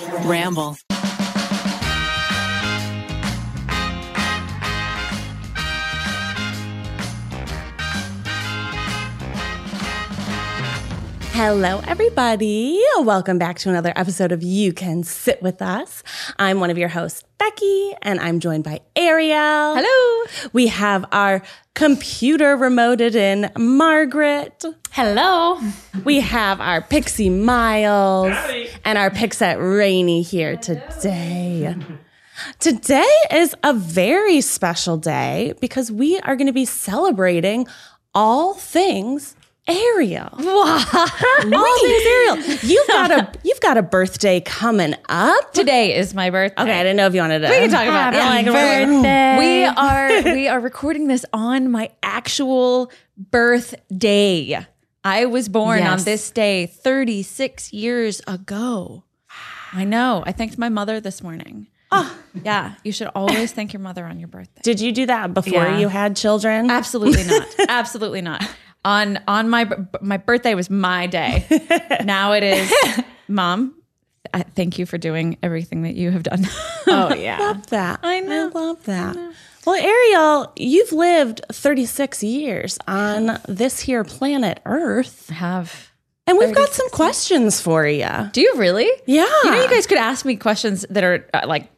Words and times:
Ramble. 0.00 0.76
Hello, 11.36 11.80
everybody. 11.86 12.80
Welcome 13.00 13.38
back 13.38 13.58
to 13.58 13.68
another 13.68 13.92
episode 13.96 14.32
of 14.32 14.42
You 14.42 14.72
Can 14.72 15.02
Sit 15.02 15.42
With 15.42 15.60
Us. 15.60 16.02
I'm 16.38 16.60
one 16.60 16.70
of 16.70 16.78
your 16.78 16.88
hosts, 16.88 17.24
Becky, 17.38 17.92
and 18.02 18.20
I'm 18.20 18.40
joined 18.40 18.64
by 18.64 18.80
Ariel. 18.96 19.74
Hello. 19.76 20.26
We 20.52 20.68
have 20.68 21.04
our 21.12 21.42
computer 21.74 22.56
remoted 22.56 23.14
in, 23.14 23.50
Margaret. 23.58 24.64
Hello. 24.92 25.60
We 26.04 26.20
have 26.20 26.60
our 26.60 26.80
Pixie 26.80 27.30
Miles 27.30 28.36
and 28.84 28.96
our 28.96 29.10
Pixette 29.10 29.58
Rainy 29.58 30.22
here 30.22 30.56
today. 30.56 31.76
Today 32.60 33.12
is 33.32 33.54
a 33.64 33.72
very 33.74 34.40
special 34.40 34.96
day 34.96 35.54
because 35.60 35.90
we 35.90 36.18
are 36.20 36.36
going 36.36 36.46
to 36.46 36.52
be 36.52 36.64
celebrating 36.64 37.66
all 38.14 38.54
things 38.54 39.34
Ariel. 39.66 40.28
All 40.30 40.78
things 40.80 42.06
Ariel. 42.06 42.36
You've 42.62 42.86
got 42.88 43.10
a 43.10 43.32
you've 43.44 43.60
got 43.60 43.78
a 43.78 43.82
birthday 43.82 44.40
coming 44.40 44.94
up. 45.08 45.52
Today 45.54 45.96
is 45.96 46.12
my 46.14 46.28
birthday. 46.30 46.62
Okay, 46.62 46.80
I 46.80 46.82
didn't 46.82 46.96
know 46.98 47.06
if 47.06 47.14
you 47.14 47.20
wanted 47.20 47.40
to. 47.40 47.48
We 47.48 47.54
can 47.54 47.70
talk 47.70 47.84
about 47.86 48.12
Happy 48.14 48.46
it. 48.48 48.52
birthday. 48.52 49.38
We 49.38 49.64
are 49.64 50.22
we 50.34 50.48
are 50.48 50.60
recording 50.60 51.06
this 51.08 51.24
on 51.32 51.70
my 51.70 51.90
actual 52.02 52.90
birthday. 53.16 54.66
I 55.02 55.24
was 55.26 55.48
born 55.48 55.78
Yes. 55.78 56.00
on 56.00 56.04
this 56.04 56.30
day 56.30 56.66
36 56.66 57.72
years 57.72 58.20
ago. 58.26 59.04
I 59.72 59.84
know. 59.84 60.22
I 60.26 60.32
thanked 60.32 60.58
my 60.58 60.68
mother 60.68 61.00
this 61.00 61.22
morning. 61.22 61.68
Oh. 61.90 62.18
Yeah, 62.42 62.74
you 62.84 62.92
should 62.92 63.08
always 63.14 63.52
thank 63.52 63.72
your 63.72 63.80
mother 63.80 64.04
on 64.04 64.18
your 64.18 64.28
birthday. 64.28 64.60
Did 64.62 64.80
you 64.80 64.92
do 64.92 65.06
that 65.06 65.32
before 65.32 65.62
Yeah. 65.64 65.78
you 65.78 65.88
had 65.88 66.16
children? 66.16 66.70
Absolutely 66.70 67.24
not. 67.24 67.46
Absolutely 67.68 68.20
not. 68.20 68.42
On 68.84 69.18
on 69.26 69.48
my 69.48 69.68
my 70.00 70.16
birthday 70.18 70.54
was 70.54 70.68
my 70.68 71.06
day. 71.06 71.46
now 72.04 72.32
it 72.32 72.42
is, 72.42 72.72
mom. 73.28 73.74
I 74.32 74.42
thank 74.42 74.78
you 74.78 74.84
for 74.86 74.98
doing 74.98 75.38
everything 75.42 75.82
that 75.82 75.94
you 75.94 76.10
have 76.10 76.22
done. 76.22 76.44
Oh 76.86 77.14
yeah. 77.14 77.36
I 77.40 77.46
love 77.46 77.66
that. 77.68 78.00
I 78.02 78.20
know. 78.20 78.50
I 78.54 78.58
love 78.58 78.84
that. 78.84 79.16
Well, 79.66 79.76
Ariel, 79.76 80.52
you've 80.56 80.92
lived 80.92 81.40
36 81.50 82.22
years 82.22 82.78
on 82.86 83.40
this 83.48 83.80
here 83.80 84.04
planet 84.04 84.60
Earth, 84.66 85.30
have. 85.30 85.90
and 86.26 86.36
we've 86.36 86.54
got 86.54 86.68
some 86.70 86.90
questions 86.90 87.62
for 87.62 87.86
you. 87.86 88.08
Do 88.32 88.42
you 88.42 88.52
really? 88.56 88.90
Yeah. 89.06 89.24
You 89.44 89.50
know, 89.50 89.62
you 89.62 89.68
guys 89.70 89.86
could 89.86 89.96
ask 89.96 90.26
me 90.26 90.36
questions 90.36 90.84
that 90.90 91.02
are 91.04 91.26
uh, 91.32 91.46
like 91.46 91.70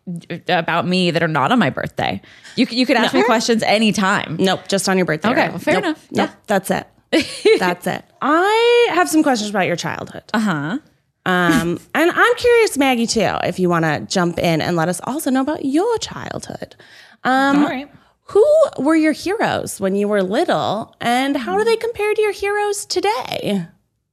about 0.49 0.87
me 0.89 1.13
that 1.13 1.23
are 1.23 1.29
not 1.29 1.53
on 1.53 1.61
my 1.61 1.71
birthday. 1.71 2.21
You 2.57 2.67
you 2.71 2.87
could 2.87 2.97
ask 2.97 3.15
me 3.15 3.23
questions 3.23 3.63
anytime. 3.63 4.37
Nope, 4.41 4.67
just 4.67 4.89
on 4.89 4.97
your 4.97 5.07
birthday. 5.07 5.31
Okay, 5.31 5.49
well, 5.51 5.59
fair 5.59 5.75
Nope, 5.75 5.85
enough. 5.85 6.09
Nope, 6.11 6.31
Yeah. 6.31 6.37
that's 6.49 6.71
it. 6.73 6.87
That's 7.59 7.87
it. 7.87 8.05
I 8.21 8.89
have 8.95 9.09
some 9.09 9.23
questions 9.23 9.51
about 9.51 9.67
your 9.67 9.77
childhood. 9.77 10.25
Uh 10.35 10.39
huh. 10.41 10.79
Um, 11.25 11.81
and 11.95 12.11
I'm 12.13 12.35
curious, 12.37 12.79
Maggie, 12.79 13.07
too, 13.07 13.31
if 13.45 13.59
you 13.59 13.69
want 13.69 13.85
to 13.85 14.07
jump 14.13 14.39
in 14.39 14.61
and 14.61 14.77
let 14.77 14.89
us 14.89 15.01
also 15.05 15.31
know 15.31 15.41
about 15.41 15.65
your 15.65 15.99
childhood. 15.99 16.77
Um, 17.25 17.59
All 17.65 17.65
right. 17.69 17.91
Who 18.31 18.45
were 18.79 18.95
your 18.97 19.13
heroes 19.13 19.81
when 19.81 19.95
you 19.97 20.09
were 20.09 20.23
little, 20.23 20.95
and 21.01 21.37
how 21.37 21.57
do 21.59 21.65
they 21.65 21.77
compare 21.77 22.13
to 22.15 22.23
your 22.23 22.33
heroes 22.33 22.85
today? 22.87 23.67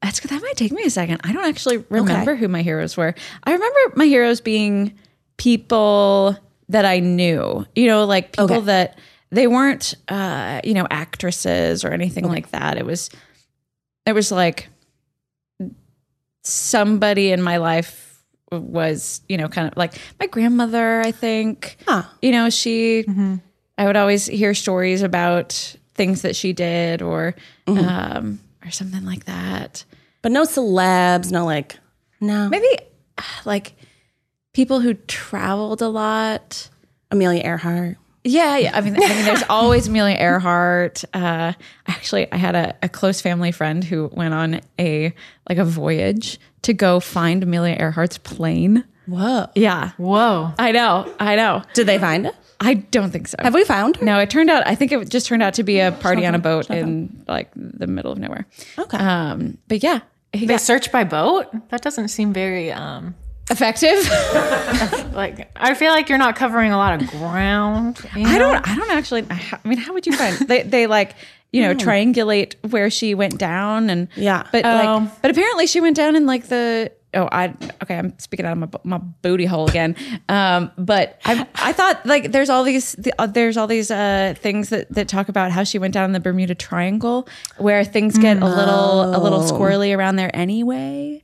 That's 0.04 0.20
good. 0.20 0.30
that 0.32 0.42
might 0.42 0.56
take 0.58 0.72
me 0.72 0.84
a 0.84 0.90
second. 0.90 1.22
I 1.24 1.34
don't 1.34 1.46
actually 1.46 1.78
remember 1.90 2.36
who 2.36 2.48
my 2.48 2.62
heroes 2.62 2.96
were. 2.98 3.16
I 3.44 3.54
remember 3.54 3.80
my 3.96 4.06
heroes 4.06 4.40
being 4.42 4.98
people 5.38 6.38
that 6.70 6.86
I 6.86 7.00
knew. 7.00 7.66
You 7.76 7.88
know, 7.88 8.06
like 8.06 8.34
people 8.34 8.46
Okay. 8.58 8.66
that 8.66 8.98
they 9.34 9.48
weren't, 9.48 9.94
uh, 10.08 10.62
you 10.64 10.74
know, 10.74 10.88
actresses 10.90 11.84
or 11.84 11.90
anything 11.92 12.28
like 12.28 12.52
that. 12.52 12.78
It 12.78 12.86
was, 12.86 13.10
it 14.06 14.14
was 14.14 14.32
like 14.32 14.70
somebody 16.44 17.32
in 17.32 17.42
my 17.42 17.58
life 17.58 18.22
was, 18.52 19.22
you 19.28 19.38
know, 19.38 19.48
kind 19.50 19.68
of 19.68 19.78
like 19.78 19.94
my 20.20 20.28
grandmother. 20.28 21.02
I 21.02 21.12
think, 21.12 21.78
Huh. 21.88 22.04
you 22.22 22.32
know, 22.32 22.50
she. 22.50 23.06
I 23.76 23.88
would 23.88 23.98
always 23.98 24.28
hear 24.28 24.54
stories 24.54 25.02
about 25.02 25.76
things 25.96 26.22
that 26.22 26.36
she 26.36 26.54
did 26.54 27.02
or, 27.02 27.34
um, 27.66 28.40
or 28.64 28.70
something 28.70 29.04
like 29.04 29.26
that. 29.26 29.84
But 30.22 30.32
no 30.32 30.44
celebs, 30.44 31.32
no 31.32 31.44
like, 31.46 31.78
no. 32.22 32.50
Maybe 32.50 32.68
like 33.46 33.74
people 34.54 34.80
who 34.80 34.94
traveled 34.94 35.82
a 35.82 35.88
lot. 35.90 36.70
Amelia 37.10 37.42
Earhart. 37.44 37.98
Yeah, 38.24 38.58
yeah. 38.58 38.72
I 38.74 38.82
mean, 38.82 38.96
I 38.96 39.00
mean, 39.00 39.26
there's 39.26 39.44
always 39.50 39.88
Amelia 39.88 40.16
Earhart. 40.18 41.04
Uh, 41.14 41.54
actually, 41.88 42.32
I 42.32 42.38
had 42.38 42.56
a, 42.56 42.76
a 42.82 42.90
close 42.90 43.20
family 43.22 43.52
friend 43.52 43.84
who 43.84 44.10
went 44.14 44.34
on 44.34 44.62
a 44.80 45.14
like 45.50 45.58
a 45.58 45.66
voyage 45.66 46.40
to 46.64 46.74
go 46.74 47.00
find 47.00 47.44
Amelia 47.44 47.76
Earhart's 47.78 48.18
plane. 48.18 48.86
Whoa. 49.06 49.48
Yeah, 49.56 49.92
Whoa. 49.98 50.54
I 50.58 50.72
know, 50.72 51.14
I 51.20 51.36
know. 51.36 51.64
Did 51.74 51.88
they 51.88 52.00
find 52.00 52.26
it? 52.26 52.34
I 52.62 52.76
don't 52.76 53.12
think 53.12 53.28
so. 53.28 53.36
Have 53.40 53.54
we 53.54 53.66
found 53.66 53.98
her? 53.98 54.06
No, 54.06 54.18
it 54.20 54.30
turned 54.30 54.50
out. 54.50 54.66
I 54.66 54.76
think 54.76 54.94
it 54.94 55.10
just 55.10 55.26
turned 55.26 55.44
out 55.44 55.56
to 55.56 55.64
be 55.64 55.82
a 55.82 55.92
party 55.92 56.26
on 56.26 56.34
a 56.34 56.40
boat 56.40 56.70
in 56.70 57.26
like 57.28 57.52
the 57.56 57.88
middle 57.88 58.14
of 58.14 58.18
nowhere. 58.20 58.48
Okay. 58.80 58.98
Um, 58.98 59.58
but 59.68 59.84
yeah, 59.84 60.00
They 60.32 60.58
search 60.58 60.90
by 60.90 61.04
boat? 61.04 61.48
That 61.70 61.82
doesn't 61.82 62.08
seem 62.08 62.32
very 62.32 62.72
um 62.72 63.16
effective. 63.50 63.98
like 65.14 65.52
I 65.56 65.74
feel 65.74 65.92
like 65.92 66.10
you're 66.10 66.18
not 66.18 66.36
covering 66.36 66.72
a 66.72 66.78
lot 66.78 67.02
of 67.02 67.08
ground. 67.10 68.00
you 68.16 68.26
I 68.28 68.38
don't. 68.38 68.68
I 68.68 68.76
don't 68.76 68.92
actually. 68.92 69.26
I 69.30 69.60
mean, 69.64 69.78
how 69.78 69.94
would 69.94 70.06
you 70.06 70.14
find 70.16 70.36
they? 70.48 70.64
They 70.64 70.88
like 70.88 71.16
you 71.52 71.62
know 71.62 71.76
triangulate 71.76 72.56
where 72.72 72.90
she 72.90 73.14
went 73.16 73.38
down 73.38 73.90
and 73.90 74.08
Yeah. 74.16 74.48
But 74.52 74.66
Oh. 74.66 74.70
like, 75.04 75.22
but 75.22 75.32
apparently 75.32 75.68
she 75.68 75.82
went 75.82 75.96
down 75.96 76.16
in 76.16 76.26
like 76.26 76.48
the. 76.48 76.92
Oh, 77.16 77.30
I 77.32 77.54
okay. 77.84 77.96
I'm 78.00 78.18
speaking 78.18 78.44
out 78.48 78.54
of 78.54 78.58
my, 78.58 78.68
my 78.84 78.98
booty 78.98 79.46
hole 79.46 79.70
again. 79.70 79.96
Um, 80.30 80.72
but 80.80 81.20
I 81.26 81.46
I 81.54 81.72
thought 81.72 82.04
like 82.08 82.32
there's 82.32 82.50
all 82.50 82.64
these 82.64 82.94
the, 82.94 83.14
uh, 83.20 83.28
there's 83.28 83.56
all 83.56 83.68
these 83.68 83.92
uh 83.92 84.34
things 84.36 84.70
that 84.70 84.92
that 84.96 85.08
talk 85.10 85.30
about 85.30 85.52
how 85.52 85.64
she 85.64 85.78
went 85.78 85.94
down 85.94 86.06
in 86.06 86.14
the 86.14 86.20
Bermuda 86.20 86.56
Triangle 86.56 87.28
where 87.60 87.84
things 87.86 88.18
get 88.18 88.38
a 88.42 88.48
little 88.48 89.16
a 89.16 89.20
little 89.22 89.42
squirrely 89.42 89.96
around 89.96 90.16
there 90.16 90.36
anyway. 90.36 91.22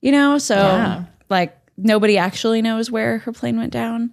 You 0.00 0.12
know, 0.12 0.38
so 0.38 0.54
Yeah. 0.54 1.04
like 1.28 1.56
nobody 1.84 2.18
actually 2.18 2.62
knows 2.62 2.90
where 2.90 3.18
her 3.18 3.32
plane 3.32 3.56
went 3.56 3.72
down. 3.72 4.12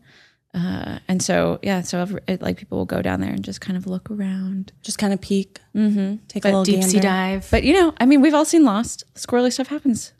Uh, 0.53 0.99
and 1.07 1.21
so, 1.21 1.59
yeah, 1.61 1.81
so 1.81 2.19
it, 2.27 2.41
like 2.41 2.57
people 2.57 2.79
will 2.79 2.85
go 2.85 3.01
down 3.01 3.21
there 3.21 3.31
and 3.31 3.43
just 3.43 3.61
kind 3.61 3.77
of 3.77 3.85
look 3.85 4.09
around. 4.09 4.71
Just 4.81 4.97
kind 4.97 5.13
of 5.13 5.21
peek. 5.21 5.59
Mm-hmm. 5.75 6.25
Take 6.27 6.45
a 6.45 6.47
little 6.47 6.63
deep 6.63 6.83
sea 6.83 6.99
dive. 6.99 7.47
But 7.51 7.63
you 7.63 7.73
know, 7.73 7.93
I 7.99 8.05
mean, 8.05 8.21
we've 8.21 8.33
all 8.33 8.45
seen 8.45 8.65
Lost. 8.65 9.03
Squirrely 9.15 9.53
stuff 9.53 9.67
happens 9.67 10.13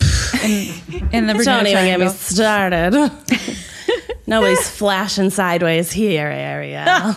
in, 0.44 1.08
in 1.12 1.26
the 1.26 1.42
Don't 1.42 1.66
even 1.66 1.86
get 1.86 2.00
me 2.00 2.08
started. 2.08 2.94
Nobody's 4.26 4.70
flashing 4.70 5.30
sideways 5.30 5.90
here, 5.90 6.26
Ariel. 6.26 6.86
and 6.86 7.14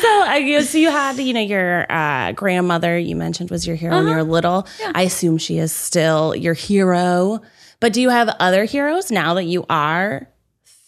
so 0.00 0.08
I 0.08 0.44
guess 0.46 0.74
you 0.74 0.90
had, 0.90 1.18
you 1.18 1.32
know, 1.32 1.40
your 1.40 1.90
uh, 1.90 2.32
grandmother 2.32 2.96
you 2.96 3.16
mentioned 3.16 3.50
was 3.50 3.66
your 3.66 3.76
hero 3.76 3.96
when 3.96 4.06
you 4.06 4.14
were 4.14 4.22
little. 4.22 4.66
I 4.94 5.02
assume 5.02 5.38
she 5.38 5.58
is 5.58 5.72
still 5.72 6.36
your 6.36 6.54
hero. 6.54 7.40
But 7.80 7.92
do 7.92 8.00
you 8.00 8.10
have 8.10 8.28
other 8.40 8.64
heroes 8.64 9.10
now 9.10 9.34
that 9.34 9.44
you 9.44 9.64
are 9.70 10.28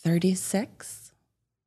36? 0.05 1.13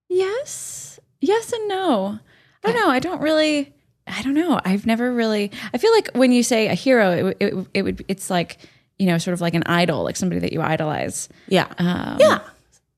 Yes, 0.10 1.00
yes, 1.22 1.52
and 1.54 1.68
no. 1.68 2.20
I 2.64 2.72
don't 2.72 2.76
know. 2.82 2.90
I 2.90 3.00
don't 3.00 3.22
really. 3.22 3.74
I 4.06 4.22
don't 4.22 4.34
know. 4.34 4.60
I've 4.66 4.86
never 4.86 5.14
really. 5.14 5.52
I 5.74 5.78
feel 5.78 5.92
like 5.94 6.10
when 6.14 6.32
you 6.32 6.44
say 6.44 6.68
a 6.68 6.74
hero, 6.74 7.12
it, 7.12 7.24
would- 7.24 7.38
it, 7.40 7.68
it 7.74 7.82
would. 7.84 8.06
It's 8.08 8.30
like 8.30 8.58
you 9.00 9.08
know, 9.08 9.18
sort 9.18 9.34
of 9.34 9.42
like 9.42 9.54
an 9.56 9.64
idol, 9.66 10.04
like 10.04 10.16
somebody 10.16 10.40
that 10.42 10.54
you 10.54 10.62
idolize. 10.62 11.28
Yeah. 11.48 11.68
Um, 11.80 12.18
yeah. 12.20 12.40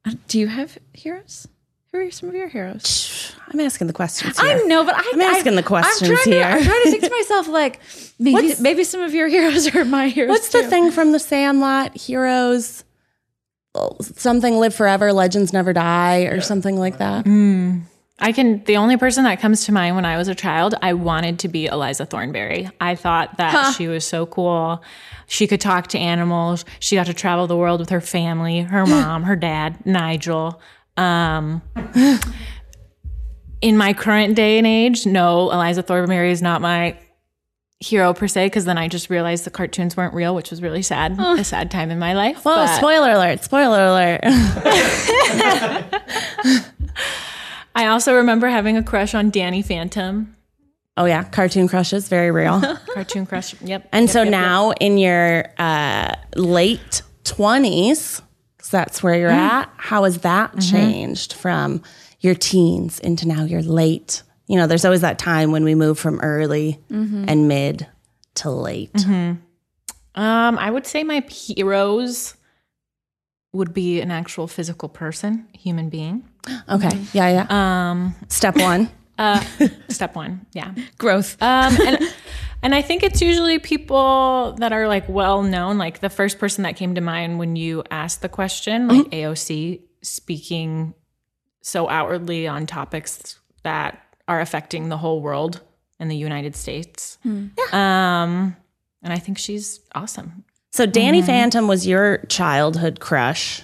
uh, 0.06 0.12
Do 0.28 0.40
you 0.40 0.48
have 0.48 0.78
heroes? 0.94 1.48
Who 1.96 2.08
are 2.08 2.12
some 2.12 2.28
of 2.28 2.36
your 2.36 2.50
heroes? 2.50 3.34
I'm 3.48 3.60
asking 3.62 3.88
the 3.88 3.94
questions 3.94 4.36
I 4.38 4.56
know, 4.64 4.84
but 4.84 4.96
I, 4.98 5.12
I'm 5.14 5.22
asking 5.22 5.54
I, 5.54 5.56
the 5.58 5.64
questions 5.64 6.10
I'm 6.10 6.16
trying 6.18 6.34
here. 6.34 6.44
To, 6.44 6.54
I'm 6.56 6.64
trying 6.64 6.84
to 6.84 6.92
think 6.92 7.04
to 7.04 7.10
myself, 7.20 7.48
like 7.48 7.80
maybe 8.20 8.34
What's- 8.48 8.60
maybe 8.60 8.84
some 8.84 9.00
of 9.02 9.14
your 9.14 9.30
heroes 9.30 9.74
are 9.74 9.86
my 9.86 10.10
heroes. 10.10 10.30
What's 10.30 10.50
the 10.50 10.64
thing 10.64 10.92
from 10.92 11.14
the 11.14 11.20
Sandlot? 11.20 11.96
Heroes, 11.96 12.84
something 14.02 14.60
live 14.60 14.76
forever, 14.76 15.14
legends 15.14 15.54
never 15.54 15.72
die, 15.72 16.24
or 16.24 16.42
something 16.42 16.78
like 16.78 16.98
that. 16.98 17.26
Hmm. 17.26 17.80
I 18.20 18.32
can. 18.34 18.64
The 18.66 18.76
only 18.78 18.98
person 18.98 19.24
that 19.26 19.40
comes 19.40 19.66
to 19.66 19.72
mind 19.72 19.96
when 19.96 20.06
I 20.06 20.18
was 20.18 20.28
a 20.28 20.36
child, 20.36 20.76
I 20.82 20.94
wanted 20.94 21.40
to 21.40 21.48
be 21.48 21.68
Eliza 21.68 22.06
Thornberry. 22.06 22.70
I 22.82 22.96
thought 22.96 23.38
that 23.38 23.74
she 23.78 23.88
was 23.88 24.06
so 24.06 24.26
cool. 24.26 24.84
She 25.28 25.48
could 25.48 25.62
talk 25.62 25.88
to 25.88 25.98
animals. 26.00 26.66
She 26.80 26.96
got 26.98 27.06
to 27.06 27.14
travel 27.14 27.48
the 27.48 27.58
world 27.58 27.80
with 27.80 27.90
her 27.90 28.02
family, 28.02 28.62
her 28.62 28.86
mom, 28.88 29.24
her 29.24 29.36
dad, 29.38 29.86
Nigel. 29.86 30.62
Um, 30.98 31.62
in 33.62 33.78
my 33.78 33.94
current 33.94 34.36
day 34.36 34.58
and 34.58 34.68
age, 34.68 35.06
no, 35.06 35.52
Eliza 35.52 35.82
Thornberry 35.82 36.32
is 36.32 36.42
not 36.42 36.62
my 36.62 36.98
hero 37.80 38.14
per 38.14 38.28
se, 38.28 38.48
because 38.48 38.66
then 38.66 38.78
I 38.78 38.88
just 38.88 39.10
realized 39.10 39.44
the 39.44 39.52
cartoons 39.52 39.98
weren't 39.98 40.14
real, 40.14 40.34
which 40.34 40.50
was 40.50 40.62
really 40.62 40.82
sad. 40.82 41.20
A 41.20 41.44
sad 41.44 41.70
time 41.70 41.92
in 41.92 42.00
my 42.00 42.14
life. 42.14 42.46
Well, 42.46 42.66
but 42.66 42.78
spoiler 42.78 43.12
alert! 43.12 43.44
Spoiler 43.44 43.88
alert! 43.88 44.22
I 47.76 47.88
also 47.88 48.16
remember 48.16 48.48
having 48.48 48.78
a 48.78 48.84
crush 48.84 49.14
on 49.14 49.30
Danny 49.30 49.62
Phantom. 49.62 50.36
oh 50.96 51.06
yeah, 51.06 51.26
cartoon 51.26 51.68
crushes, 51.68 52.08
very 52.08 52.32
real. 52.32 52.62
Cartoon 52.94 53.26
crush. 53.26 53.62
Yep. 53.62 53.90
And 53.92 54.04
yep, 54.04 54.14
so 54.14 54.24
yep, 54.24 54.32
yep. 54.32 54.34
now 54.42 54.72
in 54.80 54.98
your 54.98 55.52
uh, 55.58 56.16
late 56.38 57.02
twenties, 57.26 58.22
because 58.66 58.72
that's 58.72 59.04
where 59.04 59.16
you're 59.16 59.30
at. 59.30 59.70
How 59.78 60.06
has 60.06 60.20
that 60.20 60.60
changed 60.60 61.34
from 61.34 61.82
your 62.20 62.34
teens 62.34 63.00
into 63.00 63.28
now 63.28 63.44
your 63.44 63.62
late? 63.62 64.24
You 64.48 64.58
know, 64.58 64.68
there's 64.68 64.86
always 64.86 65.02
that 65.02 65.20
time 65.20 65.52
when 65.52 65.64
we 65.64 65.76
move 65.76 66.00
from 66.00 66.20
early 66.22 66.80
and 66.90 67.48
mid 67.48 67.88
to 68.36 68.50
late. 68.50 69.06
Um, 69.06 70.58
I 70.58 70.72
would 70.72 70.88
say 70.88 71.04
my 71.04 71.20
heroes 71.30 72.36
would 73.54 73.74
be 73.74 74.02
an 74.02 74.12
actual 74.12 74.48
physical 74.48 74.90
person, 74.90 75.48
human 75.54 75.90
being. 75.90 76.28
Okay, 76.70 77.00
yeah, 77.14 77.46
yeah. 77.48 77.92
Um, 77.92 78.16
Step 78.30 78.58
one. 78.58 78.90
uh, 79.18 79.44
step 79.90 80.16
one, 80.16 80.46
yeah. 80.54 80.74
Growth. 80.98 81.42
Um, 81.42 81.78
and 81.86 82.00
and 82.66 82.74
I 82.74 82.82
think 82.82 83.04
it's 83.04 83.22
usually 83.22 83.60
people 83.60 84.56
that 84.58 84.74
are 84.74 84.88
like 84.88 85.08
well 85.08 85.44
known. 85.44 85.78
Like 85.78 86.00
the 86.00 86.10
first 86.10 86.40
person 86.40 86.64
that 86.64 86.76
came 86.76 86.96
to 86.96 87.02
mind 87.02 87.38
when 87.38 87.56
you 87.56 87.84
asked 87.92 88.24
the 88.24 88.28
question, 88.28 88.88
like 88.88 89.06
mm-hmm. 89.06 89.32
AOC 89.34 89.82
speaking 90.02 90.96
so 91.62 91.88
outwardly 91.88 92.48
on 92.48 92.66
topics 92.66 93.38
that 93.62 94.02
are 94.28 94.42
affecting 94.42 94.90
the 94.90 94.98
whole 94.98 95.22
world 95.22 95.62
and 96.00 96.10
the 96.10 96.18
United 96.18 96.56
States. 96.56 97.20
Hmm. 97.22 97.50
Um, 97.72 98.56
and 99.04 99.14
I 99.14 99.20
think 99.20 99.38
she's 99.38 99.82
awesome. 99.94 100.44
So 100.72 100.88
Danny 100.88 101.20
mm-hmm. 101.20 101.28
Phantom 101.28 101.68
was 101.68 101.86
your 101.86 102.26
childhood 102.30 103.00
crush. 103.00 103.62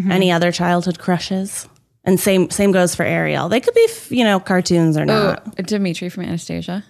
Mm-hmm. 0.00 0.10
Any 0.10 0.32
other 0.32 0.52
childhood 0.52 0.98
crushes? 0.98 1.68
And 2.04 2.18
same 2.18 2.48
same 2.48 2.72
goes 2.72 2.94
for 2.94 3.02
Ariel. 3.02 3.50
They 3.50 3.60
could 3.60 3.74
be, 3.74 3.86
f- 3.90 4.10
you 4.10 4.24
know, 4.24 4.40
cartoons 4.40 4.96
or 4.96 5.02
Oh, 5.02 5.04
not. 5.04 5.56
Dimitri 5.56 6.08
from 6.08 6.24
Anastasia. 6.24 6.82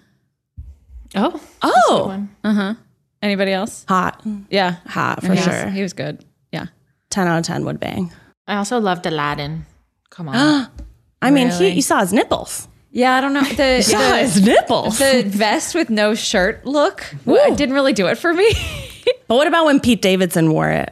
Oh, 1.15 1.41
Oh, 1.63 2.05
one. 2.07 2.35
Uh 2.45 2.53
huh. 2.55 2.75
Anybody 3.23 3.53
else? 3.53 3.85
hot, 3.89 4.23
Yeah, 4.49 4.77
hot 4.87 5.21
for 5.21 5.27
He 5.27 5.33
was- 5.33 5.45
sure. 5.45 5.67
He 5.71 5.83
was 5.83 5.93
good. 5.93 6.25
Yeah. 6.53 6.67
Ten 7.11 7.27
out 7.27 7.39
of 7.39 7.45
ten 7.45 7.65
would 7.65 7.79
bang. 7.81 8.13
I 8.47 8.57
also 8.57 8.79
loved 8.81 9.05
Aladdin. 9.07 9.67
Come 10.11 10.29
on. 10.29 10.69
I 11.23 11.31
mean, 11.31 11.49
Really? 11.49 11.71
he 11.71 11.77
you 11.77 11.83
saw 11.83 12.01
his 12.01 12.13
nipples. 12.13 12.67
Yeah, 12.93 13.15
I 13.15 13.21
don't 13.21 13.33
know. 13.35 13.43
The, 13.45 13.83
Saw 13.85 13.99
the, 13.99 14.17
his 14.19 14.41
nipples. 14.45 14.99
the 14.99 15.23
vest 15.27 15.75
with 15.75 15.91
no 15.91 16.15
shirt 16.15 16.65
look 16.67 17.05
w- 17.27 17.55
didn't 17.55 17.75
really 17.75 17.93
do 17.93 18.07
it 18.09 18.17
for 18.19 18.33
me. 18.33 18.51
but 19.29 19.37
what 19.37 19.47
about 19.47 19.67
when 19.67 19.79
Pete 19.81 20.03
Davidson 20.03 20.51
wore 20.53 20.71
it? 20.71 20.91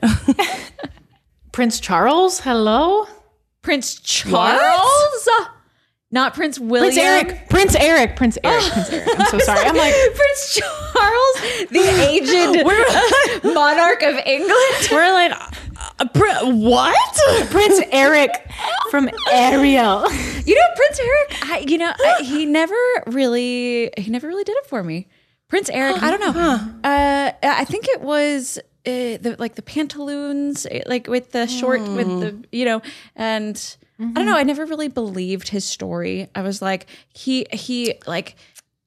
Prince 1.52 1.80
Charles. 1.80 2.40
Hello. 2.40 3.06
Prince 3.62 3.94
Charles, 3.98 5.28
not 6.10 6.34
Prince 6.34 6.58
William. 6.58 6.92
Prince 6.92 6.98
Eric. 6.98 7.48
Prince 7.48 7.74
Eric. 7.76 8.16
Prince 8.16 8.38
Eric. 8.42 8.72
Prince 8.72 8.90
Eric. 8.90 9.08
I'm 9.18 9.26
so 9.26 9.38
sorry. 9.44 9.66
I'm 9.66 9.76
like 9.76 9.94
Prince 9.94 10.54
Charles, 10.54 11.68
the 11.70 12.06
aged 12.08 13.44
monarch 13.54 14.02
of 14.02 14.16
England. 14.24 14.88
We're 14.90 15.12
like, 15.12 15.32
uh, 15.32 16.08
pr- 16.14 16.46
what? 16.46 17.50
Prince 17.50 17.80
Eric 17.92 18.30
from 18.90 19.10
Ariel. 19.30 20.10
You 20.44 20.54
know, 20.54 20.66
Prince 20.76 21.00
Eric. 21.00 21.38
I, 21.42 21.64
you 21.68 21.78
know, 21.78 21.92
I, 21.92 22.22
he 22.22 22.46
never 22.46 22.74
really, 23.06 23.90
he 23.98 24.10
never 24.10 24.28
really 24.28 24.44
did 24.44 24.56
it 24.56 24.66
for 24.66 24.82
me. 24.82 25.08
Prince 25.48 25.68
Eric. 25.70 26.02
I 26.02 26.10
don't 26.10 26.20
know. 26.20 26.88
Uh, 26.88 27.32
I 27.42 27.64
think 27.64 27.86
it 27.88 28.00
was 28.00 28.58
uh, 28.86 29.18
the 29.20 29.36
like 29.38 29.56
the 29.56 29.62
pantaloons, 29.62 30.66
eh, 30.70 30.82
like 30.86 31.06
with 31.06 31.32
the 31.32 31.46
short, 31.46 31.80
with 31.80 32.06
the 32.20 32.44
you 32.52 32.64
know, 32.64 32.80
and 33.16 33.76
I 34.00 34.04
don't 34.12 34.26
know. 34.26 34.36
I 34.36 34.44
never 34.44 34.64
really 34.64 34.88
believed 34.88 35.48
his 35.48 35.64
story. 35.64 36.28
I 36.34 36.42
was 36.42 36.62
like, 36.62 36.86
he 37.14 37.46
he 37.52 37.94
like. 38.06 38.36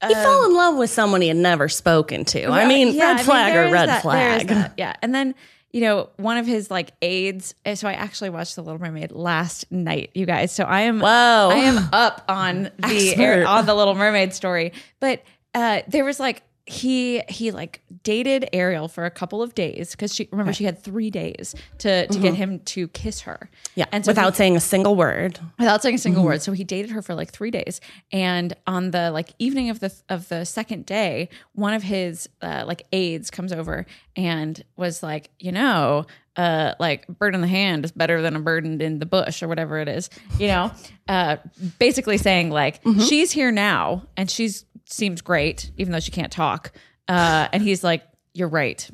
He 0.08 0.14
fell 0.16 0.46
in 0.46 0.56
love 0.56 0.78
with 0.78 0.90
someone 0.90 1.22
he 1.22 1.28
had 1.28 1.38
never 1.38 1.70
spoken 1.70 2.26
to. 2.26 2.48
I 2.48 2.66
mean, 2.68 2.88
Yeah, 2.96 3.10
red 3.10 3.16
mean, 3.18 3.26
flag 3.26 3.54
there 3.54 3.68
or 3.68 3.72
red 3.72 3.88
that- 3.90 4.02
flag. 4.02 4.72
Yeah. 4.78 4.96
And 5.04 5.14
then, 5.14 5.36
you 5.72 5.82
know, 5.82 6.10
one 6.18 6.38
of 6.40 6.48
his 6.48 6.72
like 6.72 6.92
aides. 7.04 7.54
eh, 7.66 7.76
So 7.76 7.88
I 7.88 7.94
actually 7.94 8.32
watched 8.32 8.56
The 8.56 8.64
Little 8.64 8.80
Mermaid 8.82 9.12
last 9.12 9.72
night, 9.72 10.10
you 10.16 10.26
guys. 10.26 10.52
So 10.52 10.64
I 10.64 10.82
am 10.82 11.02
Whoa. 11.02 11.50
I 11.52 11.58
am 11.58 11.88
up 11.94 12.24
on 12.28 12.64
the 12.80 13.10
Expert. 13.10 13.46
on 13.46 13.68
the 13.68 13.76
Little 13.76 13.94
Mermaid 13.94 14.34
story. 14.34 14.74
But 15.00 15.22
uh 15.54 15.82
there 15.88 16.04
was 16.04 16.20
like 16.20 16.42
he 16.66 17.22
he 17.28 17.52
like 17.52 17.82
dated 18.04 18.48
Ariel 18.54 18.88
for 18.88 19.06
a 19.06 19.10
couple 19.12 19.42
of 19.42 19.56
days 19.56 19.92
because 19.92 20.14
she 20.14 20.30
remember 20.32 20.54
she 20.54 20.64
had 20.64 20.82
three 20.82 21.10
days 21.10 21.56
to 21.80 22.08
to 22.08 22.20
get 22.20 22.36
him 22.36 22.60
to 22.60 22.88
kiss 22.90 23.22
her. 23.22 23.50
Yeah, 23.76 23.86
And 23.92 24.06
so 24.06 24.12
he- 24.12 24.14
without 24.14 24.36
saying 24.36 24.56
a 24.56 24.60
single 24.60 24.96
word. 24.96 25.40
without 25.58 25.82
saying 25.82 25.96
a 25.96 25.98
single 25.98 26.24
word. 26.24 26.42
So 26.42 26.52
he 26.52 26.64
dated 26.64 26.92
her 26.92 27.02
for 27.02 27.16
like 27.16 27.32
three 27.32 27.52
days, 27.52 27.82
and 28.12 28.54
on 28.68 28.92
the 28.92 29.12
like 29.12 29.34
evening 29.40 29.70
of 29.70 29.80
the 29.80 29.92
of 30.10 30.30
the 30.30 30.46
second 30.46 30.86
day, 30.86 31.30
one 31.54 31.74
of 31.74 31.84
his 31.84 32.30
uh, 32.42 32.64
like 32.68 32.86
aides 32.92 33.32
comes 33.32 33.52
over 33.52 33.86
and 34.16 34.64
was 34.76 35.02
like, 35.02 35.30
you 35.40 35.52
know, 35.52 36.06
uh, 36.36 36.74
like 36.80 37.08
bird 37.08 37.34
in 37.34 37.42
the 37.42 37.48
hand 37.48 37.86
is 37.86 37.92
better 37.92 38.22
than 38.22 38.36
a 38.36 38.40
bird 38.40 38.66
in 38.66 39.00
the 39.00 39.06
bush 39.06 39.42
or 39.42 39.48
whatever 39.48 39.80
it 39.80 39.88
is, 39.88 40.10
you 40.38 40.48
know, 40.48 40.72
uh, 41.08 41.38
basically 41.80 42.18
saying 42.18 42.50
like 42.52 42.80
she's 43.08 43.32
here 43.32 43.52
now 43.52 44.04
and 44.16 44.30
she's 44.30 44.66
seems 44.92 45.22
great 45.22 45.72
even 45.78 45.92
though 45.92 46.00
she 46.00 46.12
can't 46.12 46.32
talk, 46.32 46.72
uh, 47.08 47.48
and 47.52 47.64
he's 47.64 47.84
like, 47.84 48.04
you're 48.34 48.48
right. 48.48 48.90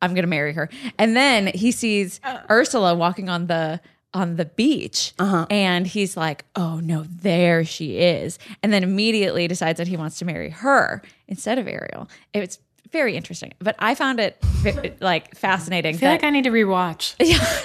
I'm 0.00 0.14
gonna 0.14 0.26
marry 0.26 0.52
her. 0.54 0.68
And 0.98 1.16
then 1.16 1.46
he 1.46 1.70
sees 1.70 2.20
Ursula 2.50 2.94
walking 2.94 3.28
on 3.28 3.46
the 3.46 3.80
on 4.14 4.36
the 4.36 4.44
beach, 4.44 5.14
and 5.48 5.86
he's 5.86 6.16
like, 6.16 6.44
"Oh 6.54 6.80
no, 6.80 7.04
there 7.08 7.64
she 7.64 7.96
is!" 7.98 8.38
And 8.62 8.72
then 8.72 8.82
immediately 8.82 9.48
decides 9.48 9.78
that 9.78 9.88
he 9.88 9.96
wants 9.96 10.18
to 10.18 10.24
marry 10.24 10.50
her 10.50 11.02
instead 11.28 11.58
of 11.58 11.66
Ariel. 11.68 12.08
It's 12.34 12.58
very 12.90 13.16
interesting, 13.16 13.54
but 13.58 13.74
I 13.78 13.94
found 13.94 14.20
it 14.20 14.36
like 15.00 15.34
fascinating. 15.34 15.94
I 15.94 15.98
feel 15.98 16.08
that- 16.08 16.14
like 16.16 16.24
I 16.24 16.30
need 16.30 16.44
to 16.44 16.50
rewatch. 16.50 17.14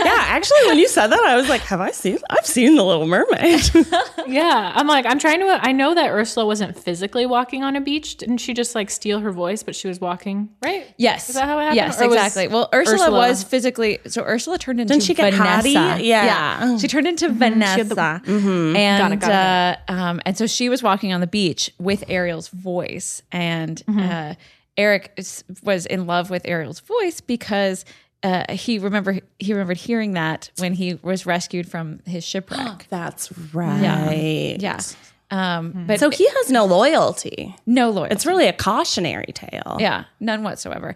Yeah, 0.07 0.23
actually, 0.29 0.65
when 0.67 0.77
you 0.79 0.87
said 0.87 1.07
that, 1.07 1.19
I 1.19 1.35
was 1.35 1.49
like, 1.49 1.61
"Have 1.61 1.81
I 1.81 1.91
seen? 1.91 2.17
I've 2.29 2.45
seen 2.45 2.75
The 2.75 2.83
Little 2.83 3.07
Mermaid." 3.07 3.61
Yeah, 4.27 4.73
I'm 4.75 4.87
like, 4.87 5.05
I'm 5.05 5.19
trying 5.19 5.39
to. 5.39 5.59
I 5.61 5.71
know 5.71 5.93
that 5.95 6.09
Ursula 6.11 6.45
wasn't 6.45 6.77
physically 6.77 7.25
walking 7.25 7.63
on 7.63 7.75
a 7.77 7.81
beach. 7.81 8.17
Didn't 8.17 8.39
she 8.39 8.53
just 8.53 8.75
like 8.75 8.89
steal 8.89 9.19
her 9.19 9.31
voice? 9.31 9.63
But 9.63 9.73
she 9.75 9.87
was 9.87 10.01
walking, 10.01 10.49
right? 10.61 10.85
Yes. 10.97 11.29
Is 11.29 11.35
that 11.35 11.45
how 11.45 11.57
it 11.59 11.61
happened? 11.63 11.75
Yes, 11.77 12.01
Or 12.01 12.07
was 12.09 12.15
exactly. 12.17 12.47
Well, 12.49 12.67
Ursula, 12.73 13.03
Ursula- 13.03 13.17
was 13.29 13.43
physically 13.43 13.99
so 14.07 14.23
Ursula 14.23 14.57
turned 14.57 14.81
into 14.81 14.93
Didn't 14.93 15.03
she 15.03 15.13
get 15.13 15.33
Vanessa. 15.33 15.67
hottie? 15.69 16.05
Yeah. 16.05 16.77
She 16.77 16.87
turned 16.89 17.07
into 17.07 17.29
Vanessa. 17.29 18.21
And 18.25 18.75
Got 18.75 19.11
it, 19.13 19.19
got 19.21 19.31
uh, 19.31 19.91
um 19.91 20.21
and 20.25 20.37
so 20.37 20.45
she 20.47 20.67
was 20.69 20.83
walking 20.83 21.13
on 21.13 21.21
the 21.21 21.27
beach 21.27 21.71
with 21.79 22.03
Ariel's 22.09 22.49
voice 22.49 23.21
and 23.31 23.81
uh 23.87 24.33
Eric 24.77 25.19
was 25.63 25.85
in 25.85 26.05
love 26.05 26.29
with 26.29 26.43
Ariel's 26.45 26.79
voice 26.81 27.19
because 27.21 27.83
uh, 28.23 28.51
he 28.53 28.79
remember 28.79 29.19
he 29.39 29.53
remembered 29.53 29.77
hearing 29.77 30.13
that 30.13 30.49
when 30.57 30.73
he 30.73 30.95
was 31.01 31.25
rescued 31.25 31.69
from 31.69 31.99
his 32.05 32.23
shipwreck. 32.25 32.87
That's 32.89 33.31
right. 33.53 34.57
yeah. 34.59 34.79
Um, 35.29 35.85
but 35.87 35.99
So 35.99 36.09
he 36.09 36.25
has 36.25 36.49
no 36.49 36.65
loyalty. 36.65 37.53
no 37.65 37.89
loyalty. 37.89 38.13
It's 38.15 38.25
really 38.25 38.47
a 38.47 38.53
cautionary 38.53 39.31
tale. 39.33 39.75
Yeah, 39.79 40.05
none 40.21 40.41
whatsoever. 40.43 40.95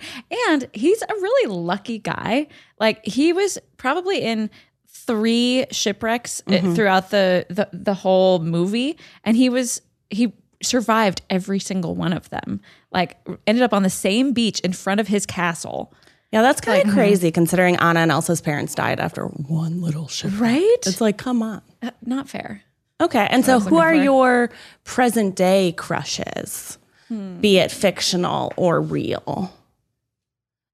And 0.50 0.68
he's 0.74 1.02
a 1.02 1.14
really 1.14 1.54
lucky 1.54 2.00
guy. 2.00 2.48
Like 2.80 3.04
he 3.06 3.34
was 3.34 3.58
probably 3.78 4.22
in 4.22 4.50
three 4.88 5.66
shipwrecks 5.72 6.42
uh, 6.48 6.74
throughout 6.76 7.10
the, 7.10 7.46
the 7.50 7.68
the 7.74 7.94
whole 7.94 8.40
movie, 8.40 8.98
and 9.26 9.36
he 9.36 9.50
was 9.50 9.82
he 10.10 10.32
survived 10.62 11.22
every 11.30 11.60
single 11.60 11.96
one 11.96 12.13
of 12.13 12.30
them. 12.30 12.62
Like 12.91 13.18
ended 13.48 13.63
up 13.63 13.74
on 13.74 13.84
the 13.84 13.89
same 13.89 14.34
beach 14.34 14.60
in 14.62 14.74
front 14.74 15.00
of 15.00 15.08
his 15.08 15.25
castle. 15.25 15.94
Yeah, 16.32 16.41
that's 16.41 16.62
kind 16.62 16.82
of 16.82 16.88
mm-hmm. 16.88 16.98
crazy 16.98 17.32
considering 17.32 17.75
Anna 17.75 18.00
and 18.00 18.12
Elsa's 18.12 18.39
parents 18.39 18.74
died 18.74 19.01
after 19.01 19.25
one 19.25 19.82
little 19.82 20.08
ship. 20.08 20.32
Right? 20.38 20.77
It's 20.86 21.01
like, 21.01 21.18
come 21.18 21.44
on. 21.44 21.62
Uh, 21.82 21.91
not 22.06 22.30
fair. 22.30 22.63
Okay, 23.01 23.27
and 23.32 23.44
so 23.44 23.60
who 23.60 23.77
are 23.77 23.96
your 23.96 24.51
present 24.84 25.36
day 25.36 25.74
crushes, 25.75 26.77
be 27.10 27.58
it 27.58 27.72
fictional 27.72 28.53
or 28.56 28.80
real? 28.80 29.51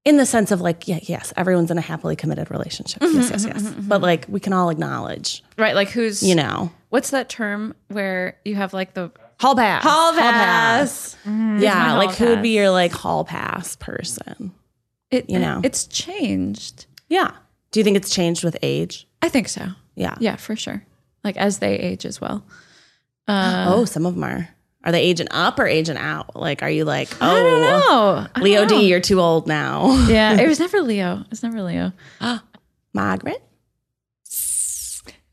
In 0.04 0.18
the 0.18 0.26
sense 0.26 0.50
of 0.50 0.60
like, 0.60 0.86
yeah, 0.86 1.00
yes, 1.02 1.32
everyone's 1.36 1.70
in 1.70 1.78
a 1.78 1.82
happily 1.82 2.16
committed 2.16 2.50
relationship. 2.50 3.02
Yes, 3.02 3.30
yes, 3.30 3.44
yes. 3.46 3.56
Mm-hmm, 3.56 3.66
mm-hmm, 3.66 3.88
but 3.88 4.02
like, 4.02 4.26
we 4.28 4.40
can 4.40 4.52
all 4.52 4.68
acknowledge, 4.68 5.42
Right? 5.56 5.74
Like 5.74 5.88
who's 5.88 6.22
you 6.22 6.34
know, 6.34 6.70
what's 6.90 7.10
that 7.10 7.30
term 7.30 7.74
where 7.88 8.36
you 8.44 8.54
have 8.56 8.74
like 8.74 8.92
the 8.92 9.10
hall 9.40 9.54
pass. 9.54 9.82
hall 9.82 10.12
pass? 10.12 11.16
Mm-hmm. 11.24 11.58
Yeah, 11.60 11.94
like 11.94 12.14
who 12.16 12.26
would 12.26 12.42
be 12.42 12.50
your 12.56 12.70
like 12.70 12.92
hall 12.92 13.24
pass 13.24 13.76
person? 13.76 14.52
It, 15.10 15.28
You 15.30 15.38
know. 15.38 15.60
it's 15.64 15.86
changed. 15.86 16.86
Yeah. 17.08 17.30
Do 17.70 17.80
you 17.80 17.84
think 17.84 17.96
it's 17.96 18.10
changed 18.10 18.44
with 18.44 18.56
age? 18.62 19.06
I 19.22 19.28
think 19.28 19.48
so. 19.48 19.66
Yeah. 19.94 20.16
Yeah, 20.20 20.36
for 20.36 20.54
sure. 20.56 20.82
Like 21.24 21.36
as 21.36 21.58
they 21.58 21.78
age 21.78 22.04
as 22.06 22.20
well. 22.20 22.44
Uh, 23.26 23.66
oh, 23.68 23.84
some 23.84 24.06
of 24.06 24.14
them 24.14 24.24
are. 24.24 24.48
Are 24.84 24.92
they 24.92 25.02
aging 25.02 25.28
up 25.30 25.58
or 25.58 25.66
aging 25.66 25.96
out? 25.98 26.36
Like, 26.36 26.62
are 26.62 26.70
you 26.70 26.84
like, 26.84 27.08
oh, 27.20 28.26
Leo 28.40 28.64
D, 28.64 28.86
you're 28.88 29.00
too 29.00 29.20
old 29.20 29.46
now? 29.46 30.06
yeah. 30.08 30.40
It 30.40 30.46
was 30.48 30.60
never 30.60 30.80
Leo. 30.80 31.20
It 31.22 31.30
was 31.30 31.42
never 31.42 31.62
Leo. 31.62 31.92
Margaret? 32.94 33.42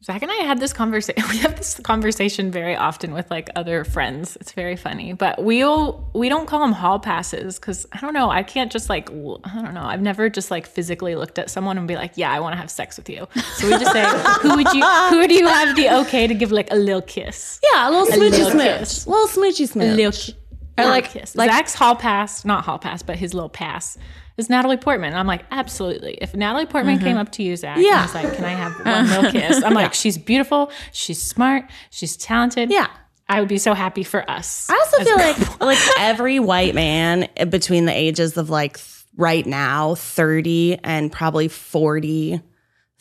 Zach 0.05 0.21
and 0.21 0.31
I 0.31 0.35
had 0.35 0.59
this 0.59 0.71
conversation. 0.71 1.23
We 1.31 1.37
have 1.39 1.55
this 1.57 1.79
conversation 1.79 2.51
very 2.51 2.75
often 2.75 3.11
with 3.11 3.31
like 3.31 3.49
other 3.55 3.83
friends. 3.83 4.37
It's 4.39 4.51
very 4.51 4.75
funny, 4.75 5.13
but 5.13 5.43
we'll 5.43 6.07
we 6.13 6.29
don't 6.29 6.45
call 6.45 6.59
them 6.59 6.73
hall 6.73 6.99
passes 6.99 7.57
because 7.59 7.87
I 7.91 7.99
don't 7.99 8.13
know. 8.13 8.29
I 8.29 8.43
can't 8.43 8.71
just 8.71 8.87
like 8.87 9.09
I 9.09 9.61
don't 9.61 9.73
know. 9.73 9.81
I've 9.83 10.01
never 10.03 10.29
just 10.29 10.51
like 10.51 10.67
physically 10.67 11.15
looked 11.15 11.39
at 11.39 11.49
someone 11.49 11.79
and 11.79 11.87
be 11.87 11.95
like, 11.95 12.11
yeah, 12.15 12.31
I 12.31 12.39
want 12.39 12.53
to 12.53 12.57
have 12.57 12.69
sex 12.69 12.97
with 12.97 13.09
you. 13.09 13.27
So 13.55 13.65
we 13.67 13.71
just 13.71 13.91
say, 13.91 14.05
who 14.41 14.55
would 14.55 14.71
you 14.73 14.85
who 15.09 15.27
do 15.27 15.33
you 15.33 15.47
have 15.47 15.75
the 15.75 15.89
okay 16.01 16.27
to 16.27 16.35
give 16.35 16.51
like 16.51 16.71
a 16.71 16.75
little 16.75 17.01
kiss? 17.01 17.59
Yeah, 17.73 17.89
a 17.89 17.91
little 17.91 18.05
smoochy 18.05 18.29
little 18.29 18.51
smooch. 18.51 19.07
little 19.07 19.27
smoochy 19.27 19.67
smooch. 19.67 19.95
Little, 19.95 20.11
ki- 20.11 20.35
little 20.77 20.91
like- 20.91 21.09
kiss. 21.09 21.35
like- 21.35 21.49
Zach's 21.49 21.73
hall 21.73 21.95
pass, 21.95 22.45
not 22.45 22.63
hall 22.63 22.77
pass, 22.77 23.01
but 23.01 23.15
his 23.17 23.33
little 23.33 23.49
pass 23.49 23.97
is 24.37 24.49
Natalie 24.49 24.77
Portman. 24.77 25.13
I'm 25.13 25.27
like, 25.27 25.43
absolutely. 25.51 26.17
If 26.21 26.33
Natalie 26.35 26.65
Portman 26.65 26.99
came 26.99 27.09
mm-hmm. 27.09 27.17
up 27.17 27.31
to 27.33 27.43
you, 27.43 27.55
Zach, 27.55 27.77
Yeah. 27.79 28.01
and 28.03 28.13
was 28.13 28.15
like, 28.15 28.35
can 28.35 28.45
I 28.45 28.49
have 28.49 28.73
one 28.85 29.07
little 29.07 29.31
kiss? 29.39 29.63
I'm 29.63 29.73
like, 29.73 29.93
she's 29.93 30.17
beautiful, 30.17 30.71
she's 30.91 31.21
smart, 31.21 31.65
she's 31.89 32.17
talented. 32.17 32.71
Yeah. 32.71 32.87
I 33.27 33.39
would 33.39 33.49
be 33.49 33.57
so 33.57 33.73
happy 33.73 34.03
for 34.03 34.29
us. 34.29 34.69
I 34.69 34.73
also 34.75 35.03
feel 35.03 35.15
like 35.17 35.59
like 35.59 35.79
every 35.97 36.39
white 36.39 36.75
man 36.75 37.27
between 37.49 37.85
the 37.85 37.91
ages 37.91 38.37
of 38.37 38.51
like 38.51 38.79
right 39.17 39.45
now 39.45 39.95
30 39.95 40.79
and 40.83 41.11
probably 41.11 41.47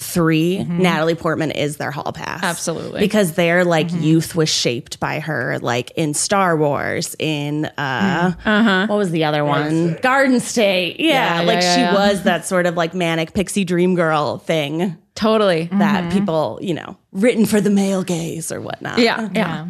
43 0.04 0.56
mm-hmm. 0.58 0.82
Natalie 0.82 1.14
Portman 1.14 1.50
is 1.50 1.76
their 1.76 1.90
hall 1.90 2.12
pass. 2.12 2.42
Absolutely. 2.42 3.00
Because 3.00 3.32
their 3.32 3.64
like 3.64 3.88
mm-hmm. 3.88 4.02
youth 4.02 4.34
was 4.34 4.48
shaped 4.48 5.00
by 5.00 5.20
her 5.20 5.58
like 5.60 5.90
in 5.96 6.14
Star 6.14 6.56
Wars 6.56 7.16
in 7.18 7.66
uh 7.76 8.30
mm-hmm. 8.30 8.48
uh-huh. 8.48 8.86
what 8.86 8.96
was 8.96 9.10
the 9.10 9.24
other 9.24 9.44
one? 9.44 9.94
Garden 10.02 10.40
State. 10.40 11.00
Yeah, 11.00 11.40
Yeah, 11.40 11.46
like 11.46 11.62
yeah, 11.62 11.74
she 11.74 11.80
yeah. 11.80 11.94
was 11.94 12.22
that 12.24 12.46
sort 12.46 12.66
of 12.66 12.76
like 12.76 12.94
manic 12.94 13.34
pixie 13.34 13.64
dream 13.64 13.94
girl 13.94 14.38
thing 14.38 14.96
Totally. 15.14 15.68
that 15.72 16.12
people, 16.12 16.58
you 16.60 16.74
know, 16.74 16.96
written 17.12 17.46
for 17.46 17.60
the 17.60 17.70
male 17.70 18.02
gaze 18.02 18.52
or 18.52 18.60
whatnot. 18.60 18.98
Yeah. 18.98 19.22
Yeah. 19.22 19.28
yeah. 19.34 19.68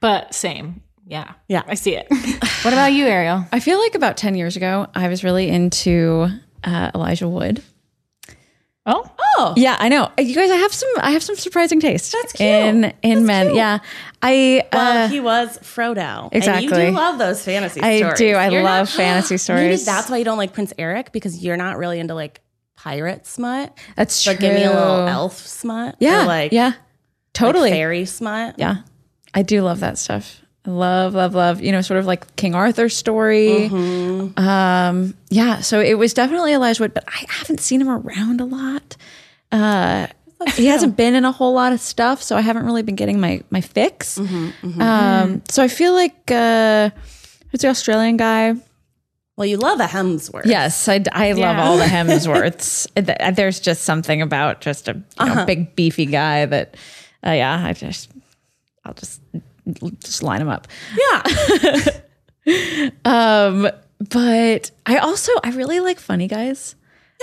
But 0.00 0.34
same. 0.34 0.82
Yeah. 1.06 1.32
Yeah. 1.48 1.62
I 1.66 1.74
see 1.74 1.94
it. 1.94 2.06
what 2.62 2.72
about 2.72 2.92
you, 2.92 3.06
Ariel? 3.06 3.46
I 3.52 3.60
feel 3.60 3.78
like 3.78 3.94
about 3.94 4.16
10 4.16 4.34
years 4.34 4.56
ago, 4.56 4.88
I 4.94 5.08
was 5.08 5.22
really 5.22 5.48
into 5.48 6.28
uh, 6.64 6.90
Elijah 6.94 7.28
Wood. 7.28 7.62
Oh, 8.86 9.10
Oh. 9.38 9.52
Yeah, 9.56 9.76
I 9.78 9.88
know. 9.90 10.10
You 10.18 10.34
guys, 10.34 10.50
I 10.50 10.56
have 10.56 10.72
some 10.72 10.88
I 10.98 11.10
have 11.10 11.22
some 11.22 11.36
surprising 11.36 11.78
taste. 11.80 12.12
That's 12.12 12.32
cute. 12.32 12.48
In 12.48 12.92
in 13.02 13.26
men. 13.26 13.54
Yeah. 13.54 13.80
I 14.22 14.64
Well, 14.72 15.04
uh, 15.04 15.08
he 15.08 15.20
was 15.20 15.58
Frodo. 15.58 16.24
And 16.32 16.34
exactly. 16.36 16.64
you 16.86 16.90
do 16.90 16.96
love 16.96 17.18
those 17.18 17.42
fantasy 17.44 17.80
stories. 17.80 17.94
I 17.94 17.98
stories. 17.98 18.18
do. 18.18 18.34
I 18.34 18.48
You're 18.48 18.62
love 18.62 18.86
not- 18.86 18.88
fantasy 18.96 19.34
Maybe 19.34 19.38
stories. 19.38 19.84
that's 19.84 20.08
why 20.08 20.16
you 20.18 20.24
don't 20.24 20.38
like 20.38 20.52
Prince 20.54 20.72
Eric 20.78 21.12
because 21.12 21.44
you're 21.44 21.56
not 21.58 21.76
really 21.76 22.00
into 22.00 22.14
like 22.14 22.40
pirate 22.76 23.26
smut. 23.26 23.76
That's 23.96 24.22
true. 24.22 24.32
But 24.34 24.40
give 24.40 24.54
me 24.54 24.62
a 24.64 24.70
little 24.70 25.06
elf 25.08 25.36
smut. 25.46 25.96
Yeah. 25.98 26.22
Or 26.22 26.26
like 26.26 26.52
yeah. 26.52 26.72
Totally. 27.34 27.70
fairy 27.70 28.06
smut. 28.06 28.54
Yeah. 28.58 28.76
I 29.34 29.42
do 29.42 29.60
love 29.62 29.80
that 29.80 29.98
stuff. 29.98 30.40
Love, 30.66 31.14
love, 31.14 31.34
love, 31.34 31.60
you 31.62 31.72
know, 31.72 31.80
sort 31.80 31.98
of 32.00 32.06
like 32.06 32.34
King 32.36 32.54
Arthur 32.54 32.88
story. 32.88 33.68
Mm-hmm. 33.70 34.38
Um, 34.38 35.14
yeah. 35.30 35.60
So 35.60 35.80
it 35.80 35.94
was 35.94 36.12
definitely 36.14 36.52
Elijah 36.52 36.82
Wood, 36.82 36.94
but 36.94 37.04
I 37.08 37.24
haven't 37.28 37.60
seen 37.60 37.80
him 37.80 37.88
around 37.88 38.40
a 38.40 38.44
lot. 38.44 38.96
Uh, 39.52 40.06
he 40.54 40.66
hasn't 40.66 40.96
been 40.96 41.14
in 41.14 41.24
a 41.24 41.32
whole 41.32 41.54
lot 41.54 41.72
of 41.72 41.80
stuff, 41.80 42.22
so 42.22 42.36
I 42.36 42.40
haven't 42.42 42.66
really 42.66 42.82
been 42.82 42.96
getting 42.96 43.20
my 43.20 43.42
my 43.50 43.60
fix. 43.60 44.18
Mm-hmm, 44.18 44.80
Um, 44.80 45.42
so 45.48 45.62
I 45.62 45.68
feel 45.68 45.94
like 45.94 46.30
uh, 46.30 46.90
who's 47.50 47.60
the 47.62 47.68
Australian 47.68 48.16
guy? 48.16 48.54
Well, 49.36 49.46
you 49.46 49.56
love 49.58 49.80
a 49.80 49.84
Hemsworth. 49.86 50.46
Yes, 50.46 50.88
I, 50.88 51.04
I 51.12 51.32
love 51.32 51.58
all 51.58 51.76
the 51.76 51.84
Hemsworths. 51.96 52.86
There's 53.36 53.60
just 53.60 53.84
something 53.84 54.22
about 54.22 54.60
just 54.62 54.88
a 54.88 54.92
you 54.94 54.98
know, 55.26 55.32
Uh-huh. 55.32 55.44
big 55.46 55.76
beefy 55.76 56.06
guy 56.06 56.46
that, 56.46 56.74
uh, 57.26 57.32
yeah, 57.32 57.62
I 57.66 57.72
just, 57.74 58.10
I'll 58.84 58.94
just 58.94 59.20
just 60.02 60.22
line 60.22 60.40
him 60.40 60.48
up. 60.48 60.68
Yeah. 60.96 61.22
Um, 63.04 63.68
but 64.10 64.70
I 64.86 64.98
also 64.98 65.32
I 65.42 65.50
really 65.50 65.80
like 65.80 65.98
funny 65.98 66.28
guys. 66.28 66.76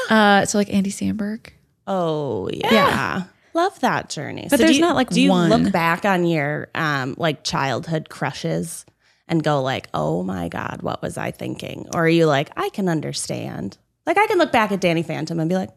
Uh, 0.09 0.45
so 0.45 0.57
like 0.57 0.73
Andy 0.73 0.89
Samberg. 0.91 1.47
Oh 1.87 2.49
yeah. 2.51 2.71
Yeah. 2.73 3.23
Love 3.53 3.79
that 3.81 4.09
journey. 4.09 4.47
But 4.49 4.57
do 4.57 4.63
there's 4.65 4.77
you- 4.77 4.81
not, 4.81 4.95
like, 4.95 5.09
do 5.09 5.21
you 5.21 5.29
one. 5.29 5.49
look 5.49 5.71
back 5.71 6.03
on 6.05 6.25
your 6.25 6.67
um 6.75 7.15
like 7.17 7.43
childhood 7.43 8.09
crushes 8.09 8.85
and 9.27 9.41
go 9.43 9.61
like, 9.61 9.87
oh 9.93 10.23
my 10.23 10.49
God, 10.49 10.81
what 10.81 11.01
was 11.01 11.17
I 11.17 11.31
thinking? 11.31 11.87
Or 11.93 12.05
are 12.05 12.09
you 12.09 12.25
like, 12.25 12.49
I 12.57 12.67
can 12.69 12.89
understand. 12.89 13.77
Like 14.05 14.17
I 14.17 14.27
can 14.27 14.37
look 14.37 14.51
back 14.51 14.71
at 14.73 14.81
Danny 14.81 15.03
Phantom 15.03 15.39
and 15.39 15.47
be 15.47 15.55
like, 15.55 15.69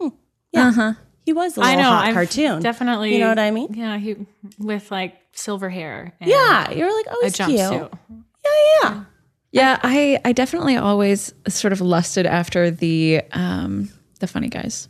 hmm, 0.00 0.08
yeah, 0.52 0.68
Uh-huh. 0.68 0.92
he 1.24 1.32
was 1.32 1.56
a 1.56 1.60
little 1.60 1.72
I 1.72 1.76
know. 1.76 1.82
hot 1.90 2.04
I've 2.04 2.14
cartoon. 2.14 2.62
Definitely. 2.62 3.14
You 3.14 3.20
know 3.20 3.28
what 3.30 3.38
I 3.40 3.50
mean? 3.50 3.74
Yeah. 3.74 3.96
He 3.98 4.14
with 4.58 4.90
like 4.92 5.14
silver 5.36 5.68
hair. 5.70 6.12
Yeah. 6.20 6.70
You're 6.72 6.94
like, 6.96 7.06
oh, 7.10 7.20
A 7.20 7.24
he's 7.26 7.36
cute. 7.36 7.48
jumpsuit. 7.50 7.98
Yeah, 8.44 8.50
yeah. 8.82 9.04
Yeah, 9.52 9.78
I 9.82 10.20
I 10.24 10.32
definitely 10.32 10.76
always 10.76 11.32
sort 11.48 11.72
of 11.72 11.80
lusted 11.80 12.26
after 12.26 12.70
the 12.70 13.22
um 13.32 13.88
the 14.20 14.26
funny 14.26 14.48
guys. 14.48 14.88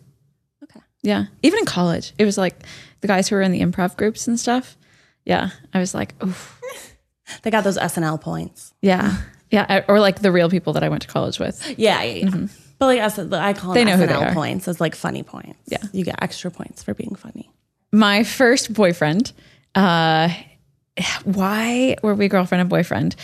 Okay. 0.65 0.81
Yeah, 1.03 1.27
even 1.43 1.61
in 1.61 1.67
college, 1.67 2.15
it 2.19 2.25
was 2.25 2.37
like 2.37 2.61
the 3.01 3.07
guys 3.07 3.29
who 3.29 3.37
were 3.37 3.43
in 3.43 3.53
the 3.53 3.61
improv 3.61 3.97
groups 3.97 4.27
and 4.27 4.41
stuff. 4.41 4.77
Yeah, 5.25 5.51
I 5.75 5.79
was 5.79 5.95
like, 5.95 6.15
oof. 6.25 6.61
They 7.43 7.51
got 7.51 7.65
those 7.65 7.77
SNL 7.77 8.21
points. 8.21 8.73
Yeah, 8.81 9.17
yeah, 9.51 9.85
or 9.89 9.99
like 10.01 10.21
the 10.21 10.31
real 10.33 10.49
people 10.49 10.73
that 10.75 10.85
I 10.85 10.89
went 10.89 11.03
to 11.03 11.09
college 11.09 11.39
with. 11.41 11.61
Yeah, 11.77 12.03
yeah, 12.03 12.25
yeah. 12.29 12.47
But 12.79 12.87
like 12.87 13.01
I 13.01 13.09
said, 13.09 13.33
I 13.35 13.53
call 13.53 13.75
them 13.75 13.85
They 13.85 13.91
know 13.91 13.97
who 13.97 14.07
they 14.07 14.13
SNL 14.13 14.31
are. 14.31 14.35
points 14.35 14.69
as 14.69 14.81
like 14.81 14.95
funny 14.95 15.23
points. 15.25 15.59
Yeah. 15.67 15.79
You 15.93 16.05
get 16.05 16.23
extra 16.23 16.51
points 16.53 16.83
for 16.85 16.95
being 16.95 17.15
funny. 17.17 17.51
My 17.93 18.23
first 18.25 18.73
boyfriend. 18.73 19.33
Uh, 19.77 20.31
why 21.25 21.97
were 22.03 22.15
we 22.15 22.27
girlfriend 22.29 22.61
and 22.61 22.71
boyfriend? 22.71 23.15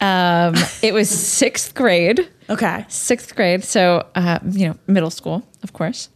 Um, 0.00 0.54
it 0.82 0.94
was 0.94 1.08
sixth 1.08 1.74
grade. 1.74 2.28
Okay. 2.48 2.84
sixth 2.88 3.36
grade, 3.36 3.62
so 3.62 4.06
uh, 4.14 4.38
you 4.50 4.68
know, 4.68 4.76
middle 4.86 5.10
school, 5.10 5.46
of 5.62 5.72
course. 5.72 6.08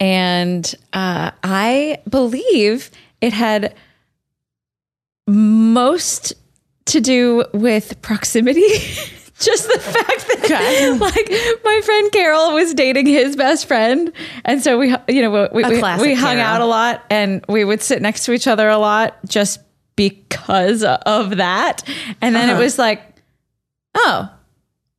And 0.00 0.74
uh, 0.92 1.30
I 1.42 1.98
believe 2.08 2.90
it 3.20 3.32
had 3.32 3.74
most 5.26 6.32
to 6.86 7.00
do 7.00 7.44
with 7.52 8.00
proximity. 8.02 8.66
Just 9.38 9.66
the 9.70 9.78
fact 9.78 10.26
that, 10.48 10.96
like, 10.98 11.62
my 11.64 11.80
friend 11.84 12.10
Carol 12.12 12.54
was 12.54 12.72
dating 12.72 13.06
his 13.06 13.36
best 13.36 13.66
friend, 13.66 14.10
and 14.46 14.62
so 14.62 14.78
we, 14.78 14.94
you 15.08 15.20
know, 15.20 15.48
we 15.52 15.62
we, 15.64 15.70
we 15.72 16.14
hung 16.14 16.36
Carol. 16.36 16.40
out 16.40 16.60
a 16.62 16.64
lot, 16.66 17.04
and 17.10 17.44
we 17.48 17.62
would 17.64 17.82
sit 17.82 18.00
next 18.00 18.24
to 18.24 18.32
each 18.32 18.46
other 18.46 18.66
a 18.68 18.78
lot, 18.78 19.14
just 19.26 19.60
because 19.94 20.82
of 20.84 21.36
that. 21.36 21.82
And 22.22 22.34
then 22.34 22.48
Uh-huh. 22.48 22.58
it 22.60 22.64
was 22.64 22.78
like, 22.78 23.02
oh, 23.94 24.30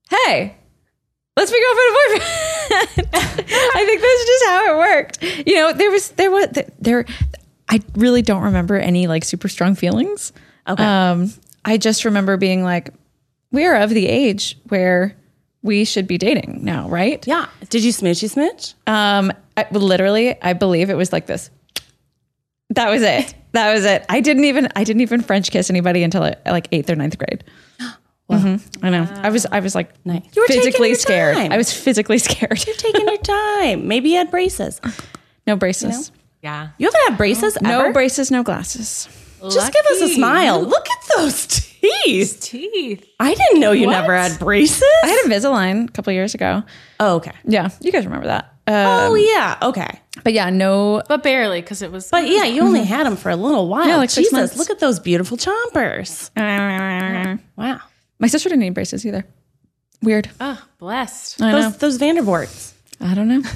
hey, 0.09 0.55
let's 1.35 1.51
be 1.51 1.59
girlfriend 1.59 1.89
and 1.89 2.21
boyfriend. 2.21 3.09
I 3.75 3.85
think 3.85 4.01
that's 4.01 4.25
just 4.25 4.45
how 4.45 4.73
it 4.73 4.77
worked. 4.77 5.47
You 5.47 5.55
know, 5.55 5.73
there 5.73 5.89
was 5.91 6.09
there 6.11 6.31
was 6.31 6.47
there. 6.79 7.05
I 7.69 7.81
really 7.95 8.21
don't 8.21 8.43
remember 8.43 8.77
any 8.77 9.07
like 9.07 9.23
super 9.25 9.47
strong 9.49 9.73
feelings. 9.75 10.31
Okay. 10.67 10.83
Um, 10.83 11.33
I 11.65 11.77
just 11.77 12.05
remember 12.05 12.37
being 12.37 12.63
like, 12.63 12.91
we 13.51 13.65
are 13.65 13.75
of 13.75 13.89
the 13.91 14.07
age 14.07 14.57
where 14.69 15.15
we 15.63 15.85
should 15.85 16.07
be 16.07 16.17
dating 16.17 16.59
now, 16.63 16.87
right? 16.89 17.25
yeah. 17.27 17.47
Did 17.69 17.83
you 17.83 17.91
smoochy 17.91 18.29
smooch? 18.29 18.73
Um, 18.87 19.31
I, 19.55 19.65
literally, 19.71 20.41
I 20.41 20.53
believe 20.53 20.89
it 20.89 20.95
was 20.95 21.11
like 21.11 21.25
this. 21.25 21.49
That 22.71 22.89
was 22.89 23.01
it. 23.01 23.33
That 23.53 23.73
was 23.73 23.85
it. 23.85 24.05
I 24.09 24.19
didn't 24.21 24.43
even 24.45 24.67
I 24.75 24.83
didn't 24.83 25.01
even 25.01 25.21
French 25.21 25.49
kiss 25.51 25.69
anybody 25.69 26.03
until 26.03 26.23
uh, 26.23 26.33
like 26.45 26.67
eighth 26.71 26.89
or 26.89 26.95
ninth 26.95 27.17
grade. 27.17 27.43
Mhm. 28.29 28.61
I 28.83 28.89
know. 28.89 29.07
I 29.23 29.29
was 29.29 29.45
I 29.45 29.61
was 29.61 29.73
like 29.73 29.89
Nice. 30.05 30.21
You 30.35 30.41
were 30.41 30.47
physically 30.47 30.89
your 30.89 30.97
scared. 30.97 31.35
time. 31.37 31.53
I 31.53 31.55
was 31.57 31.71
physically 31.71 32.17
scared. 32.27 32.61
You're 32.67 32.75
taking 32.75 33.07
your 33.07 33.15
time. 33.17 33.87
Maybe 33.87 34.09
you 34.09 34.17
had 34.17 34.29
braces. 34.29 34.81
no 35.47 35.55
braces. 35.55 36.11
Yeah. 36.43 36.69
You 36.77 36.87
haven't 36.87 37.01
had 37.09 37.17
braces 37.17 37.57
No 37.61 37.83
ever? 37.85 37.93
braces, 37.93 38.29
no 38.29 38.43
glasses. 38.43 39.07
Just 39.49 39.71
give 39.71 39.85
us 39.85 40.01
a 40.01 40.09
smile. 40.09 40.61
Look 40.61 40.87
at 40.89 40.97
those 41.15 41.45
teeth. 42.03 42.39
Teeth. 42.41 43.05
I 43.19 43.33
didn't 43.33 43.59
know 43.59 43.71
you 43.71 43.87
What? 43.87 43.93
never 43.93 44.15
had 44.15 44.37
braces. 44.39 44.83
I 45.03 45.07
had 45.07 45.25
Invisalign 45.25 45.89
a 45.89 45.91
couple 45.91 46.13
years 46.13 46.33
ago. 46.33 46.63
oh, 46.99 47.15
okay. 47.15 47.33
Yeah, 47.45 47.69
you 47.81 47.91
guys 47.91 48.05
remember 48.05 48.27
that. 48.27 48.53
Uh, 48.67 49.07
Oh, 49.09 49.15
yeah. 49.15 49.57
Okay. 49.61 49.99
but 50.23 50.33
yeah, 50.33 50.49
no. 50.49 51.01
But 51.07 51.23
barely, 51.23 51.61
because 51.61 51.81
it 51.81 51.91
was. 51.91 52.09
But 52.09 52.27
yeah, 52.27 52.43
you 52.43 52.61
only 52.63 52.83
had 52.83 53.05
them 53.05 53.15
for 53.15 53.29
a 53.29 53.35
little 53.35 53.67
while. 53.69 53.81
Mm-hmm. 53.81 53.89
Yeah, 53.89 53.97
like 53.97 54.09
six 54.09 54.27
Jesus, 54.27 54.33
months. 54.33 54.57
look 54.57 54.69
at 54.69 54.79
those 54.79 54.99
beautiful 54.99 55.37
chompers. 55.37 56.29
Wow. 56.35 57.37
My 57.57 57.79
Wow. 58.19 58.27
sister 58.27 58.49
didn't 58.49 58.61
need 58.61 58.73
braces 58.73 59.05
either. 59.05 59.25
Weird. 60.01 60.29
oh, 60.41 60.61
blessed. 60.79 61.41
I 61.41 61.51
know. 61.51 61.61
Those 61.69 61.77
those 61.77 61.97
Vandervorts. 61.97 62.73
I 63.01 63.13
don't 63.13 63.27
know. 63.27 63.41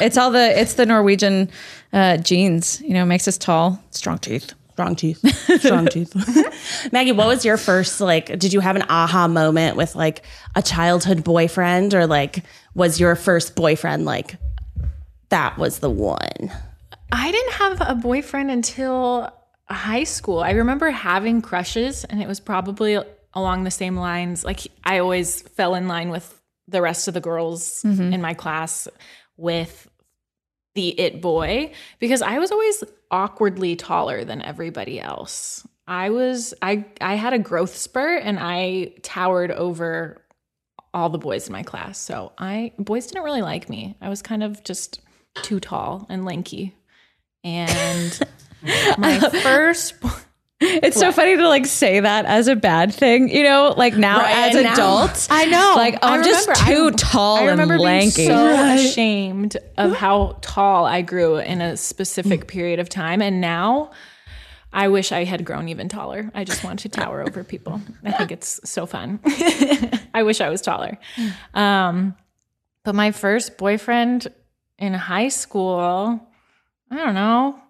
It's 0.00 0.16
all 0.16 0.30
the 0.30 0.60
it's 0.60 0.74
the 0.74 0.86
Norwegian 0.86 1.50
uh, 1.92 2.16
genes. 2.18 2.80
You 2.82 2.94
know, 2.94 3.04
makes 3.04 3.26
us 3.26 3.36
tall, 3.36 3.82
strong 3.90 4.16
teeth. 4.18 4.54
Strong 4.72 4.96
teeth. 4.96 5.18
Strong 5.60 5.86
teeth. 5.86 6.88
Maggie, 6.92 7.12
what 7.12 7.26
was 7.26 7.44
your 7.44 7.56
first 7.56 8.00
like 8.00 8.38
did 8.38 8.52
you 8.52 8.60
have 8.60 8.76
an 8.76 8.84
aha 8.88 9.28
moment 9.28 9.76
with 9.76 9.94
like 9.94 10.24
a 10.54 10.62
childhood 10.62 11.24
boyfriend 11.24 11.94
or 11.94 12.06
like 12.06 12.44
was 12.74 12.98
your 12.98 13.14
first 13.14 13.54
boyfriend 13.54 14.04
like 14.04 14.36
that 15.28 15.58
was 15.58 15.78
the 15.78 15.90
one? 15.90 16.50
I 17.12 17.30
didn't 17.30 17.52
have 17.52 17.82
a 17.82 17.94
boyfriend 17.94 18.50
until 18.50 19.30
high 19.68 20.04
school. 20.04 20.40
I 20.40 20.52
remember 20.52 20.90
having 20.90 21.42
crushes, 21.42 22.04
and 22.04 22.22
it 22.22 22.28
was 22.28 22.40
probably 22.40 22.98
along 23.34 23.64
the 23.64 23.70
same 23.70 23.96
lines. 23.96 24.44
Like, 24.44 24.60
I 24.84 24.98
always 24.98 25.42
fell 25.42 25.74
in 25.74 25.88
line 25.88 26.10
with 26.10 26.40
the 26.68 26.80
rest 26.80 27.08
of 27.08 27.14
the 27.14 27.20
girls 27.20 27.82
mm-hmm. 27.84 28.12
in 28.12 28.22
my 28.22 28.34
class 28.34 28.88
with 29.36 29.88
the 30.74 30.98
it 30.98 31.20
boy 31.20 31.72
because 31.98 32.22
I 32.22 32.38
was 32.38 32.50
always 32.50 32.84
awkwardly 33.10 33.76
taller 33.76 34.24
than 34.24 34.42
everybody 34.42 35.00
else. 35.00 35.66
I 35.86 36.10
was 36.10 36.54
I 36.62 36.86
I 37.00 37.14
had 37.14 37.32
a 37.32 37.38
growth 37.38 37.76
spurt 37.76 38.22
and 38.24 38.38
I 38.40 38.94
towered 39.02 39.50
over 39.50 40.22
all 40.94 41.08
the 41.08 41.18
boys 41.18 41.46
in 41.46 41.52
my 41.52 41.62
class. 41.62 41.98
So 41.98 42.32
I 42.38 42.72
boys 42.78 43.06
didn't 43.06 43.24
really 43.24 43.42
like 43.42 43.68
me. 43.68 43.96
I 44.00 44.08
was 44.08 44.22
kind 44.22 44.42
of 44.42 44.62
just 44.64 45.00
too 45.42 45.60
tall 45.60 46.06
and 46.08 46.24
lanky. 46.24 46.74
And 47.44 48.18
my 48.98 49.18
first 49.42 49.94
It's 50.82 50.98
so 50.98 51.12
funny 51.12 51.36
to 51.36 51.48
like 51.48 51.66
say 51.66 52.00
that 52.00 52.24
as 52.26 52.48
a 52.48 52.56
bad 52.56 52.94
thing, 52.94 53.28
you 53.28 53.42
know, 53.42 53.74
like 53.76 53.96
now 53.96 54.18
Right, 54.18 54.54
as 54.54 54.62
now. 54.62 54.72
adults. 54.72 55.28
I 55.30 55.44
know. 55.46 55.74
Like, 55.76 55.94
oh, 56.02 56.08
I'm 56.08 56.22
just 56.24 56.46
too 56.66 56.90
I- 56.92 56.96
tall 56.96 57.36
I 57.38 57.44
remember 57.46 57.74
and 57.74 57.82
lanky. 57.82 58.26
being 58.26 58.28
so 58.28 58.74
ashamed 58.74 59.56
of 59.76 59.94
how 59.96 60.38
tall 60.40 60.86
I 60.86 61.02
grew 61.02 61.36
in 61.38 61.60
a 61.60 61.76
specific 61.76 62.46
period 62.46 62.78
of 62.80 62.88
time, 62.88 63.20
and 63.22 63.40
now 63.40 63.90
I 64.72 64.88
wish 64.88 65.12
I 65.12 65.24
had 65.24 65.44
grown 65.44 65.68
even 65.68 65.88
taller. 65.88 66.30
I 66.34 66.44
just 66.44 66.64
want 66.64 66.80
to 66.80 66.88
tower 66.88 67.20
over 67.22 67.44
people. 67.44 67.80
I 68.04 68.12
think 68.12 68.32
it's 68.32 68.60
so 68.68 68.86
fun. 68.86 69.20
I 70.14 70.22
wish 70.22 70.40
I 70.40 70.48
was 70.48 70.62
taller. 70.62 70.96
Um, 71.54 72.16
but 72.84 72.94
my 72.94 73.10
first 73.12 73.58
boyfriend 73.58 74.28
in 74.78 74.94
high 74.94 75.28
school, 75.28 76.26
I 76.90 76.96
don't 76.96 77.14
know. 77.14 77.61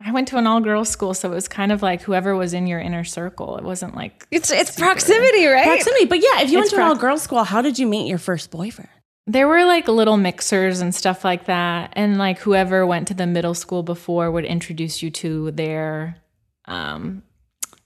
I 0.00 0.12
went 0.12 0.28
to 0.28 0.36
an 0.36 0.46
all 0.46 0.60
girls 0.60 0.88
school, 0.88 1.14
so 1.14 1.30
it 1.30 1.34
was 1.34 1.48
kind 1.48 1.72
of 1.72 1.82
like 1.82 2.02
whoever 2.02 2.36
was 2.36 2.52
in 2.52 2.66
your 2.66 2.78
inner 2.78 3.04
circle. 3.04 3.56
It 3.56 3.64
wasn't 3.64 3.94
like 3.94 4.26
it's 4.30 4.50
it's 4.50 4.78
proximity, 4.78 5.46
right? 5.46 5.64
Proximity. 5.64 6.04
But 6.06 6.18
yeah, 6.18 6.42
if 6.42 6.50
you 6.50 6.58
went 6.58 6.66
It's 6.66 6.74
to 6.74 6.80
an 6.80 6.88
all 6.88 6.96
girls 6.96 7.22
school, 7.22 7.44
how 7.44 7.62
did 7.62 7.78
you 7.78 7.86
meet 7.86 8.06
your 8.08 8.18
first 8.18 8.50
boyfriend? 8.50 8.90
There 9.26 9.48
were 9.48 9.64
like 9.64 9.88
little 9.88 10.18
mixers 10.18 10.80
and 10.80 10.94
stuff 10.94 11.24
like 11.24 11.46
that. 11.46 11.94
And 11.96 12.18
like 12.18 12.38
whoever 12.40 12.86
went 12.86 13.08
to 13.08 13.14
the 13.14 13.26
middle 13.26 13.54
school 13.54 13.82
before 13.82 14.30
would 14.30 14.44
introduce 14.44 15.02
you 15.02 15.10
to 15.12 15.50
their 15.52 16.16
um 16.66 17.22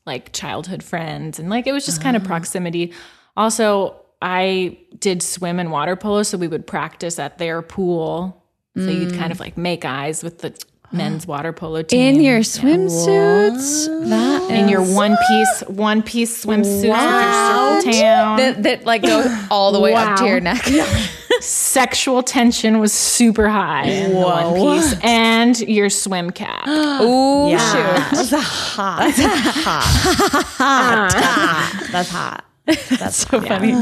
like 0.04 0.32
childhood 0.32 0.82
friends 0.82 1.38
and 1.38 1.50
like 1.50 1.66
it 1.66 1.72
was 1.72 1.84
just 1.84 2.02
kind 2.02 2.16
of 2.16 2.24
proximity. 2.24 2.92
Also, 3.36 3.94
I 4.20 4.78
did 4.98 5.22
swim 5.22 5.60
and 5.60 5.70
water 5.70 5.94
polo, 5.94 6.24
so 6.24 6.36
we 6.38 6.48
would 6.48 6.66
practice 6.66 7.20
at 7.20 7.38
their 7.38 7.62
pool. 7.62 8.42
So 8.76 8.84
you'd 8.90 9.14
kind 9.14 9.32
of 9.32 9.40
like 9.40 9.58
make 9.58 9.84
eyes 9.84 10.22
with 10.22 10.38
the 10.38 10.56
men's 10.92 11.26
water 11.26 11.52
polo 11.52 11.82
team. 11.82 12.16
In 12.16 12.20
your 12.22 12.40
swimsuits, 12.40 13.86
that 14.08 14.50
in 14.50 14.68
your 14.68 14.82
one 14.82 15.16
piece 15.28 15.60
one 15.68 16.02
piece 16.02 16.44
swimsuits 16.44 16.82
with 16.82 16.84
your 16.84 16.96
circle 16.96 17.92
town. 17.92 18.36
that 18.38 18.62
that 18.62 18.84
like 18.84 19.02
goes 19.02 19.26
all 19.50 19.72
the 19.72 19.80
way 19.80 19.94
up 19.94 20.18
to 20.18 20.26
your 20.26 20.40
neck. 20.40 20.64
sexual 21.40 22.22
tension 22.22 22.80
was 22.80 22.92
super 22.92 23.48
high 23.48 23.84
in 23.84 24.12
the 24.12 24.18
one 24.18 24.54
piece 24.54 24.94
and 25.02 25.60
your 25.60 25.88
swim 25.88 26.30
cap. 26.30 26.66
Ooh, 26.68 27.50
That's 27.50 28.30
hot. 28.30 28.98
That's 28.98 29.18
hot. 30.58 31.12
That's 31.92 32.08
hot. 32.08 32.44
That's 32.66 33.16
so 33.16 33.40
funny. 33.40 33.74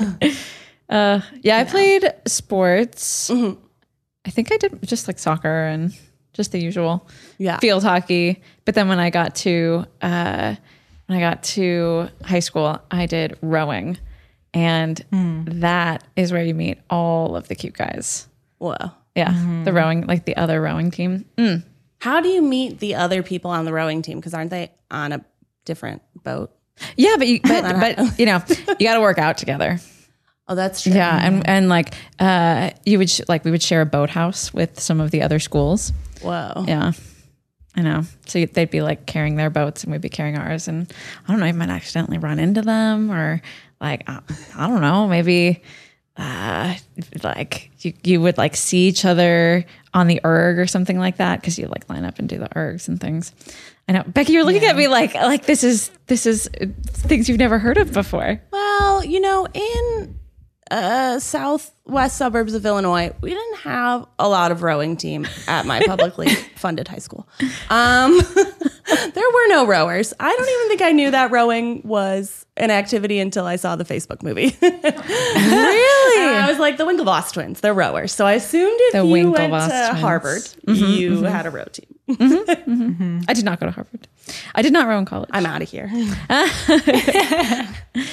Uh, 0.89 1.21
yeah, 1.43 1.59
I 1.59 1.65
played 1.65 2.13
sports. 2.27 3.31
I 3.31 4.31
think 4.31 4.53
I 4.53 4.57
did 4.57 4.79
just 4.85 5.09
like 5.09 5.19
soccer 5.19 5.67
and 5.67 5.97
just 6.37 6.53
the 6.53 6.61
usual 6.61 7.07
Yeah. 7.39 7.59
field 7.59 7.83
hockey. 7.83 8.43
But 8.65 8.75
then 8.75 8.89
when 8.89 8.99
I 8.99 9.11
got 9.11 9.35
to 9.37 9.87
uh, 10.03 10.55
when 11.07 11.19
I 11.19 11.21
got 11.21 11.43
to 11.45 12.09
high 12.25 12.41
school, 12.41 12.79
I 12.91 13.07
did 13.07 13.37
rowing, 13.43 13.99
and 14.55 15.03
that 15.47 16.05
is 16.17 16.33
where 16.33 16.43
you 16.45 16.55
meet 16.55 16.79
all 16.91 17.37
of 17.37 17.49
the 17.49 17.55
cute 17.55 17.75
guys. 17.75 18.27
Whoa. 18.59 18.75
Yeah, 19.15 19.63
the 19.65 19.73
rowing, 19.73 20.07
like 20.07 20.27
the 20.27 20.37
other 20.37 20.61
rowing 20.61 20.91
team. 20.91 21.25
Mm. 21.39 21.65
How 22.01 22.21
do 22.21 22.29
you 22.29 22.43
meet 22.43 22.81
the 22.81 22.97
other 22.97 23.23
people 23.23 23.51
on 23.51 23.65
the 23.65 23.73
rowing 23.73 24.03
team? 24.03 24.19
Because 24.19 24.35
aren't 24.35 24.51
they 24.51 24.71
on 24.91 25.13
a 25.13 25.25
different 25.65 26.03
boat? 26.23 26.51
Yeah, 26.97 27.15
but 27.17 27.27
you, 27.27 27.41
but 27.43 27.63
but 27.97 28.19
you 28.19 28.27
know, 28.27 28.43
you 28.79 28.87
got 28.87 28.95
to 28.95 29.01
work 29.01 29.17
out 29.19 29.39
together. 29.39 29.79
Oh, 30.49 30.55
that's 30.55 30.83
true. 30.83 30.93
Yeah, 30.93 31.19
and 31.27 31.49
and 31.49 31.69
like 31.71 31.95
uh, 32.19 32.71
you 32.85 32.99
would 32.99 33.09
sh- 33.09 33.23
like 33.27 33.45
we 33.45 33.51
would 33.51 33.63
share 33.63 33.81
a 33.81 33.87
boathouse 33.87 34.53
with 34.53 34.79
some 34.79 35.01
of 35.01 35.11
the 35.13 35.23
other 35.23 35.39
schools. 35.39 35.93
Whoa. 36.23 36.65
Yeah, 36.67 36.93
I 37.77 37.83
know. 37.83 38.03
So 38.27 38.45
they'd 38.45 38.71
be 38.71 38.83
like 38.83 39.07
carrying 39.07 39.37
their 39.37 39.51
boats, 39.51 39.85
and 39.85 39.93
we'd 39.93 40.01
be 40.01 40.09
carrying 40.09 40.39
ours, 40.39 40.69
and 40.69 40.93
I 41.27 41.31
don't 41.33 41.41
know, 41.41 41.47
you 41.47 41.55
might 41.55 41.69
accidentally 41.69 42.19
run 42.19 42.39
into 42.39 42.63
them, 42.63 43.11
or 43.11 43.43
like 43.81 44.09
I, 44.09 44.21
I 44.57 44.67
don't 44.67 44.81
know, 44.81 45.07
maybe 45.07 45.63
uh, 46.17 46.75
like 47.23 47.71
you 47.81 47.93
you 48.03 48.21
would 48.21 48.39
like 48.39 48.57
see 48.57 48.89
each 48.89 49.05
other 49.05 49.65
on 49.93 50.07
the 50.07 50.21
erg 50.25 50.59
or 50.59 50.67
something 50.67 50.99
like 50.99 51.19
that 51.19 51.41
because 51.41 51.59
you 51.59 51.67
like 51.67 51.89
line 51.91 52.05
up 52.05 52.19
and 52.19 52.29
do 52.29 52.39
the 52.39 52.49
ergs 52.51 52.89
and 52.89 53.01
things. 53.01 53.33
I 53.89 53.93
know, 53.93 54.03
Becky, 54.07 54.33
you're 54.33 54.45
looking 54.45 54.65
at 54.65 54.77
me 54.77 54.89
like 54.89 55.15
like 55.15 55.45
this 55.47 55.63
is 55.63 55.91
this 56.07 56.27
is 56.27 56.49
things 56.87 57.29
you've 57.29 57.39
never 57.39 57.59
heard 57.59 57.77
of 57.77 57.93
before. 57.93 58.41
Well, 58.51 59.05
you 59.05 59.21
know, 59.21 59.47
in 59.53 60.16
uh, 60.71 61.19
southwest 61.21 62.17
suburbs 62.17 62.55
of 62.55 62.67
Illinois, 62.67 63.13
we 63.21 63.31
didn't 63.31 63.59
have 63.59 64.07
a 64.19 64.29
lot 64.29 64.51
of 64.51 64.63
rowing 64.63 64.97
team 64.97 65.27
at 65.47 65.65
my 65.67 65.81
publicly 65.87 66.29
funded 66.57 66.89
high 66.89 66.99
school. 66.99 67.29
Um, 67.71 68.19
there 68.35 69.31
were 69.33 69.49
no 69.49 69.67
rowers. 69.67 70.13
I 70.19 70.35
don't 70.35 70.49
even 70.49 70.69
think 70.69 70.83
I 70.83 70.93
knew 70.93 71.11
that 71.13 71.31
rowing 71.31 71.83
was 71.85 72.45
an 72.57 72.71
activity 72.71 73.19
until 73.21 73.45
I 73.47 73.57
saw 73.57 73.77
the 73.77 73.85
Facebook 73.85 74.23
movie. 74.23 74.57
really? 74.63 76.23
I 76.25 76.47
was 76.49 76.59
like, 76.59 76.77
the 76.79 76.85
Winklevoss 76.85 77.33
twins, 77.33 77.61
they're 77.61 77.75
rowers. 77.75 78.13
So 78.13 78.27
I 78.27 78.33
assumed 78.35 78.77
if 78.81 78.93
The 78.95 79.05
you 79.05 79.31
went 79.31 79.53
to 79.53 79.69
twins. 79.69 80.01
Harvard, 80.01 80.43
you 80.67 81.23
had 81.25 81.47
a 81.47 81.51
row 81.51 81.65
team. 81.65 81.87
I 83.29 83.33
did 83.35 83.45
not 83.45 83.61
go 83.61 83.67
to 83.67 83.73
Harvard. 83.73 84.09
I 84.55 84.63
did 84.63 84.73
not 84.73 84.87
row 84.89 84.99
in 84.99 85.05
college. 85.05 85.29
I'm 85.33 85.47
out 85.47 85.63
of 85.63 85.69
here. 85.71 85.89
you 85.93 86.07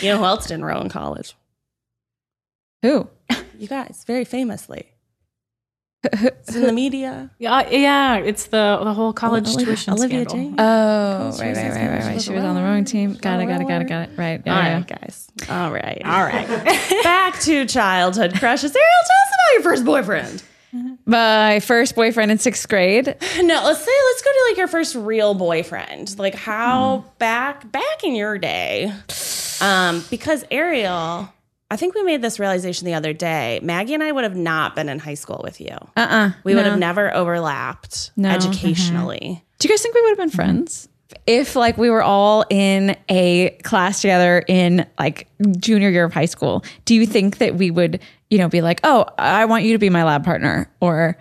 know 0.09 0.17
who 0.17 0.23
else 0.25 0.47
didn't 0.47 0.65
row 0.65 0.81
in 0.81 0.89
college? 0.89 1.35
Who? 2.83 3.09
You 3.57 3.67
guys, 3.67 4.03
very 4.05 4.25
famously. 4.25 4.89
It's 6.11 6.53
in 6.53 6.63
the 6.63 6.73
media. 6.73 7.31
Yeah, 7.39 7.69
yeah, 7.69 8.17
it's 8.17 8.47
the 8.47 8.79
the 8.83 8.93
whole 8.93 9.13
college 9.13 9.47
Olivia- 9.47 9.65
tuition 9.67 9.93
Olivia 9.93 10.25
scandal. 10.27 10.49
Jade. 10.49 10.55
Oh, 10.59 11.31
She 11.37 11.41
right, 11.43 11.55
right, 11.55 11.63
right, 11.63 11.75
right, 11.75 12.01
She 12.01 12.07
right. 12.07 12.13
was 12.15 12.23
She 12.25 12.33
was 12.33 12.43
on 12.43 12.55
the 12.55 12.61
rower. 12.61 12.71
rowing 12.71 12.83
team. 12.83 13.13
Got 13.13 13.39
it, 13.39 13.45
got 13.45 13.61
it, 13.61 13.67
got 13.69 13.81
it, 13.81 13.87
got 13.87 14.09
it. 14.09 14.17
Right. 14.17 14.41
Yeah, 14.45 14.55
All 14.57 14.63
yeah. 14.63 14.73
right, 14.73 14.87
guys. 14.87 15.27
All 15.49 15.71
right. 15.71 16.01
All 16.05 16.23
right. 16.23 16.47
Back 17.03 17.39
to 17.41 17.65
childhood 17.65 18.33
crushes. 18.37 18.75
Ariel, 18.75 18.89
tell 19.07 19.21
us 19.21 19.33
about 19.33 19.53
your 19.53 19.63
first 19.63 19.85
boyfriend. 19.85 20.43
My 21.05 21.59
first 21.61 21.95
boyfriend 21.95 22.31
in 22.31 22.39
sixth 22.39 22.67
grade. 22.67 23.05
No, 23.05 23.61
let's 23.63 23.79
say 23.79 23.91
let's 24.07 24.21
go 24.23 24.31
to 24.31 24.45
like 24.49 24.57
your 24.57 24.67
first 24.67 24.95
real 24.95 25.35
boyfriend. 25.35 26.17
Like 26.19 26.35
how 26.35 27.05
back 27.19 27.71
back 27.71 28.03
in 28.03 28.13
your 28.15 28.37
day. 28.39 28.91
Um, 29.61 30.03
because 30.09 30.43
Ariel, 30.51 31.29
I 31.73 31.75
think 31.75 31.95
we 31.95 32.03
made 32.03 32.21
this 32.21 32.39
realization 32.39 32.85
the 32.85 32.93
other 32.93 33.13
day. 33.13 33.59
Maggie 33.63 33.95
and 33.95 34.03
I 34.03 34.11
would 34.11 34.23
have 34.25 34.35
not 34.35 34.75
been 34.75 34.89
in 34.89 34.99
high 34.99 35.15
school 35.15 35.41
with 35.43 35.59
you. 35.59 35.75
Uh 35.97 36.07
uh 36.07 36.31
We 36.43 36.53
would 36.53 36.67
have 36.67 36.77
never 36.77 37.11
overlapped 37.15 38.11
No. 38.15 38.29
educationally. 38.29 39.43
Do 39.57 39.67
you 39.67 39.73
guys 39.73 39.81
think 39.81 39.95
we 39.95 40.01
would 40.03 40.09
have 40.09 40.17
been 40.19 40.29
friends? 40.29 40.87
If 41.25 41.55
like 41.55 41.75
we 41.79 41.89
were 41.89 42.03
all 42.03 42.45
in 42.51 42.95
a 43.09 43.57
class 43.63 44.01
together 44.01 44.43
in 44.47 44.85
like 44.99 45.27
junior 45.57 45.89
year 45.89 46.03
of 46.03 46.13
high 46.13 46.25
school, 46.25 46.63
do 46.85 46.93
you 46.93 47.07
think 47.07 47.39
that 47.39 47.55
we 47.55 47.71
would, 47.71 47.99
you 48.29 48.37
know, 48.37 48.49
be 48.49 48.61
like, 48.61 48.79
oh, 48.83 49.05
I 49.17 49.45
want 49.45 49.63
you 49.63 49.71
to 49.73 49.79
be 49.79 49.89
my 49.89 50.03
lab 50.03 50.23
partner? 50.23 50.69
Or 50.79 51.17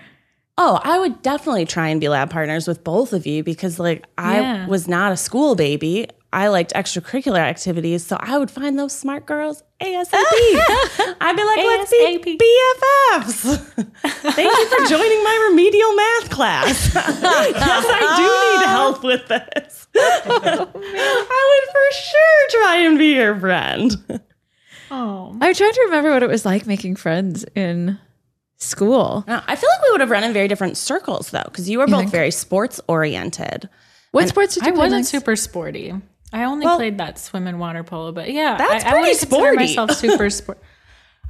Oh, 0.64 0.78
I 0.84 0.98
would 1.00 1.22
definitely 1.22 1.64
try 1.66 1.88
and 1.88 2.00
be 2.00 2.08
lab 2.08 2.30
partners 2.30 2.68
with 2.68 2.84
both 2.84 3.12
of 3.12 3.26
you 3.26 3.42
because, 3.42 3.80
like, 3.80 4.04
I 4.16 4.40
Yeah. 4.40 4.66
was 4.68 4.86
not 4.86 5.10
a 5.10 5.16
school 5.16 5.56
baby. 5.56 6.06
I 6.32 6.48
liked 6.48 6.72
extracurricular 6.74 7.40
activities, 7.40 8.06
so 8.06 8.16
I 8.20 8.38
would 8.38 8.48
find 8.50 8.78
those 8.78 8.92
smart 8.92 9.26
girls 9.26 9.62
ASAP. 9.80 10.14
I'd 11.20 11.36
be 11.36 11.44
like, 11.44 11.58
let's 11.66 11.90
be 11.90 12.38
BFFs. 12.38 13.58
Thank 14.36 14.56
you 14.56 14.66
for 14.68 14.86
joining 14.88 15.24
my 15.24 15.48
remedial 15.50 15.94
math 15.96 16.30
class. 16.30 16.94
yes, 16.94 16.96
I 16.96 18.02
do 18.16 18.58
need 18.60 18.66
help 18.68 19.02
with 19.02 19.26
this. 19.28 19.88
I 19.96 21.42
would 21.50 21.72
for 21.72 21.86
sure 21.92 22.62
try 22.62 22.76
and 22.86 22.96
be 22.98 23.14
your 23.14 23.38
friend. 23.38 23.96
Oh, 24.92 25.36
I'm 25.40 25.54
trying 25.54 25.72
to 25.72 25.82
remember 25.86 26.12
what 26.12 26.22
it 26.22 26.28
was 26.30 26.44
like 26.46 26.66
making 26.66 26.96
friends 26.96 27.44
in 27.56 27.98
school. 28.62 29.24
Now, 29.26 29.42
I 29.46 29.56
feel 29.56 29.68
like 29.70 29.82
we 29.82 29.90
would 29.92 30.00
have 30.00 30.10
run 30.10 30.24
in 30.24 30.32
very 30.32 30.48
different 30.48 30.76
circles 30.76 31.30
though, 31.30 31.42
because 31.44 31.68
you 31.68 31.78
were 31.78 31.86
both 31.86 32.00
think? 32.00 32.10
very 32.10 32.30
sports 32.30 32.80
oriented. 32.88 33.68
What 34.12 34.28
sports 34.28 34.54
did 34.54 34.62
you 34.64 34.68
I 34.68 34.72
play? 34.72 34.78
wasn't 34.78 35.00
Max? 35.00 35.08
super 35.08 35.36
sporty. 35.36 35.92
I 36.32 36.44
only 36.44 36.64
Well- 36.66 36.76
played 36.76 36.98
that 36.98 37.18
swim 37.18 37.46
and 37.46 37.58
water 37.60 37.82
polo, 37.84 38.12
but 38.12 38.32
yeah, 38.32 38.56
That's 38.56 38.84
I, 38.84 38.88
I 38.88 38.90
pretty 38.90 39.08
wouldn't 39.10 39.18
consider 39.20 39.36
sporty. 39.42 39.56
myself 39.56 39.90
super 39.92 40.30
sport. 40.38 40.58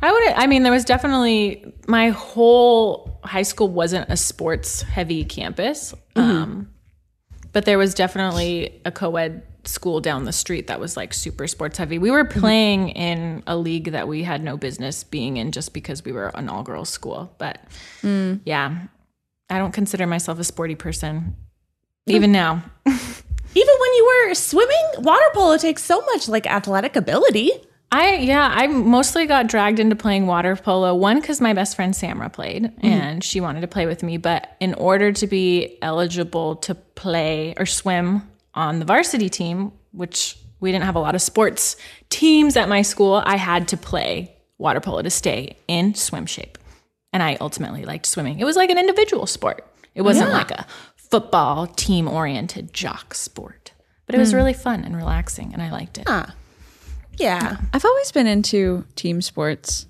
I 0.05 0.11
would. 0.11 0.33
I 0.35 0.47
mean, 0.49 0.65
there 0.65 0.73
was 0.73 0.85
definitely 0.85 1.73
my 1.87 2.09
whole 2.11 3.21
high 3.23 3.43
school 3.43 3.69
wasn't 3.69 4.11
a 4.11 4.17
sports 4.17 4.83
heavy 4.83 5.25
campus, 5.25 5.95
um, 6.17 6.69
but 7.53 7.65
there 7.67 7.79
was 7.79 7.95
definitely 7.95 8.81
a 8.85 8.91
co-ed 8.91 9.43
school 9.65 10.01
down 10.01 10.25
the 10.25 10.33
street 10.33 10.67
that 10.67 10.81
was 10.81 10.97
like 10.97 11.15
super 11.15 11.47
sports 11.47 11.79
heavy. 11.79 11.99
We 11.99 12.11
were 12.11 12.25
mm-hmm. 12.25 12.41
playing 12.41 12.89
in 12.91 13.43
a 13.47 13.57
league 13.57 13.93
that 13.93 14.09
we 14.09 14.23
had 14.23 14.43
no 14.43 14.57
business 14.57 15.05
being 15.05 15.37
in 15.37 15.53
just 15.53 15.73
because 15.73 16.05
we 16.05 16.13
were 16.13 16.31
an 16.35 16.49
all 16.49 16.63
girls 16.63 16.89
school. 16.89 17.35
But 17.39 17.61
mm. 18.03 18.41
yeah, 18.45 18.87
I 19.49 19.59
don't 19.59 19.73
consider 19.73 20.07
myself 20.07 20.39
a 20.39 20.45
sporty 20.45 20.75
person 20.75 21.37
hmm. 22.07 22.13
even 22.13 22.33
now. 22.33 22.63
Even 23.55 23.75
when 23.79 23.93
you 23.93 24.27
were 24.29 24.35
swimming, 24.35 24.85
water 25.01 25.27
polo 25.35 25.59
takes 25.59 25.85
so 25.85 26.01
much 26.01 26.27
like 26.27 26.47
athletic 26.47 26.97
ability. 26.97 27.51
I 27.91 28.15
yeah, 28.17 28.51
I 28.51 28.67
mostly 28.67 29.27
got 29.27 29.47
dragged 29.47 29.79
into 29.79 29.95
playing 29.95 30.27
water 30.27 30.57
polo. 30.57 30.95
One 30.95 31.21
because 31.21 31.39
my 31.43 31.53
best 31.53 31.77
friend 31.77 31.93
Samra 31.93 32.33
played 32.33 32.65
mm-hmm. 32.65 32.87
and 32.87 33.23
she 33.23 33.43
wanted 33.43 33.61
to 33.61 33.69
play 33.69 33.85
with 33.85 34.03
me. 34.03 34.17
But 34.17 34.57
in 34.59 34.73
order 34.73 35.13
to 35.13 35.27
be 35.27 35.77
eligible 35.83 36.57
to 36.57 36.75
play 36.75 37.53
or 37.59 37.67
swim 37.67 38.27
on 38.55 38.79
the 38.79 38.85
varsity 38.85 39.29
team, 39.29 39.73
which 39.93 40.37
we 40.61 40.71
didn't 40.73 40.85
have 40.85 40.95
a 40.97 41.01
lot 41.01 41.15
of 41.15 41.23
sports 41.23 41.77
teams 42.09 42.57
at 42.57 42.69
my 42.69 42.83
school, 42.83 43.23
I 43.25 43.37
had 43.37 43.69
to 43.69 43.77
play 43.77 44.37
water 44.59 44.81
polo 44.81 45.03
to 45.03 45.11
stay 45.11 45.57
in 45.69 45.95
swim 45.95 46.27
shape. 46.27 46.59
And 47.13 47.23
I 47.23 47.37
ultimately 47.41 47.85
liked 47.85 48.07
swimming. 48.07 48.39
It 48.41 48.45
was 48.45 48.57
like 48.57 48.71
an 48.71 48.79
individual 48.79 49.27
sport. 49.27 49.67
It 49.95 50.03
wasn't 50.03 50.31
like 50.31 50.51
a 50.51 50.67
football 50.97 51.67
team 51.67 52.09
oriented 52.09 52.73
jock 52.73 53.13
sport. 53.15 53.73
But 54.07 54.15
it 54.15 54.19
was 54.19 54.33
really 54.35 54.53
fun 54.55 54.85
and 54.85 54.97
relaxing 54.97 55.53
and 55.53 55.63
I 55.63 55.71
liked 55.71 55.99
it. 55.99 56.05
Yeah. 57.19 57.57
I've 57.73 57.85
always 57.85 58.13
been 58.13 58.27
into 58.27 58.85
team 58.97 59.21
sports. 59.21 59.87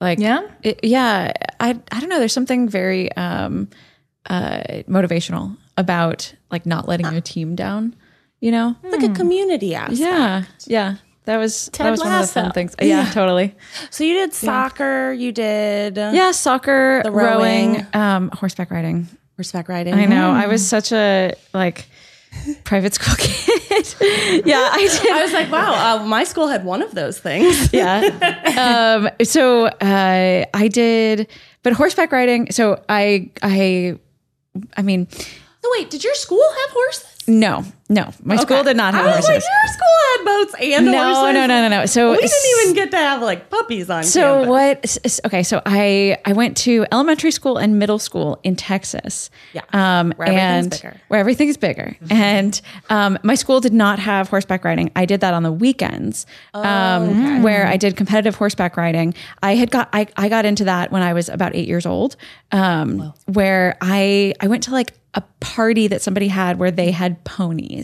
Like 0.00 0.18
Yeah? 0.18 0.48
it- 0.62 0.80
yeah. 0.84 1.32
I 1.60 1.70
I 1.90 2.00
don't 2.00 2.08
know. 2.08 2.18
There's 2.18 2.32
something 2.32 2.68
very 2.68 3.10
um, 3.12 3.68
uh, 4.28 4.62
motivational 4.88 5.56
about 5.76 6.34
like 6.50 6.66
not 6.66 6.88
letting 6.88 7.10
your 7.12 7.20
team 7.20 7.54
down. 7.54 7.94
You 8.40 8.50
know? 8.50 8.76
Like 8.82 9.04
a 9.04 9.12
community 9.12 9.74
aspect. 9.74 10.00
Yeah, 10.00 10.44
yeah. 10.66 10.96
That 11.26 11.36
was 11.36 11.66
that 11.66 11.72
Ted 11.74 11.90
was 11.92 12.00
one 12.00 12.12
of 12.12 12.20
the 12.22 12.26
fun 12.26 12.44
Lasso. 12.44 12.54
things. 12.54 12.74
Yeah, 12.82 13.08
totally. 13.12 13.54
So 13.90 14.02
you 14.02 14.14
did 14.14 14.34
soccer, 14.34 15.12
you 15.12 15.30
did 15.30 15.96
Yeah, 15.96 16.32
soccer, 16.32 17.02
rowing, 17.06 17.74
rowing. 17.74 17.86
um, 17.94 18.30
horseback 18.30 18.72
riding. 18.72 19.06
horseback 19.36 19.68
riding. 19.68 19.94
I 19.94 20.06
know. 20.06 20.32
I 20.32 20.48
was 20.48 20.66
such 20.66 20.90
a 20.90 21.34
like 21.54 21.86
private 22.64 22.94
school 22.94 23.14
kid. 23.16 23.94
yeah, 24.44 24.68
I 24.72 24.88
did. 25.00 25.12
I 25.12 25.22
was 25.22 25.32
like, 25.32 25.52
wow, 25.52 26.00
uh, 26.00 26.04
my 26.04 26.24
school 26.24 26.48
had 26.48 26.64
one 26.64 26.82
of 26.82 26.92
those 26.96 27.20
things. 27.20 27.72
yeah. 27.72 28.00
Um, 28.58 29.08
so 29.24 29.66
uh, 29.66 30.44
I 30.52 30.68
did, 30.68 31.28
but 31.62 31.72
horseback 31.74 32.10
riding. 32.10 32.50
So 32.50 32.82
I, 32.88 33.30
I, 33.42 33.98
I 34.76 34.82
mean, 34.82 35.06
So 35.62 35.70
wait, 35.76 35.90
did 35.90 36.02
your 36.04 36.14
school 36.14 36.42
have 36.60 36.70
horses? 36.70 37.06
no, 37.28 37.64
no, 37.92 38.10
my 38.22 38.36
school 38.36 38.62
did 38.64 38.76
not 38.76 38.94
have 38.94 39.04
I 39.04 39.16
was 39.16 39.26
horses. 39.26 39.28
like, 39.28 39.64
your 39.64 39.72
school 39.74 39.88
had 40.16 40.24
boats 40.24 40.54
and 40.62 40.86
no, 40.86 41.14
horses. 41.14 41.34
no, 41.34 41.46
no, 41.46 41.62
no, 41.62 41.68
no. 41.68 41.86
So 41.86 42.10
We 42.12 42.16
didn't 42.18 42.60
even 42.60 42.74
get 42.74 42.90
to 42.92 42.96
have 42.96 43.20
like 43.22 43.50
puppies 43.50 43.90
on 43.90 44.04
So 44.04 44.44
campus. 44.46 44.98
what? 45.04 45.24
Okay, 45.26 45.42
so 45.42 45.60
I 45.66 46.16
I 46.24 46.32
went 46.32 46.56
to 46.58 46.86
elementary 46.92 47.30
school 47.30 47.58
and 47.58 47.78
middle 47.78 47.98
school 47.98 48.40
in 48.42 48.56
Texas. 48.56 49.30
Yeah, 49.52 49.62
um, 49.72 50.12
where 50.16 50.28
everything's 50.28 50.64
and 50.64 50.70
bigger. 50.70 51.00
where 51.08 51.20
everything's 51.20 51.56
bigger. 51.56 51.96
And 52.10 52.60
um, 52.90 53.18
my 53.22 53.34
school 53.34 53.60
did 53.60 53.72
not 53.74 53.98
have 53.98 54.28
horseback 54.28 54.64
riding. 54.64 54.90
I 54.96 55.04
did 55.04 55.20
that 55.20 55.34
on 55.34 55.42
the 55.42 55.52
weekends, 55.52 56.26
Oh, 56.54 56.62
um, 56.62 57.42
where 57.42 57.66
I 57.66 57.76
did 57.76 57.96
competitive 57.96 58.34
horseback 58.36 58.76
riding. 58.76 59.14
I 59.42 59.54
had 59.56 59.70
got 59.70 59.88
I, 59.92 60.06
I 60.16 60.28
got 60.28 60.44
into 60.44 60.64
that 60.64 60.90
when 60.92 61.02
I 61.02 61.12
was 61.12 61.28
about 61.28 61.54
eight 61.54 61.68
years 61.68 61.86
old, 61.86 62.16
um, 62.52 63.12
where 63.26 63.76
I 63.80 64.34
I 64.40 64.46
went 64.48 64.62
to 64.64 64.70
like 64.72 64.92
a 65.14 65.22
party 65.40 65.88
that 65.88 66.00
somebody 66.00 66.28
had 66.28 66.58
where 66.58 66.70
they 66.70 66.90
had 66.90 67.22
ponies. 67.24 67.81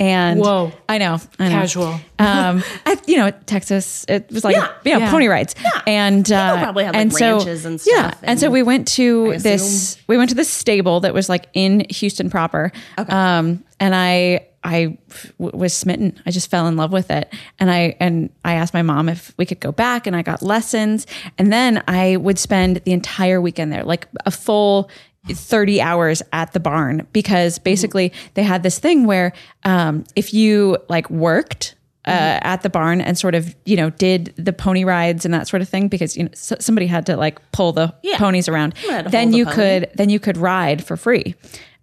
And 0.00 0.38
Whoa. 0.40 0.70
I 0.88 0.98
know, 0.98 1.18
I 1.40 1.48
know. 1.48 1.54
Casual. 1.54 2.00
Um, 2.20 2.62
I, 2.84 2.96
you 3.06 3.16
know, 3.16 3.30
Texas, 3.46 4.04
it 4.08 4.28
was 4.32 4.42
like, 4.44 4.56
Yeah. 4.56 4.68
yeah, 4.84 4.98
Yeah. 4.98 5.10
pony 5.10 5.26
rides. 5.28 5.54
yeah. 5.62 5.82
And, 5.86 6.30
uh, 6.32 6.56
probably 6.60 6.82
had, 6.84 6.94
like, 6.94 7.00
and 7.02 7.12
so, 7.12 7.36
ranches 7.38 7.64
and 7.64 7.80
Yeah. 7.86 8.08
stuff 8.10 8.20
And, 8.24 8.40
so 8.40 8.50
we 8.50 8.62
went 8.64 8.88
to 8.88 9.38
this, 9.38 9.96
we 10.08 10.16
went 10.16 10.28
to 10.30 10.34
this 10.36 10.48
stable 10.50 11.00
that 11.00 11.14
was 11.14 11.28
like 11.28 11.46
in 11.54 11.86
Houston 11.90 12.28
proper. 12.28 12.72
Okay. 12.98 13.12
Um, 13.12 13.62
and 13.78 13.94
I, 13.94 14.46
I 14.64 14.98
w- 15.38 15.56
was 15.56 15.72
smitten. 15.74 16.20
I 16.26 16.32
just 16.32 16.50
fell 16.50 16.66
in 16.66 16.76
love 16.76 16.90
with 16.90 17.10
it. 17.12 17.32
And 17.60 17.70
I, 17.70 17.94
and 18.00 18.30
I 18.44 18.54
asked 18.54 18.74
my 18.74 18.82
mom 18.82 19.08
if 19.08 19.32
we 19.36 19.46
could 19.46 19.60
go 19.60 19.70
back 19.70 20.08
and 20.08 20.16
I 20.16 20.22
got 20.22 20.42
lessons. 20.42 21.06
And 21.38 21.52
then 21.52 21.82
I 21.86 22.16
would 22.16 22.40
spend 22.40 22.78
the 22.78 22.92
entire 22.92 23.40
weekend 23.40 23.72
there, 23.72 23.84
like 23.84 24.08
a 24.26 24.32
full 24.32 24.90
30 25.30 25.80
hours 25.80 26.22
at 26.32 26.52
the 26.52 26.60
barn 26.60 27.06
because 27.12 27.58
basically 27.58 28.12
they 28.34 28.42
had 28.42 28.62
this 28.62 28.78
thing 28.78 29.04
where 29.06 29.32
um, 29.64 30.04
if 30.16 30.32
you 30.34 30.78
like 30.88 31.08
worked 31.10 31.74
uh, 32.06 32.40
at 32.42 32.62
the 32.62 32.70
barn 32.70 33.00
and 33.02 33.18
sort 33.18 33.34
of 33.34 33.54
you 33.66 33.76
know 33.76 33.90
did 33.90 34.32
the 34.36 34.52
pony 34.52 34.82
rides 34.84 35.24
and 35.26 35.34
that 35.34 35.46
sort 35.46 35.60
of 35.60 35.68
thing 35.68 35.88
because 35.88 36.16
you 36.16 36.22
know 36.24 36.30
s- 36.32 36.54
somebody 36.58 36.86
had 36.86 37.04
to 37.04 37.16
like 37.16 37.38
pull 37.52 37.72
the 37.72 37.92
Yeah. 38.02 38.16
ponies 38.16 38.48
around 38.48 38.72
then 39.10 39.34
you 39.34 39.44
pony. 39.44 39.54
could 39.56 39.90
then 39.94 40.08
you 40.08 40.18
could 40.18 40.38
ride 40.38 40.82
for 40.82 40.96
free 40.96 41.34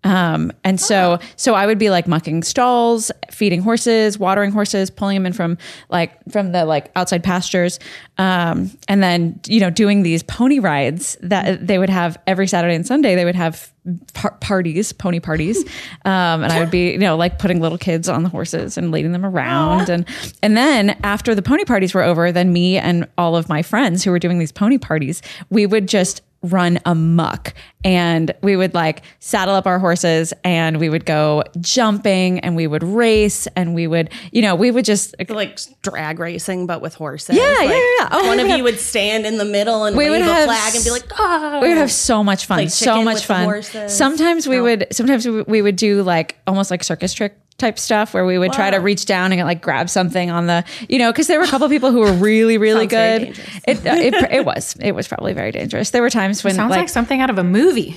um, 0.06 0.52
and 0.64 0.80
so 0.80 1.18
so 1.36 1.56
I 1.56 1.66
would 1.66 1.80
be 1.80 1.90
like 1.90 2.08
mucking 2.08 2.44
stalls, 2.44 3.12
feeding 3.32 3.62
horses, 3.62 4.20
watering 4.20 4.52
horses, 4.52 4.92
pulling 4.92 5.16
them 5.16 5.26
in 5.26 5.34
from 5.34 5.58
like 5.90 6.12
from 6.32 6.52
the 6.52 6.64
like 6.64 6.92
outside 6.96 7.24
pastures, 7.24 7.80
um, 8.20 8.70
and 8.88 9.02
then 9.02 9.40
you 9.48 9.60
know 9.60 9.72
doing 9.72 10.04
these 10.04 10.22
pony 10.22 10.60
rides 10.60 11.18
that 11.22 11.66
they 11.66 11.80
would 11.80 11.90
have 11.90 12.18
every 12.28 12.48
Saturday 12.48 12.76
and 12.76 12.86
Sunday. 12.86 13.16
They 13.16 13.26
would 13.26 13.36
have 13.36 13.74
par- 14.14 14.38
parties, 14.42 14.94
pony 14.94 15.20
parties, 15.20 15.64
um, 16.06 16.44
and 16.44 16.54
I 16.54 16.60
would 16.60 16.72
be 16.72 16.92
you 16.92 17.00
know 17.00 17.18
like 17.18 17.40
putting 17.40 17.60
little 17.60 17.80
kids 17.80 18.08
on 18.08 18.22
the 18.22 18.30
horses 18.30 18.78
and 18.78 18.92
leading 18.92 19.12
them 19.12 19.26
around, 19.26 19.90
and 19.90 20.08
and 20.44 20.56
then 20.56 20.92
after 21.04 21.34
the 21.34 21.42
pony 21.42 21.66
parties 21.66 21.96
were 21.96 22.04
over, 22.04 22.32
then 22.32 22.54
me 22.54 22.78
and 22.78 23.08
all 23.18 23.36
of 23.36 23.50
my 23.50 23.64
friends 23.64 24.04
who 24.04 24.12
were 24.12 24.20
doing 24.20 24.38
these 24.38 24.52
pony 24.52 24.78
parties, 24.78 25.24
we 25.50 25.66
would 25.66 25.88
just 25.88 26.22
run 26.52 26.80
amok 26.86 27.54
and 27.84 28.34
we 28.42 28.56
would 28.56 28.74
like 28.74 29.04
saddle 29.20 29.56
up 29.56 29.68
our 29.68 29.80
horses 29.80 30.34
and 30.44 30.80
we 30.80 30.90
would 30.90 31.06
go 31.06 31.44
jumping 31.60 32.40
and 32.40 32.56
we 32.56 32.68
would 32.68 32.84
race 32.84 33.48
and 33.56 33.76
we 33.76 33.88
would 33.88 34.10
you 34.32 34.42
know 34.42 34.56
we 34.56 34.72
would 34.72 34.86
just 34.86 35.16
like 35.30 35.60
drag 35.82 36.20
racing, 36.20 36.66
but 36.66 36.82
with 36.82 36.96
horses. 36.96 37.36
Yeah, 37.36 37.44
Like, 37.44 37.70
yeah, 37.70 37.76
yeah. 37.76 38.10
Oh, 38.12 38.28
one 38.28 38.40
of 38.40 38.48
would 38.48 38.58
you 38.58 38.64
would 38.64 38.80
stand 38.80 39.26
in 39.26 39.38
the 39.38 39.46
middle 39.46 39.86
and 39.86 39.96
we 39.96 40.06
wave 40.10 40.12
would 40.12 40.22
a 40.22 40.34
have 40.34 40.46
flag 40.46 40.76
and 40.76 40.84
be 40.84 40.92
like, 40.92 41.04
oh. 41.18 41.60
we 41.62 41.70
would 41.70 41.78
have 41.78 41.92
so 41.92 42.24
much 42.24 42.46
fun 42.46 42.70
so 42.70 43.04
much 43.04 43.26
fun 43.26 43.62
sometimes 43.90 44.48
we 44.48 44.60
would 44.60 44.88
sometimes 44.92 45.28
we, 45.28 45.42
we 45.44 45.62
would 45.62 45.76
do 45.76 46.04
like 46.04 46.36
almost 46.48 46.72
like 46.72 46.84
circus 46.84 47.14
trick 47.14 47.38
type 47.58 47.80
stuff 47.80 48.14
where 48.14 48.26
we 48.26 48.38
would 48.38 48.52
try 48.52 48.70
to 48.70 48.78
reach 48.78 49.06
down 49.06 49.32
and 49.32 49.42
like 49.44 49.62
grab 49.62 49.90
something 49.90 50.30
on 50.30 50.46
the 50.46 50.64
you 50.90 51.00
know 51.00 51.10
because 51.12 51.28
there 51.28 51.40
were 51.40 51.46
a 51.46 51.48
couple 51.48 51.70
people 51.70 51.90
who 51.90 52.00
were 52.00 52.12
really 52.12 52.58
really 52.58 52.86
good 52.86 53.40
it, 53.66 53.78
uh, 53.86 53.96
it 53.96 54.14
it 54.32 54.46
was 54.46 54.76
it 54.82 54.92
was 54.92 55.08
probably 55.08 55.32
very 55.32 55.54
dangerous 55.54 55.92
there 55.92 56.02
were 56.02 56.10
times 56.10 56.44
when 56.44 56.54
Sounds 56.56 56.72
like, 56.72 56.90
something 56.90 57.22
out 57.22 57.30
of 57.30 57.38
a 57.38 57.44
movie. 57.44 57.96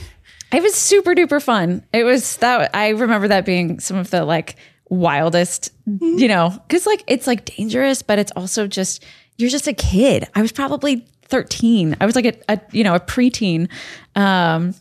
It 0.53 0.63
was 0.63 0.75
super 0.75 1.15
duper 1.15 1.43
fun. 1.43 1.85
It 1.93 2.05
was 2.05 2.39
that 2.39 2.75
I 2.75 2.91
remember 2.91 3.29
that 3.29 3.45
being 3.45 3.81
some 3.81 3.99
of 3.99 4.11
the 4.11 4.25
like 4.25 4.57
wildest, 4.89 5.73
you 5.87 6.29
know, 6.29 6.59
because 6.67 6.87
like 6.87 7.05
it's 7.07 7.27
like 7.27 7.45
dangerous, 7.45 8.03
but 8.03 8.19
it's 8.19 8.33
also 8.35 8.67
just 8.67 9.05
you're 9.37 9.51
just 9.51 9.67
a 9.67 9.75
kid. 9.75 10.27
I 10.35 10.43
was 10.43 10.53
probably 10.53 11.07
13. 11.25 11.97
I 12.01 12.07
was 12.07 12.17
like 12.17 12.25
a, 12.25 12.53
a 12.53 12.61
you 12.73 12.83
know 12.83 12.95
a 12.95 13.01
preteen, 13.01 13.69
um, 14.17 14.75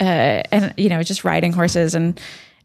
uh, 0.00 0.42
and 0.50 0.74
you 0.76 0.88
know 0.88 1.02
just 1.02 1.24
riding 1.24 1.52
horses 1.52 1.94
and. 1.94 2.20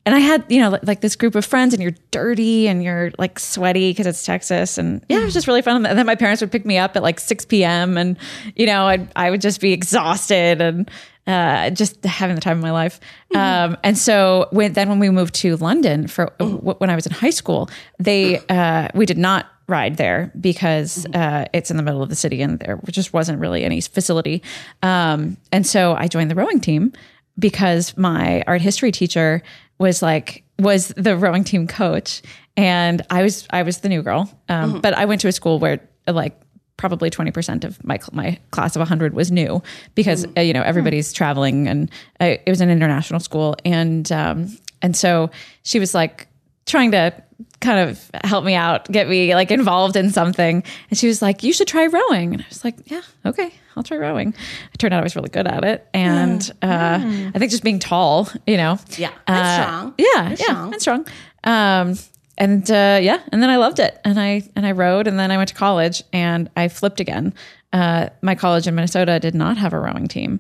And 0.06 0.16
I 0.16 0.20
had, 0.20 0.46
you 0.50 0.60
know, 0.60 0.70
like, 0.70 0.88
like 0.88 1.02
this 1.02 1.16
group 1.16 1.36
of 1.36 1.46
friends, 1.46 1.74
and 1.74 1.84
you're 1.84 1.96
dirty 2.12 2.68
and 2.68 2.84
you're 2.84 3.12
like 3.18 3.38
sweaty 3.38 3.92
because 3.92 4.08
it's 4.08 4.26
Texas, 4.26 4.78
and 4.78 5.04
yeah, 5.10 5.22
it 5.22 5.26
was 5.26 5.34
just 5.34 5.46
really 5.48 5.62
fun. 5.62 5.86
And 5.86 5.98
then 5.98 6.06
my 6.06 6.16
parents 6.16 6.42
would 6.42 6.52
pick 6.52 6.66
me 6.66 6.78
up 6.78 6.96
at 6.96 7.04
like 7.04 7.20
6 7.20 7.46
p.m. 7.46 7.98
and 7.98 8.18
you 8.56 8.66
know, 8.66 8.88
I'd, 8.88 9.12
I 9.16 9.30
would 9.30 9.42
just 9.42 9.62
be 9.62 9.74
exhausted 9.74 10.62
and 10.62 10.90
uh, 11.28 11.70
just 11.70 12.04
having 12.06 12.36
the 12.36 12.42
time 12.42 12.58
of 12.58 12.64
my 12.64 12.72
life. 12.72 13.00
Um, 13.36 13.78
and 13.84 13.96
so 13.98 14.48
when 14.52 14.74
then 14.74 14.90
when 14.90 14.98
we 15.00 15.10
moved 15.12 15.36
to 15.36 15.58
London 15.58 16.08
for 16.08 16.34
w- 16.40 16.58
when 16.58 16.90
I 16.90 16.96
was 16.96 17.06
in 17.06 17.12
high 17.12 17.30
school, 17.30 17.70
they 18.00 18.40
uh, 18.50 18.88
we 18.96 19.06
did 19.06 19.18
not 19.20 19.46
ride 19.68 19.98
there 19.98 20.32
because 20.40 21.06
uh, 21.14 21.46
it's 21.54 21.70
in 21.70 21.78
the 21.78 21.84
middle 21.84 22.02
of 22.02 22.10
the 22.10 22.16
city 22.16 22.42
and 22.42 22.58
there 22.60 22.80
just 22.88 23.14
wasn't 23.14 23.40
really 23.40 23.64
any 23.64 23.80
facility. 23.82 24.42
Um, 24.82 25.38
and 25.52 25.68
so 25.68 25.94
I 25.94 26.08
joined 26.08 26.32
the 26.32 26.36
rowing 26.36 26.60
team 26.60 26.94
because 27.38 27.96
my 27.96 28.44
art 28.48 28.62
history 28.62 28.92
teacher 28.92 29.44
was 29.80 30.02
like 30.02 30.44
was 30.60 30.90
the 30.90 31.18
rowing 31.18 31.44
team 31.44 31.68
coach. 31.68 32.22
And 32.58 33.02
I 33.10 33.24
was 33.24 33.48
I 33.50 33.64
was 33.64 33.80
the 33.80 33.90
new 33.90 34.02
girl. 34.02 34.30
Um, 34.50 34.82
but 34.82 34.94
I 34.94 35.06
went 35.06 35.22
to 35.22 35.28
a 35.28 35.32
school 35.32 35.60
where 35.60 35.80
like 36.08 36.40
probably 36.78 37.10
20% 37.10 37.66
of 37.66 37.84
my 37.84 37.98
cl- 37.98 38.12
my 38.14 38.40
class 38.52 38.76
of 38.76 38.80
100 38.80 39.14
was 39.14 39.32
new 39.32 39.62
because 39.96 40.26
uh, 40.38 40.42
you 40.42 40.54
know 40.54 40.62
everybody's 40.62 41.12
traveling 41.12 41.68
and 41.68 41.92
uh, 42.22 42.36
it 42.46 42.50
was 42.50 42.62
an 42.62 42.70
international 42.70 43.20
school. 43.20 43.56
And 43.66 44.12
um 44.12 44.58
and 44.82 44.96
so 44.96 45.30
she 45.64 45.80
was 45.80 45.94
like 45.94 46.28
trying 46.66 46.92
to 46.92 47.14
kind 47.62 47.90
of 47.90 48.10
help 48.24 48.46
me 48.46 48.56
out, 48.56 48.90
get 48.92 49.08
me 49.10 49.36
like 49.36 49.52
involved 49.52 49.96
in 49.96 50.10
something. 50.12 50.64
And 50.90 50.98
she 51.00 51.08
was 51.08 51.22
like, 51.22 51.44
"You 51.44 51.52
should 51.54 51.68
try 51.68 51.86
rowing." 51.88 52.34
And 52.34 52.42
I 52.42 52.46
was 52.50 52.64
like, 52.64 52.76
"Yeah, 52.86 53.02
okay, 53.26 53.52
I'll 53.76 53.84
try 53.84 53.98
rowing." 53.98 54.34
It 54.74 54.78
turned 54.78 54.94
out 54.94 55.02
I 55.02 55.04
was 55.04 55.16
really 55.16 55.30
good 55.30 55.48
at 55.48 55.64
it, 55.64 55.88
and 55.94 56.42
uh, 56.62 57.00
I 57.34 57.38
think 57.40 57.52
just 57.52 57.64
being 57.64 57.80
tall, 57.80 58.30
you 58.48 58.58
know, 58.58 58.78
Yeah, 58.98 59.12
uh, 59.28 59.62
strong. 59.64 59.94
Yeah, 59.98 60.22
You're 60.22 60.30
yeah, 60.30 60.36
strong. 60.36 60.74
and 60.74 60.82
strong. 60.82 61.08
Um, 61.44 61.96
and 62.38 62.72
uh, 62.72 63.00
yeah, 63.02 63.20
and 63.34 63.44
then 63.44 63.50
I 63.50 63.58
loved 63.58 63.80
it, 63.80 64.00
and 64.06 64.20
I 64.20 64.44
and 64.56 64.66
I 64.66 64.72
rowed, 64.72 65.08
and 65.08 65.20
then 65.20 65.30
I 65.32 65.38
went 65.38 65.50
to 65.50 65.56
college, 65.56 66.04
and 66.14 66.50
I 66.56 66.68
flipped 66.70 67.00
again. 67.02 67.34
Uh, 67.72 68.10
my 68.24 68.34
college 68.34 68.66
in 68.66 68.74
Minnesota 68.74 69.20
did 69.20 69.36
not 69.36 69.58
have 69.58 69.74
a 69.74 69.80
rowing 69.80 70.08
team, 70.08 70.40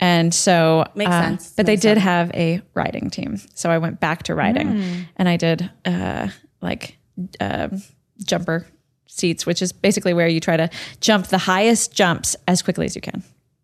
and 0.00 0.32
so 0.32 0.84
Oh. 0.86 0.92
Makes 0.94 1.10
uh, 1.10 1.22
sense. 1.22 1.52
But 1.56 1.66
they 1.66 1.76
did 1.76 1.98
have 1.98 2.30
a 2.32 2.62
riding 2.74 3.10
team, 3.10 3.36
so 3.54 3.68
I 3.70 3.78
went 3.78 3.98
back 4.00 4.22
to 4.24 4.34
riding, 4.34 4.68
Hmm. 4.80 5.00
and 5.16 5.28
I 5.28 5.36
did 5.36 5.68
uh, 5.84 6.28
like 6.60 6.98
um 7.40 7.82
jumper 8.24 8.66
seats, 9.06 9.44
which 9.46 9.60
is 9.62 9.72
basically 9.72 10.14
where 10.14 10.28
you 10.28 10.40
try 10.40 10.56
to 10.56 10.70
jump 11.00 11.26
the 11.26 11.38
highest 11.38 11.92
jumps 11.92 12.36
as 12.46 12.62
quickly 12.62 12.86
as 12.86 12.94
you 12.94 13.00
can. 13.02 13.22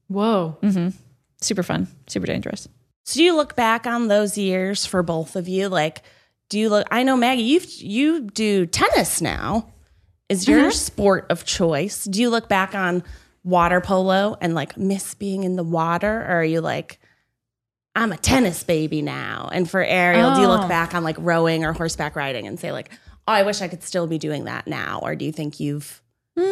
Whoa. 0.09 0.59
Super 1.41 1.63
fun, 1.63 1.89
super 2.07 2.27
dangerous. 2.27 2.69
So 3.05 3.19
do 3.19 3.25
you 3.25 3.37
look 3.37 3.55
back 3.55 3.87
on 3.87 4.09
those 4.09 4.37
years 4.37 4.85
for 4.87 5.03
both 5.03 5.37
of 5.37 5.47
you? 5.49 5.69
Like, 5.69 6.03
do 6.49 6.59
you 6.59 6.69
look? 6.69 6.87
I 6.91 7.03
know 7.03 7.17
Maggie, 7.17 7.43
you 7.43 7.61
you 7.79 8.21
do 8.23 8.67
tennis 8.67 9.21
now. 9.21 9.69
Is 10.29 10.49
your 10.49 10.73
sport 10.73 11.27
of 11.31 11.45
choice? 11.45 12.05
Do 12.05 12.21
you 12.21 12.31
look 12.31 12.49
back 12.49 12.75
on 12.75 13.05
water 13.45 13.81
polo 13.81 14.37
and 14.41 14.57
like 14.57 14.77
miss 14.77 15.15
being 15.15 15.45
in 15.45 15.55
the 15.55 15.63
water, 15.63 16.23
or 16.23 16.41
are 16.41 16.45
you 16.45 16.61
like, 16.61 16.99
I'm 17.97 18.13
a 18.13 18.17
tennis 18.17 18.63
baby 18.63 19.03
now? 19.03 19.49
And 19.53 19.69
for 19.69 19.83
Ariel, 19.83 20.35
do 20.37 20.43
you 20.43 20.47
look 20.49 20.65
Oh. 20.65 20.69
back 20.69 20.95
on 20.95 21.03
like 21.03 21.17
rowing 21.19 21.65
or 21.65 21.73
horseback 21.73 22.15
riding 22.15 22.47
and 22.47 22.61
say 22.61 22.71
like, 22.71 22.91
oh, 23.27 23.33
I 23.33 23.43
wish 23.43 23.63
I 23.63 23.69
could 23.69 23.83
still 23.83 24.07
be 24.07 24.19
doing 24.19 24.45
that 24.45 24.67
now, 24.69 25.01
or 25.03 25.17
do 25.17 25.25
you 25.25 25.33
think 25.33 25.59
you've 25.59 26.03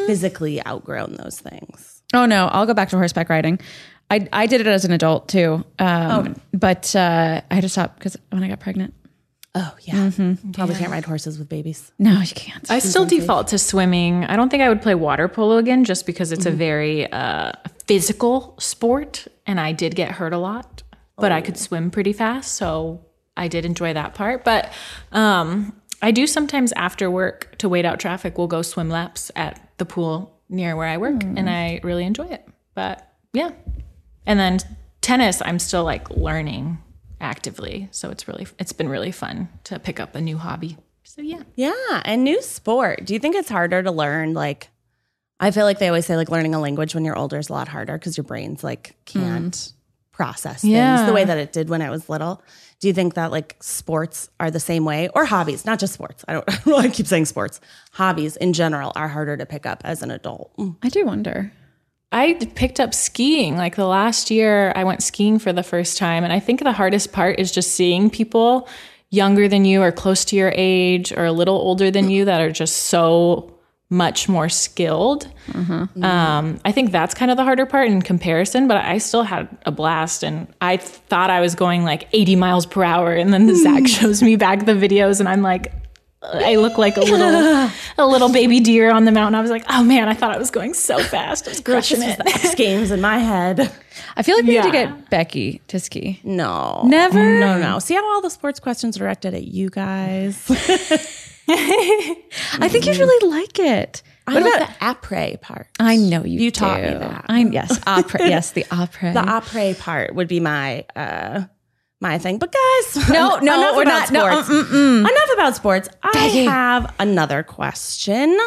physically 0.07 0.65
outgrown 0.67 1.17
those 1.23 1.39
things? 1.39 2.03
Oh 2.13 2.27
no, 2.27 2.47
I'll 2.49 2.67
go 2.67 2.75
back 2.75 2.89
to 2.91 2.97
horseback 2.97 3.29
riding. 3.29 3.59
I 4.11 4.29
I 4.33 4.47
did 4.47 4.61
it 4.61 4.67
as 4.67 4.85
an 4.85 4.93
adult 4.93 5.29
too, 5.29 5.65
um, 5.79 6.37
but 6.53 6.95
uh, 6.97 7.41
I 7.51 7.55
had 7.55 7.63
to 7.63 7.69
stop 7.69 7.97
because 7.99 8.17
when 8.31 8.43
I 8.43 8.49
got 8.49 8.61
pregnant. 8.61 8.95
Oh 9.57 9.73
yeah, 9.83 10.11
probably 10.53 10.75
can't 10.75 10.91
ride 10.91 11.05
horses 11.05 11.39
with 11.39 11.49
babies. 11.49 11.93
No, 11.99 12.21
you 12.21 12.35
can't. 12.35 12.69
I 12.71 12.81
still 12.81 13.05
default 13.07 13.49
to 13.49 13.59
swimming. 13.59 14.25
I 14.25 14.35
don't 14.35 14.49
think 14.49 14.65
I 14.65 14.69
would 14.69 14.83
play 14.83 14.97
water 14.97 15.29
polo 15.29 15.59
again 15.59 15.85
just 15.85 16.07
because 16.07 16.33
it's 16.33 16.45
a 16.45 16.51
very 16.51 17.11
uh, 17.13 17.53
physical 17.87 18.57
sport 18.59 19.29
and 19.47 19.61
I 19.61 19.71
did 19.71 19.95
get 19.95 20.11
hurt 20.11 20.33
a 20.33 20.39
lot, 20.39 20.83
but 21.17 21.33
I 21.33 21.41
could 21.41 21.57
swim 21.57 21.91
pretty 21.91 22.13
fast. 22.13 22.55
So 22.55 23.05
I 23.37 23.49
did 23.49 23.65
enjoy 23.65 23.93
that 23.95 24.15
part. 24.15 24.45
But 24.45 24.73
um, 25.13 25.81
I 26.03 26.11
do 26.11 26.27
sometimes 26.27 26.73
after 26.73 27.11
work 27.11 27.57
to 27.59 27.69
wait 27.69 27.85
out 27.85 28.01
traffic, 28.01 28.39
we'll 28.39 28.47
go 28.47 28.63
swim 28.63 28.89
laps 28.89 29.31
at 29.37 29.61
the 29.79 29.85
pool 29.85 30.41
near 30.49 30.77
where 30.77 30.89
I 30.89 30.99
work 30.99 31.23
and 31.23 31.49
I 31.49 31.81
really 31.83 32.05
enjoy 32.05 32.27
it. 32.27 32.47
But 32.75 33.11
yeah. 33.33 33.53
And 34.27 34.39
then 34.39 34.59
tennis, 35.01 35.43
I'm 35.45 35.59
still 35.59 35.85
like 35.85 36.11
learning 36.11 36.79
actively. 37.21 37.89
So 37.91 38.11
it's 38.11 38.29
really, 38.29 38.47
it's 38.59 38.73
been 38.73 38.89
really 38.89 39.13
fun 39.13 39.49
to 39.65 39.79
pick 39.79 40.01
up 40.01 40.15
a 40.15 40.21
new 40.21 40.37
hobby. 40.37 40.77
So 41.03 41.23
yeah. 41.23 41.43
Yeah, 41.55 42.03
and 42.05 42.25
new 42.25 42.41
sport. 42.43 43.05
Do 43.05 43.15
you 43.15 43.21
think 43.21 43.37
it's 43.37 43.49
harder 43.49 43.83
to 43.83 43.91
learn? 43.91 44.35
Like, 44.35 44.69
I 45.39 45.51
feel 45.51 45.65
like 45.65 45.79
they 45.79 45.89
always 45.89 46.07
say 46.07 46.17
like 46.17 46.31
learning 46.31 46.55
a 46.55 46.61
language 46.61 46.95
when 46.95 47.05
you're 47.05 47.19
older 47.19 47.39
is 47.39 47.51
a 47.51 47.53
lot 47.53 47.69
harder 47.69 47.99
because 47.99 48.17
your 48.17 48.25
brain's 48.25 48.65
like 48.65 48.97
can't 49.05 49.74
process 50.15 50.63
things 50.63 50.73
Yeah. 50.73 51.07
the 51.07 51.13
way 51.13 51.25
that 51.25 51.37
it 51.39 51.53
did 51.53 51.69
when 51.69 51.83
I 51.83 51.91
was 51.91 52.09
little. 52.09 52.43
Do 52.81 52.89
you 52.89 52.95
think 52.95 53.15
that 53.15 53.31
like 53.31 53.57
sports 53.61 54.29
are 54.41 54.51
the 54.51 54.61
same 54.61 54.85
way, 54.85 55.09
or 55.15 55.25
hobbies, 55.25 55.65
not 55.65 55.79
just 55.79 55.93
sports? 55.95 56.25
I 56.29 56.33
don't. 56.35 56.45
I, 56.49 56.61
don't 56.65 56.85
I 56.85 56.89
keep 56.89 57.07
saying 57.07 57.25
sports. 57.27 57.61
Hobbies 57.93 58.37
in 58.37 58.53
general 58.53 58.93
are 58.95 59.09
harder 59.09 59.37
to 59.37 59.47
pick 59.47 59.67
up 59.67 59.83
as 59.85 60.03
an 60.03 60.11
adult. 60.11 60.57
Mm. 60.57 60.77
I 60.83 60.89
do 60.89 61.05
wonder. 61.05 61.53
I 62.13 62.35
picked 62.55 62.79
up 62.79 62.95
skiing. 62.95 63.57
Like 63.57 63.75
the 63.77 63.87
last 63.87 64.31
year, 64.31 64.73
I 64.77 64.85
went 64.85 65.03
skiing 65.03 65.39
for 65.41 65.53
the 65.53 65.63
first 65.65 65.99
time. 65.99 66.23
And 66.25 66.33
I 66.33 66.39
think 66.41 66.63
the 66.63 66.73
hardest 66.73 67.11
part 67.13 67.41
is 67.41 67.51
just 67.51 67.73
seeing 67.73 68.09
people 68.11 68.69
younger 69.11 69.49
than 69.49 69.65
you 69.65 69.83
or 69.83 69.91
close 69.91 70.25
to 70.27 70.37
your 70.37 70.53
age 70.55 71.13
or 71.13 71.25
a 71.25 71.33
little 71.33 71.57
older 71.57 71.91
than 71.91 72.11
you 72.11 72.25
that 72.27 72.41
are 72.41 72.53
just 72.53 72.77
so 72.85 73.54
much 73.91 74.29
more 74.29 74.49
skilled. 74.49 75.29
Um, 75.55 76.59
I 76.65 76.73
think 76.73 76.91
that's 76.91 77.15
kind 77.15 77.31
of 77.31 77.37
the 77.37 77.45
harder 77.45 77.67
part 77.67 77.89
in 77.89 78.03
comparison, 78.03 78.67
but 78.67 78.77
I 78.79 78.99
still 78.99 79.23
had 79.23 79.49
a 79.67 79.71
blast. 79.71 80.23
And 80.25 80.53
I 80.61 80.77
thought 80.79 81.31
I 81.31 81.41
was 81.41 81.55
going 81.55 81.85
like 81.85 82.09
80 82.13 82.37
miles 82.37 82.67
per 82.67 82.83
hour. 82.83 83.13
And 83.13 83.33
then 83.33 83.47
the 83.47 83.55
Zach 83.63 83.87
shows 83.87 84.23
me 84.23 84.37
back 84.37 84.67
the 84.67 84.73
videos, 84.73 85.21
and 85.21 85.29
I'm 85.29 85.43
like, 85.43 85.73
I 86.23 86.57
look 86.57 86.79
like 86.79 86.97
a 86.97 87.01
little 87.03 87.71
a 87.99 88.07
little 88.07 88.33
baby 88.33 88.59
deer 88.59 88.91
on 88.91 89.05
the 89.05 89.13
mountain. 89.13 89.35
I 89.35 89.43
was 89.43 89.51
like, 89.51 89.65
oh 89.69 89.85
man, 89.85 90.09
I 90.09 90.15
thought 90.15 90.35
I 90.35 90.39
was 90.39 90.51
going 90.51 90.73
so 90.73 90.99
fast. 90.99 91.47
I 91.47 91.51
was 91.51 91.61
crushing 91.65 92.01
This 92.01 92.15
is 92.15 92.21
it. 92.21 92.25
the 92.25 92.31
X 92.31 92.55
Games 92.55 92.91
in 92.91 93.01
my 93.03 93.19
head. 93.19 93.71
I 94.17 94.23
feel 94.23 94.37
like 94.37 94.47
we 94.47 94.55
need 94.55 94.63
to 94.63 94.71
get 94.71 95.11
Becky 95.11 95.61
to 95.69 95.79
ski. 95.79 96.21
No, 96.25 96.83
Never? 96.87 97.39
No, 97.39 97.59
no. 97.59 97.79
See 97.79 97.95
how 97.95 98.05
all 98.15 98.23
the 98.23 98.31
sports 98.31 98.59
questions 98.59 98.97
are 98.97 99.01
directed 99.01 99.35
at 99.35 99.45
you 99.45 99.69
guys. 99.69 100.37
I 101.49 102.69
think 102.71 102.87
you'd 102.87 102.97
really 102.97 103.31
like 103.31 103.59
it. 103.59 104.03
what 104.25 104.39
about 104.43 104.59
the 104.69 104.75
après 104.85 105.41
part? 105.41 105.69
I 105.79 105.97
know 105.97 106.25
you. 106.25 106.41
You 106.41 106.51
taught 106.51 106.81
me 106.81 106.89
that. 106.89 107.27
I 107.29 107.41
yes, 107.41 107.79
opera. 107.87 108.21
yes, 108.29 108.53
the 108.53 108.65
opera. 108.71 109.13
The 109.13 109.21
après 109.21 109.79
part 109.79 110.15
would 110.15 110.29
be 110.29 110.41
my 110.41 110.85
uh 110.97 111.45
my 112.01 112.19
thing. 112.19 112.39
But 112.39 112.53
guys, 112.53 113.09
No, 113.11 113.39
no, 113.39 113.55
enough 113.55 113.77
we're 113.77 113.83
about 113.83 114.11
not- 114.11 114.13
no, 114.13 114.43
sports. 114.43 114.71
enough 115.11 115.31
about 115.35 115.57
sports. 115.57 115.89
I 116.03 116.13
Becky. 116.13 116.45
have 116.45 116.95
another 116.99 117.43
question 117.43 118.39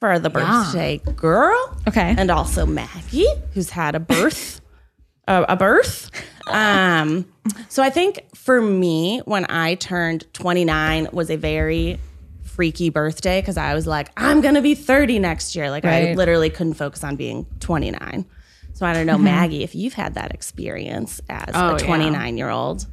for 0.00 0.18
the 0.20 0.30
birthday 0.30 0.98
girl 1.16 1.76
okay. 1.88 2.14
and 2.16 2.30
also 2.30 2.64
Maggie, 2.64 3.26
who's 3.54 3.70
had 3.70 3.94
a 3.96 4.00
birth. 4.00 4.60
uh, 5.26 5.44
a 5.48 5.56
birth. 5.56 6.10
Um, 6.48 7.26
so 7.68 7.82
I 7.82 7.90
think 7.90 8.24
for 8.34 8.60
me, 8.60 9.20
when 9.24 9.46
I 9.50 9.74
turned 9.76 10.24
29, 10.32 11.08
was 11.12 11.30
a 11.30 11.36
very 11.36 11.98
freaky 12.42 12.90
birthday 12.90 13.40
because 13.40 13.56
I 13.56 13.74
was 13.74 13.86
like, 13.86 14.10
I'm 14.16 14.40
gonna 14.40 14.62
be 14.62 14.74
30 14.74 15.18
next 15.20 15.54
year. 15.54 15.70
Like 15.70 15.84
I 15.84 16.14
literally 16.14 16.50
couldn't 16.50 16.74
focus 16.74 17.04
on 17.04 17.16
being 17.16 17.46
29. 17.60 18.24
So 18.74 18.84
I 18.86 18.92
don't 18.92 19.06
know, 19.06 19.18
Maggie, 19.32 19.62
if 19.62 19.74
you've 19.74 19.94
had 19.94 20.14
that 20.14 20.32
experience 20.34 21.20
as 21.28 21.50
Oh, 21.54 21.68
a 21.76 21.78
yeah. 21.78 21.86
29 21.86 22.36
year 22.38 22.48
old, 22.50 22.86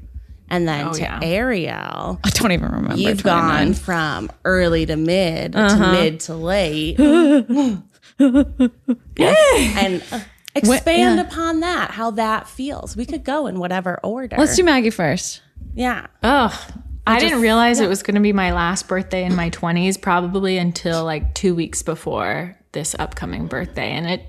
and 0.50 0.68
then 0.68 0.88
Oh, 0.90 0.94
to 0.94 1.02
yeah. 1.02 1.20
Ariel, 1.24 2.20
I 2.24 2.30
don't 2.30 2.52
even 2.52 2.70
remember. 2.70 2.96
you've 2.96 3.22
29. 3.24 3.66
gone 3.66 3.74
from 3.74 4.32
early 4.46 4.86
to 4.86 4.96
mid 4.96 5.54
to 5.54 5.90
mid 5.92 6.20
to 6.22 6.36
late. 6.36 7.00
and 8.20 10.04
uh, 10.12 10.20
expand 10.56 11.18
yeah. 11.18 11.22
upon 11.22 11.60
that, 11.60 11.92
how 11.92 12.12
that 12.12 12.48
feels. 12.48 12.96
We 12.96 13.06
could 13.06 13.24
go 13.24 13.48
in 13.48 13.60
whatever 13.60 14.00
order. 14.04 14.36
Let's 14.38 14.56
do 14.56 14.64
Maggie 14.64 14.90
first. 14.90 15.42
yeah. 15.74 16.08
Oh, 16.24 16.68
I 17.08 17.20
didn't 17.20 17.42
realize 17.42 17.80
it 17.80 17.90
was 17.90 18.02
going 18.02 18.16
to 18.16 18.22
be 18.22 18.34
my 18.34 18.52
last 18.52 18.88
birthday 18.88 19.26
in 19.26 19.36
my 19.36 19.50
20s, 19.52 20.02
probably 20.02 20.58
until 20.58 21.04
like 21.04 21.36
two 21.36 21.54
weeks 21.54 21.84
before 21.84 22.58
this 22.72 22.96
upcoming 22.98 23.48
birthday. 23.48 23.92
And 23.92 24.08
it, 24.08 24.28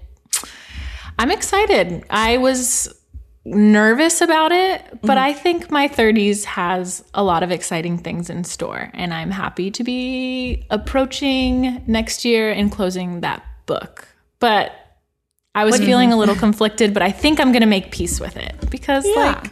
I'm 1.19 1.31
excited. 1.31 2.05
I 2.11 2.37
was 2.37 2.95
nervous 3.47 4.21
about 4.21 4.53
it, 4.53 4.83
but 5.01 5.17
mm-hmm. 5.17 5.19
I 5.19 5.33
think 5.33 5.71
my 5.71 5.89
30s 5.89 6.45
has 6.45 7.05
a 7.15 7.23
lot 7.23 7.43
of 7.43 7.51
exciting 7.51 7.97
things 7.97 8.29
in 8.29 8.45
store. 8.45 8.91
And 8.93 9.15
I'm 9.15 9.31
happy 9.31 9.71
to 9.71 9.85
be 9.85 10.67
approaching 10.69 11.83
next 11.87 12.25
year 12.25 12.51
and 12.51 12.71
closing 12.71 13.21
that 13.21 13.43
book. 13.67 14.09
But 14.39 14.73
I 15.57 15.65
was 15.65 15.79
feeling 15.79 16.13
a 16.13 16.17
little 16.17 16.35
conflicted, 16.35 16.93
but 16.93 17.03
I 17.03 17.11
think 17.11 17.41
I'm 17.41 17.51
going 17.51 17.63
to 17.63 17.67
make 17.67 17.91
peace 17.91 18.21
with 18.21 18.37
it 18.37 18.55
because, 18.71 19.07
like, 19.17 19.51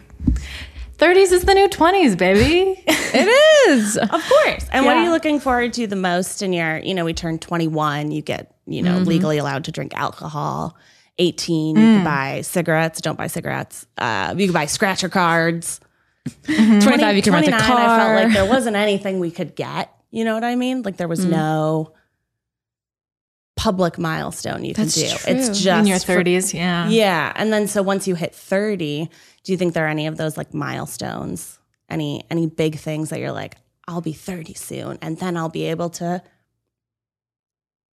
30s 0.99 1.33
is 1.33 1.45
the 1.45 1.55
new 1.55 1.67
20s, 1.69 2.17
baby. 2.17 2.83
It 3.17 3.29
is. 3.69 3.97
Of 3.97 4.11
course. 4.11 4.67
And 4.73 4.85
what 4.85 4.97
are 4.97 5.05
you 5.05 5.11
looking 5.11 5.39
forward 5.39 5.73
to 5.75 5.87
the 5.87 5.95
most 5.95 6.43
in 6.43 6.53
your, 6.53 6.79
you 6.79 6.95
know, 6.95 7.05
we 7.05 7.15
turn 7.15 7.39
21, 7.39 8.11
you 8.11 8.23
get, 8.23 8.57
you 8.67 8.83
know, 8.83 8.97
mm-hmm. 8.97 9.05
legally 9.05 9.39
allowed 9.39 9.63
to 9.67 9.71
drink 9.71 9.95
alcohol. 9.95 10.77
18, 11.19 11.77
you 11.77 11.81
can 11.81 12.01
mm. 12.01 12.05
buy 12.05 12.41
cigarettes. 12.41 13.01
Don't 13.01 13.17
buy 13.17 13.29
cigarettes. 13.29 13.87
Uh, 13.99 14.35
you 14.37 14.49
can 14.49 14.53
buy 14.53 14.67
scratcher 14.67 15.09
cards. 15.09 15.79
Mm-hmm. 16.27 16.81
25, 16.81 17.17
you 17.17 17.23
can 17.23 17.33
rent 17.33 17.47
a 17.47 17.51
29, 17.51 17.71
car. 17.71 17.79
I 17.79 17.99
felt 17.99 18.25
like 18.25 18.35
there 18.35 18.51
wasn't 18.51 18.75
anything 18.75 19.21
we 19.21 19.31
could 19.31 19.55
get. 19.55 19.95
You 20.11 20.25
know 20.25 20.35
what 20.35 20.43
I 20.43 20.57
mean? 20.57 20.83
Like 20.83 20.97
there 20.97 21.07
was 21.07 21.25
mm. 21.25 21.31
no 21.31 21.93
public 23.57 23.99
milestone 23.99 24.65
you 24.65 24.75
can 24.75 24.85
That's 24.85 24.95
do. 24.95 25.09
true. 25.09 25.33
It's 25.35 25.61
just 25.61 25.81
in 25.81 25.87
your 25.87 25.99
for- 26.01 26.23
30s, 26.25 26.53
yeah. 26.53 26.89
yeah. 26.89 27.33
And 27.37 27.53
then 27.53 27.69
so 27.69 27.83
once 27.83 28.09
you 28.09 28.15
hit 28.15 28.35
30, 28.35 29.09
do 29.45 29.53
you 29.53 29.57
think 29.59 29.75
there 29.75 29.85
are 29.87 29.89
any 29.89 30.07
of 30.07 30.17
those 30.17 30.37
like 30.37 30.53
milestones? 30.53 31.59
Any 31.89 32.25
any 32.31 32.47
big 32.47 32.77
things 32.79 33.11
that 33.11 33.21
you're 33.21 33.31
like, 33.33 33.57
I'll 33.87 34.01
be 34.01 34.13
30 34.15 34.55
soon 34.55 34.99
and 35.03 35.19
then 35.19 35.37
I'll 35.37 35.49
be 35.51 35.65
able 35.65 35.91
to 35.91 36.23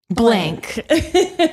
Blank. 0.10 0.82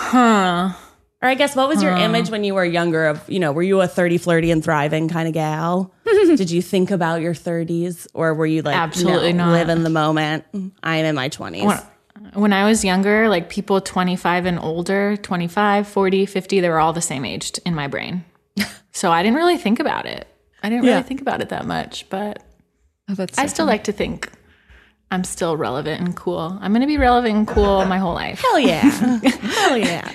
Huh. 0.00 0.74
Or 1.20 1.28
I 1.28 1.34
guess 1.34 1.56
what 1.56 1.68
was 1.68 1.82
your 1.82 1.90
image 1.96 2.30
when 2.30 2.44
you 2.44 2.54
were 2.54 2.64
younger 2.64 3.06
of, 3.06 3.28
you 3.28 3.40
know, 3.40 3.50
were 3.50 3.64
you 3.64 3.80
a 3.80 3.88
30 3.88 4.18
flirty 4.18 4.52
and 4.52 4.62
thriving 4.62 5.08
kind 5.08 5.26
of 5.26 5.34
gal? 5.34 5.92
Did 6.04 6.52
you 6.52 6.62
think 6.62 6.92
about 6.92 7.20
your 7.20 7.34
30s 7.34 8.06
or 8.14 8.32
were 8.34 8.46
you 8.46 8.62
like, 8.62 8.76
Absolutely 8.76 9.32
no, 9.32 9.46
not. 9.46 9.52
live 9.54 9.68
in 9.70 9.82
the 9.82 9.90
moment? 9.90 10.44
I 10.84 10.98
am 10.98 11.04
in 11.06 11.16
my 11.16 11.28
20s. 11.28 11.84
When, 12.34 12.52
I 12.52 12.64
was 12.64 12.84
younger, 12.84 13.28
like 13.28 13.48
people 13.48 13.80
25 13.80 14.46
and 14.46 14.58
older, 14.58 15.16
25, 15.16 15.86
40, 15.88 16.26
50, 16.26 16.60
they 16.60 16.68
were 16.68 16.78
all 16.78 16.92
the 16.92 17.00
same 17.00 17.24
age 17.24 17.52
in 17.64 17.74
my 17.74 17.86
brain. 17.88 18.24
So 18.92 19.12
I 19.12 19.22
didn't 19.22 19.36
really 19.36 19.58
think 19.58 19.78
about 19.78 20.06
it. 20.06 20.26
I 20.60 20.68
didn't 20.68 20.84
Yeah. 20.84 20.90
really 20.94 21.02
think 21.04 21.20
about 21.20 21.40
it 21.40 21.50
that 21.50 21.66
much, 21.66 22.08
but 22.10 22.42
Oh, 23.08 23.14
that's 23.14 23.38
I 23.38 23.46
still 23.46 23.66
like 23.66 23.84
to 23.84 23.92
think 23.92 24.28
I'm 25.12 25.22
still 25.24 25.56
relevant 25.56 26.00
and 26.00 26.16
cool. 26.16 26.58
I'm 26.60 26.72
going 26.72 26.80
to 26.80 26.86
be 26.88 26.98
relevant 26.98 27.34
and 27.36 27.46
cool 27.48 27.84
my 27.86 27.98
whole 27.98 28.14
life. 28.14 28.40
Hell 28.40 28.58
yeah. 28.58 28.80
Hell 29.24 29.78
yeah. 29.78 30.12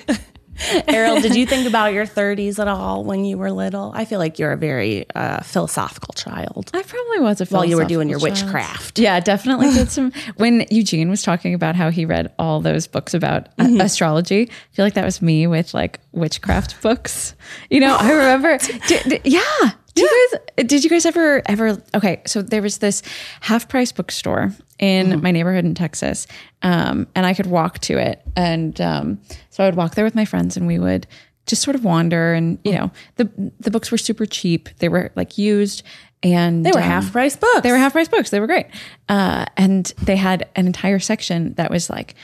Ariel, 0.88 1.20
did 1.20 1.34
you 1.34 1.46
think 1.46 1.66
about 1.66 1.92
your 1.92 2.06
30s 2.06 2.58
at 2.58 2.68
all 2.68 3.04
when 3.04 3.24
you 3.24 3.36
were 3.36 3.50
little? 3.50 3.92
I 3.94 4.04
feel 4.04 4.18
like 4.18 4.38
you're 4.38 4.52
a 4.52 4.56
very 4.56 5.04
uh, 5.14 5.42
philosophical 5.42 6.14
child. 6.14 6.70
I 6.74 6.82
probably 6.82 7.20
was 7.20 7.40
a 7.40 7.46
While 7.46 7.64
you 7.64 7.76
were 7.76 7.84
doing 7.84 8.08
your 8.08 8.18
child. 8.20 8.32
witchcraft. 8.42 8.98
Yeah, 8.98 9.18
definitely 9.20 9.72
did 9.72 9.90
some. 9.90 10.12
When 10.36 10.64
Eugene 10.70 11.10
was 11.10 11.22
talking 11.22 11.54
about 11.54 11.74
how 11.76 11.90
he 11.90 12.04
read 12.04 12.32
all 12.38 12.60
those 12.60 12.86
books 12.86 13.14
about 13.14 13.48
uh, 13.58 13.64
Mm-hmm. 13.64 13.80
astrology, 13.80 14.42
I 14.50 14.74
feel 14.74 14.84
like 14.84 14.94
that 14.94 15.04
was 15.04 15.20
me 15.22 15.46
with 15.46 15.74
like 15.74 15.98
witchcraft 16.12 16.80
books. 16.82 17.34
You 17.70 17.80
know, 17.80 17.96
I 17.98 18.10
remember. 18.12 18.56
d- 18.86 18.98
d- 19.08 19.20
yeah. 19.24 19.70
Do 19.94 20.02
you 20.02 20.28
guys? 20.56 20.66
Did 20.66 20.82
you 20.84 20.90
guys 20.90 21.06
ever 21.06 21.42
ever? 21.46 21.82
Okay, 21.94 22.20
so 22.26 22.42
there 22.42 22.62
was 22.62 22.78
this 22.78 23.02
half 23.40 23.68
price 23.68 23.92
bookstore 23.92 24.52
in 24.78 25.06
Mm-hmm. 25.08 25.22
my 25.22 25.30
neighborhood 25.30 25.64
in 25.64 25.74
Texas, 25.74 26.26
um, 26.62 27.06
and 27.14 27.24
I 27.26 27.32
could 27.34 27.46
walk 27.46 27.78
to 27.80 27.96
it, 27.98 28.20
and 28.36 28.80
um, 28.80 29.20
so 29.50 29.62
I 29.62 29.66
would 29.68 29.76
walk 29.76 29.94
there 29.94 30.04
with 30.04 30.14
my 30.16 30.24
friends, 30.24 30.56
and 30.56 30.66
we 30.66 30.78
would 30.80 31.06
just 31.46 31.62
sort 31.62 31.76
of 31.76 31.84
wander, 31.84 32.32
and 32.34 32.58
you 32.64 32.72
know, 32.72 32.90
the 33.16 33.30
the 33.60 33.70
books 33.70 33.90
were 33.92 33.98
super 33.98 34.26
cheap. 34.26 34.68
They 34.78 34.88
were 34.88 35.12
like 35.14 35.38
used, 35.38 35.82
and 36.24 36.66
They 36.66 36.72
were 36.72 36.78
um, 36.78 36.84
half 36.90 37.12
price 37.12 37.36
books. 37.36 37.60
they 37.60 37.70
were 37.70 37.78
half 37.78 37.92
price 37.92 38.08
books. 38.08 38.30
They 38.30 38.40
were 38.40 38.46
great. 38.48 38.66
Uh, 39.08 39.44
and 39.56 39.86
they 40.02 40.16
had 40.16 40.48
an 40.56 40.66
entire 40.66 40.98
section 40.98 41.54
that 41.54 41.70
was 41.70 41.88
like 41.88 42.14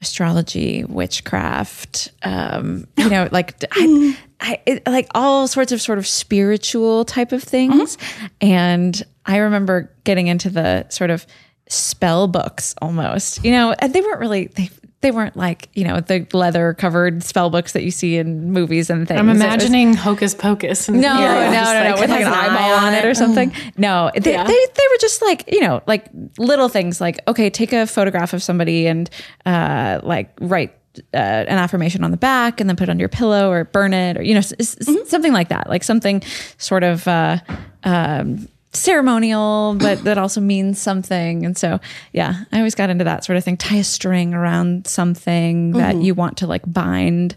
astrology, 0.00 0.84
witchcraft, 0.84 2.10
um, 2.22 2.86
you 2.96 3.08
know, 3.08 3.28
like 3.32 3.64
I, 3.72 4.16
I, 4.40 4.60
it, 4.66 4.86
like 4.86 5.08
all 5.14 5.48
sorts 5.48 5.72
of 5.72 5.80
sort 5.80 5.98
of 5.98 6.06
spiritual 6.06 7.04
type 7.04 7.32
of 7.32 7.42
things. 7.42 7.98
And 8.40 9.02
I 9.26 9.38
remember 9.38 9.92
getting 10.04 10.28
into 10.28 10.50
the 10.50 10.88
sort 10.88 11.10
of 11.10 11.26
spell 11.68 12.28
books 12.28 12.74
almost, 12.80 13.44
you 13.44 13.50
know, 13.50 13.74
and 13.78 13.92
they 13.92 14.00
weren't 14.00 14.20
really, 14.20 14.46
they, 14.46 14.70
they 15.00 15.10
weren't 15.12 15.36
like, 15.36 15.68
you 15.74 15.84
know, 15.84 16.00
the 16.00 16.26
leather 16.32 16.74
covered 16.74 17.22
spell 17.22 17.50
books 17.50 17.72
that 17.72 17.84
you 17.84 17.90
see 17.92 18.16
in 18.16 18.50
movies 18.52 18.90
and 18.90 19.06
things. 19.06 19.20
I'm 19.20 19.28
It 19.28 19.34
was- 19.34 19.40
imagining 19.42 19.94
Hocus 19.94 20.34
Pocus. 20.34 20.88
And 20.88 21.00
no, 21.00 21.14
no, 21.16 21.20
no, 21.20 21.50
no, 21.50 21.90
like- 21.90 22.00
with 22.00 22.10
like 22.10 22.20
an 22.22 22.26
eyeball 22.32 22.72
on 22.86 22.94
it 22.94 23.04
or 23.04 23.14
something. 23.14 23.52
No, 23.76 24.10
they, 24.16 24.32
Yeah. 24.32 24.42
they 24.44 24.52
they 24.52 24.86
were 24.90 24.98
just 25.00 25.22
like 25.22 25.44
you 25.52 25.60
know 25.60 25.82
like 25.86 26.06
little 26.38 26.68
things 26.68 27.00
like 27.00 27.18
okay, 27.28 27.48
take 27.50 27.72
a 27.72 27.86
photograph 27.86 28.32
of 28.32 28.42
somebody 28.42 28.86
and 28.86 29.08
uh, 29.46 30.00
like 30.02 30.30
write. 30.40 30.74
Uh, 31.14 31.18
an 31.46 31.58
affirmation 31.58 32.02
on 32.02 32.10
the 32.10 32.16
back 32.16 32.60
and 32.60 32.68
then 32.68 32.74
put 32.74 32.88
it 32.88 32.90
under 32.90 33.02
your 33.02 33.08
pillow 33.08 33.52
or 33.52 33.62
burn 33.66 33.94
it 33.94 34.16
or 34.18 34.22
you 34.22 34.32
know 34.34 34.38
s- 34.40 34.52
s- 34.58 35.08
something 35.08 35.32
like 35.32 35.48
that 35.48 35.68
like 35.68 35.84
something 35.84 36.20
sort 36.56 36.82
of 36.82 37.06
uh, 37.06 37.38
um, 37.84 38.48
ceremonial 38.72 39.74
but 39.78 40.04
that 40.04 40.18
also 40.18 40.40
means 40.40 40.78
something. 40.80 41.44
And 41.44 41.56
so 41.56 41.80
yeah 42.12 42.44
i 42.52 42.58
always 42.58 42.74
got 42.74 42.90
into 42.90 43.04
that 43.04 43.24
sort 43.24 43.36
of 43.36 43.44
thing. 43.44 43.56
Tie 43.56 43.76
a 43.76 43.84
string 43.84 44.34
around 44.34 44.86
something 44.86 45.72
that 45.72 45.96
you 46.02 46.14
want 46.14 46.36
to 46.38 46.46
like 46.46 46.62
bind. 46.70 47.34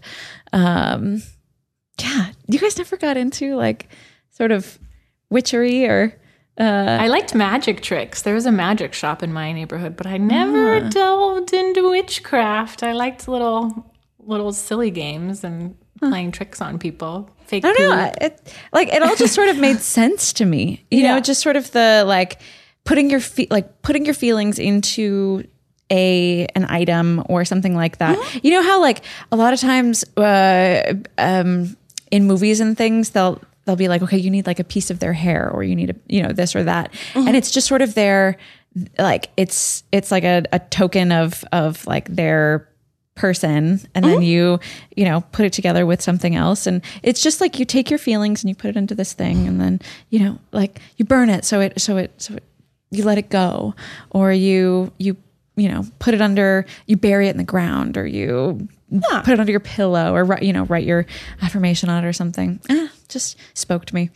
Um 0.52 1.22
yeah 2.00 2.32
you 2.48 2.58
guys 2.58 2.76
never 2.78 2.96
got 2.96 3.16
into 3.16 3.54
like 3.56 3.88
sort 4.30 4.50
of 4.52 4.78
witchery 5.30 5.86
or 5.86 6.18
Uh, 6.60 6.98
I 7.00 7.08
liked 7.08 7.34
magic 7.34 7.80
tricks. 7.80 8.22
There 8.22 8.34
was 8.34 8.44
a 8.44 8.52
magic 8.52 8.92
shop 8.92 9.22
in 9.22 9.32
my 9.32 9.52
neighborhood, 9.52 9.96
but 9.96 10.06
I 10.06 10.18
never 10.18 10.80
delved 10.90 11.54
into 11.54 11.88
witchcraft. 11.88 12.82
I 12.82 12.92
liked 12.92 13.26
little 13.26 13.90
little 14.18 14.52
silly 14.52 14.90
games 14.90 15.44
and 15.44 15.76
playing 16.10 16.32
tricks 16.32 16.60
on 16.60 16.78
people. 16.78 17.30
Fake 17.46 17.64
I 17.64 17.72
don't 17.72 17.96
know. 17.96 18.12
It, 18.20 18.54
like 18.72 18.88
it 18.88 19.02
all 19.02 19.16
just 19.16 19.34
sort 19.34 19.48
of 19.48 19.58
made 19.58 19.78
sense 19.80 20.32
to 20.34 20.44
me. 20.44 20.84
You 20.90 21.04
know, 21.04 21.20
just 21.20 21.40
sort 21.40 21.56
of 21.56 21.70
the 21.72 22.04
like 22.06 22.40
putting 22.84 23.10
your 23.10 23.20
feet 23.20 23.50
like 23.50 23.82
putting 23.82 24.04
your 24.04 24.14
feelings 24.14 24.58
into 24.58 25.44
a 25.90 26.46
an 26.54 26.64
item 26.64 27.22
or 27.28 27.44
something 27.44 27.74
like 27.74 27.98
that. 27.98 28.18
You 28.42 28.50
know 28.52 28.62
how 28.62 28.80
like 28.80 29.02
a 29.30 29.36
lot 29.36 29.52
of 29.52 29.60
times 29.60 30.04
uh, 30.16 30.94
um, 31.18 31.76
in 32.10 32.26
movies 32.26 32.60
and 32.60 32.76
things 32.76 33.10
they'll 33.10 33.40
they'll 33.64 33.76
be 33.76 33.88
like, 33.88 34.02
okay, 34.02 34.18
you 34.18 34.30
need 34.30 34.46
like 34.46 34.58
a 34.58 34.64
piece 34.64 34.90
of 34.90 34.98
their 34.98 35.12
hair 35.12 35.50
or 35.50 35.62
you 35.62 35.76
need 35.76 35.90
a 35.90 35.94
you 36.08 36.22
know 36.22 36.32
this 36.32 36.56
or 36.56 36.64
that, 36.64 36.92
and 37.14 37.36
it's 37.36 37.50
just 37.50 37.66
sort 37.66 37.82
of 37.82 37.94
their 37.94 38.38
like 38.98 39.28
it's 39.36 39.84
it's 39.92 40.10
like 40.10 40.24
a, 40.24 40.44
a 40.52 40.58
token 40.58 41.12
of 41.12 41.44
of 41.52 41.86
like 41.86 42.08
their 42.08 42.68
person 43.14 43.80
and 43.94 44.04
then 44.04 44.22
you 44.22 44.58
you 44.96 45.04
know 45.04 45.20
put 45.32 45.44
it 45.44 45.52
together 45.52 45.84
with 45.84 46.00
something 46.00 46.34
else. 46.34 46.66
And 46.66 46.82
it's 47.02 47.22
just 47.22 47.40
like 47.40 47.58
you 47.58 47.64
take 47.64 47.90
your 47.90 47.98
feelings 47.98 48.42
and 48.42 48.48
you 48.48 48.54
put 48.54 48.70
it 48.70 48.76
into 48.76 48.94
this 48.94 49.12
thing 49.12 49.46
and 49.46 49.60
then 49.60 49.80
you 50.10 50.18
know 50.20 50.38
like 50.52 50.80
you 50.96 51.04
burn 51.04 51.28
it 51.28 51.44
so 51.44 51.60
it 51.60 51.80
so 51.80 51.96
it 51.98 52.12
so 52.16 52.34
it, 52.34 52.44
you 52.90 53.04
let 53.04 53.18
it 53.18 53.28
go. 53.30 53.74
Or 54.10 54.32
you 54.32 54.92
you 54.98 55.16
you 55.56 55.68
know 55.68 55.84
put 55.98 56.14
it 56.14 56.20
under 56.22 56.64
you 56.86 56.96
bury 56.96 57.28
it 57.28 57.32
in 57.32 57.36
the 57.36 57.44
ground 57.44 57.96
or 57.98 58.06
you 58.06 58.66
put 59.24 59.28
it 59.28 59.40
under 59.40 59.50
your 59.50 59.60
pillow 59.60 60.14
or 60.14 60.38
you 60.42 60.52
know 60.52 60.64
write 60.64 60.84
your 60.84 61.06
affirmation 61.42 61.88
on 61.90 62.04
it 62.04 62.08
or 62.08 62.12
something. 62.12 62.60
Ah, 62.70 62.90
just 63.08 63.36
spoke 63.54 63.84
to 63.86 63.94
me. 63.94 64.10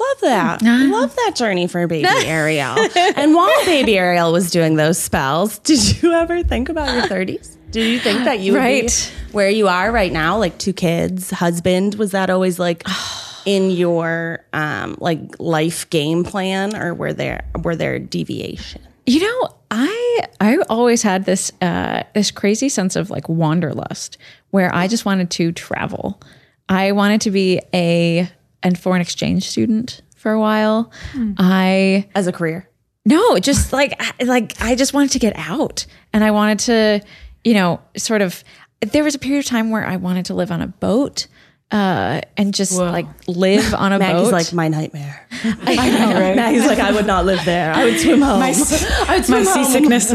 Love 0.00 0.20
that. 0.22 0.62
Love 0.62 1.14
that 1.14 1.32
journey 1.36 1.66
for 1.68 1.86
baby 1.86 2.08
Ariel. 2.08 2.74
and 2.96 3.34
while 3.34 3.52
baby 3.66 3.96
Ariel 3.96 4.32
was 4.32 4.50
doing 4.50 4.74
those 4.74 4.98
spells, 4.98 5.58
did 5.60 6.02
you 6.02 6.12
ever 6.12 6.42
think 6.42 6.68
about 6.68 6.92
your 6.92 7.02
30s? 7.06 7.56
Did 7.72 7.90
you 7.90 7.98
think 7.98 8.24
that 8.24 8.40
you 8.40 8.56
Right. 8.56 9.12
where 9.32 9.50
you 9.50 9.66
are 9.68 9.90
right 9.90 10.12
now, 10.12 10.38
like 10.38 10.58
two 10.58 10.72
kids, 10.72 11.30
husband? 11.30 11.94
Was 11.96 12.12
that 12.12 12.30
always 12.30 12.58
like 12.58 12.84
in 13.44 13.70
your 13.70 14.44
um 14.52 14.96
like 15.00 15.20
life 15.40 15.88
game 15.90 16.22
plan 16.22 16.76
or 16.76 16.94
were 16.94 17.12
there 17.12 17.44
were 17.62 17.74
there 17.74 17.98
deviation? 17.98 18.82
You 19.06 19.20
know, 19.20 19.48
I 19.70 20.20
I 20.40 20.58
always 20.68 21.02
had 21.02 21.24
this 21.24 21.50
uh, 21.60 22.04
this 22.14 22.30
crazy 22.30 22.68
sense 22.68 22.94
of 22.94 23.10
like 23.10 23.28
wanderlust, 23.28 24.16
where 24.50 24.72
I 24.72 24.86
just 24.86 25.04
wanted 25.04 25.30
to 25.32 25.50
travel. 25.50 26.20
I 26.68 26.92
wanted 26.92 27.20
to 27.22 27.30
be 27.32 27.60
a 27.74 28.30
an 28.62 28.76
foreign 28.76 29.00
exchange 29.00 29.48
student 29.48 30.02
for 30.16 30.30
a 30.30 30.38
while. 30.38 30.92
I 31.36 32.06
As 32.14 32.28
a 32.28 32.32
career? 32.32 32.68
no, 33.04 33.38
just 33.40 33.72
like 33.72 34.00
like 34.24 34.52
I 34.62 34.76
just 34.76 34.94
wanted 34.94 35.10
to 35.12 35.18
get 35.18 35.32
out, 35.36 35.84
and 36.12 36.22
I 36.22 36.30
wanted 36.30 36.58
to, 36.60 37.00
you 37.44 37.54
know, 37.54 37.80
sort 37.96 38.22
of. 38.22 38.42
There 38.80 39.04
was 39.04 39.14
a 39.14 39.18
period 39.18 39.40
of 39.40 39.46
time 39.46 39.70
where 39.70 39.86
I 39.86 39.96
wanted 39.96 40.24
to 40.26 40.34
live 40.34 40.50
on 40.50 40.60
a 40.60 40.66
boat. 40.66 41.26
Uh, 41.70 42.20
and 42.36 42.52
just 42.52 42.76
like 42.76 43.06
live 43.26 43.72
on 43.72 43.94
a 43.94 43.98
boat. 43.98 44.04
Maggie's 44.06 44.22
boat. 44.24 44.32
like 44.32 44.52
my 44.52 44.68
nightmare. 44.68 45.26
I 45.44 45.88
know, 45.88 46.12
right? 46.20 46.36
Maggie's 46.36 46.66
like 46.66 46.78
I 46.78 46.92
would 46.92 47.06
not 47.06 47.24
live 47.24 47.42
there. 47.46 47.72
I 47.72 47.84
would 47.84 47.98
swim 47.98 48.20
home. 48.20 48.42
I 48.42 48.48
would 48.48 49.24
swim 49.24 49.44
My 49.44 49.50
home. 49.50 49.64
seasickness. 49.64 50.10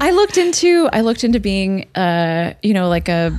I 0.00 0.10
looked 0.12 0.38
into 0.38 0.88
I 0.92 1.00
looked 1.00 1.24
into 1.24 1.40
being 1.40 1.88
uh 1.96 2.54
you 2.62 2.74
know 2.74 2.88
like 2.88 3.08
a 3.08 3.32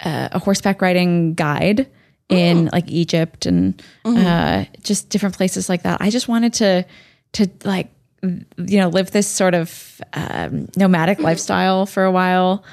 uh, 0.00 0.28
a 0.32 0.38
horseback 0.38 0.80
riding 0.80 1.34
guide 1.34 1.88
in 2.30 2.70
like 2.72 2.88
Egypt 2.90 3.44
and 3.44 3.82
uh 4.06 4.64
just 4.82 5.10
different 5.10 5.36
places 5.36 5.68
like 5.68 5.82
that. 5.82 6.00
I 6.00 6.08
just 6.08 6.26
wanted 6.26 6.54
to 6.54 6.86
to 7.32 7.50
like 7.64 7.88
you 8.22 8.78
know 8.78 8.88
live 8.88 9.10
this 9.10 9.26
sort 9.26 9.54
of 9.54 10.00
um, 10.12 10.68
nomadic 10.76 11.20
lifestyle 11.20 11.86
for 11.86 12.04
a 12.04 12.10
while. 12.10 12.64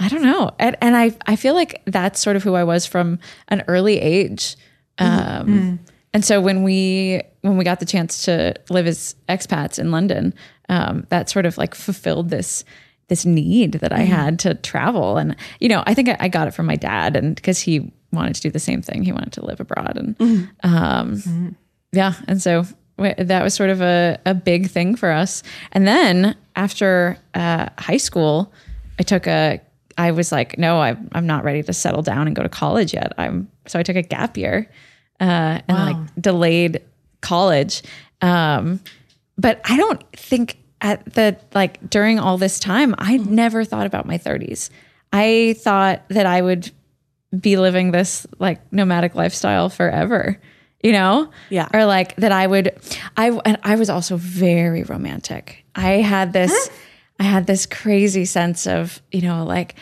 I 0.00 0.08
don't 0.08 0.22
know. 0.22 0.50
And, 0.58 0.76
and 0.80 0.96
I 0.96 1.16
I 1.26 1.36
feel 1.36 1.54
like 1.54 1.82
that's 1.86 2.20
sort 2.20 2.36
of 2.36 2.42
who 2.42 2.54
I 2.54 2.64
was 2.64 2.86
from 2.86 3.18
an 3.48 3.62
early 3.68 4.00
age. 4.00 4.56
Um 4.98 5.80
and 6.14 6.24
so 6.24 6.40
when 6.40 6.62
we 6.62 7.22
when 7.42 7.56
we 7.56 7.64
got 7.64 7.80
the 7.80 7.86
chance 7.86 8.24
to 8.24 8.54
live 8.70 8.86
as 8.86 9.16
expats 9.28 9.78
in 9.78 9.90
London, 9.90 10.32
um, 10.68 11.06
that 11.10 11.28
sort 11.28 11.44
of 11.44 11.58
like 11.58 11.74
fulfilled 11.74 12.30
this 12.30 12.64
this 13.08 13.26
need 13.26 13.72
that 13.72 13.92
I 13.92 14.00
had 14.00 14.38
to 14.40 14.54
travel. 14.54 15.18
And 15.18 15.36
you 15.60 15.68
know, 15.68 15.82
I 15.86 15.92
think 15.94 16.08
I, 16.08 16.16
I 16.20 16.28
got 16.28 16.46
it 16.48 16.52
from 16.54 16.66
my 16.66 16.76
dad, 16.76 17.16
and 17.16 17.34
because 17.34 17.60
he 17.60 17.92
wanted 18.12 18.36
to 18.36 18.40
do 18.42 18.50
the 18.50 18.60
same 18.60 18.80
thing, 18.80 19.02
he 19.02 19.12
wanted 19.12 19.32
to 19.32 19.44
live 19.44 19.60
abroad, 19.60 19.96
and 19.96 20.48
um, 20.62 21.56
yeah, 21.92 22.14
and 22.28 22.40
so 22.40 22.64
that 22.96 23.42
was 23.42 23.54
sort 23.54 23.70
of 23.70 23.80
a 23.80 24.18
a 24.24 24.34
big 24.34 24.70
thing 24.70 24.96
for 24.96 25.10
us. 25.10 25.42
And 25.72 25.86
then 25.86 26.36
after 26.56 27.18
uh, 27.34 27.68
high 27.78 27.96
school, 27.96 28.52
I 28.98 29.02
took 29.02 29.26
a 29.26 29.60
I 29.96 30.10
was 30.10 30.32
like, 30.32 30.58
no, 30.58 30.80
I, 30.80 30.96
I'm 31.12 31.26
not 31.26 31.44
ready 31.44 31.62
to 31.62 31.72
settle 31.72 32.02
down 32.02 32.26
and 32.26 32.34
go 32.34 32.42
to 32.42 32.48
college 32.48 32.94
yet. 32.94 33.12
I'm 33.18 33.48
so 33.66 33.78
I 33.78 33.82
took 33.82 33.96
a 33.96 34.02
gap 34.02 34.36
year 34.36 34.68
uh, 35.20 35.60
and 35.68 35.78
like 35.78 35.96
delayed 36.20 36.82
college. 37.20 37.82
Um, 38.20 38.80
but 39.36 39.60
I 39.64 39.76
don't 39.76 40.02
think 40.12 40.58
at 40.80 41.04
the 41.14 41.36
like 41.54 41.88
during 41.90 42.18
all 42.18 42.38
this 42.38 42.58
time, 42.58 42.94
I 42.98 43.16
never 43.18 43.64
thought 43.64 43.86
about 43.86 44.06
my 44.06 44.18
30s. 44.18 44.70
I 45.12 45.54
thought 45.58 46.02
that 46.08 46.26
I 46.26 46.42
would 46.42 46.70
be 47.38 47.56
living 47.56 47.90
this 47.90 48.26
like 48.38 48.72
nomadic 48.72 49.14
lifestyle 49.14 49.68
forever. 49.68 50.40
You 50.84 50.92
know? 50.92 51.30
Yeah. 51.48 51.66
Or 51.74 51.86
like 51.86 52.14
that 52.16 52.30
I 52.30 52.46
would 52.46 52.78
I 53.16 53.30
and 53.44 53.58
I 53.64 53.74
was 53.74 53.90
also 53.90 54.16
very 54.16 54.84
romantic. 54.84 55.64
I 55.74 55.94
had 55.94 56.32
this 56.32 56.70
I 57.18 57.24
had 57.24 57.46
this 57.46 57.66
crazy 57.66 58.26
sense 58.26 58.66
of, 58.66 59.02
you 59.10 59.22
know, 59.22 59.44
like 59.44 59.74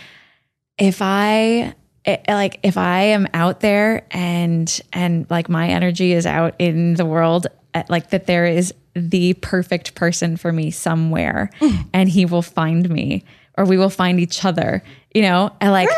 if 0.78 1.02
I 1.02 1.74
it, 2.04 2.24
like 2.28 2.60
if 2.62 2.78
I 2.78 3.00
am 3.02 3.26
out 3.34 3.60
there 3.60 4.06
and 4.12 4.80
and 4.92 5.26
like 5.28 5.48
my 5.48 5.68
energy 5.68 6.12
is 6.12 6.24
out 6.24 6.54
in 6.58 6.94
the 6.94 7.04
world 7.04 7.48
uh, 7.74 7.82
like 7.88 8.10
that 8.10 8.26
there 8.26 8.46
is 8.46 8.72
the 8.94 9.34
perfect 9.34 9.94
person 9.94 10.36
for 10.36 10.52
me 10.52 10.70
somewhere 10.70 11.50
and 11.92 12.08
he 12.08 12.26
will 12.26 12.42
find 12.42 12.88
me 12.90 13.24
or 13.56 13.64
we 13.64 13.78
will 13.78 13.90
find 13.90 14.20
each 14.20 14.44
other 14.44 14.82
you 15.14 15.22
know 15.22 15.50
and 15.60 15.72
like 15.72 15.88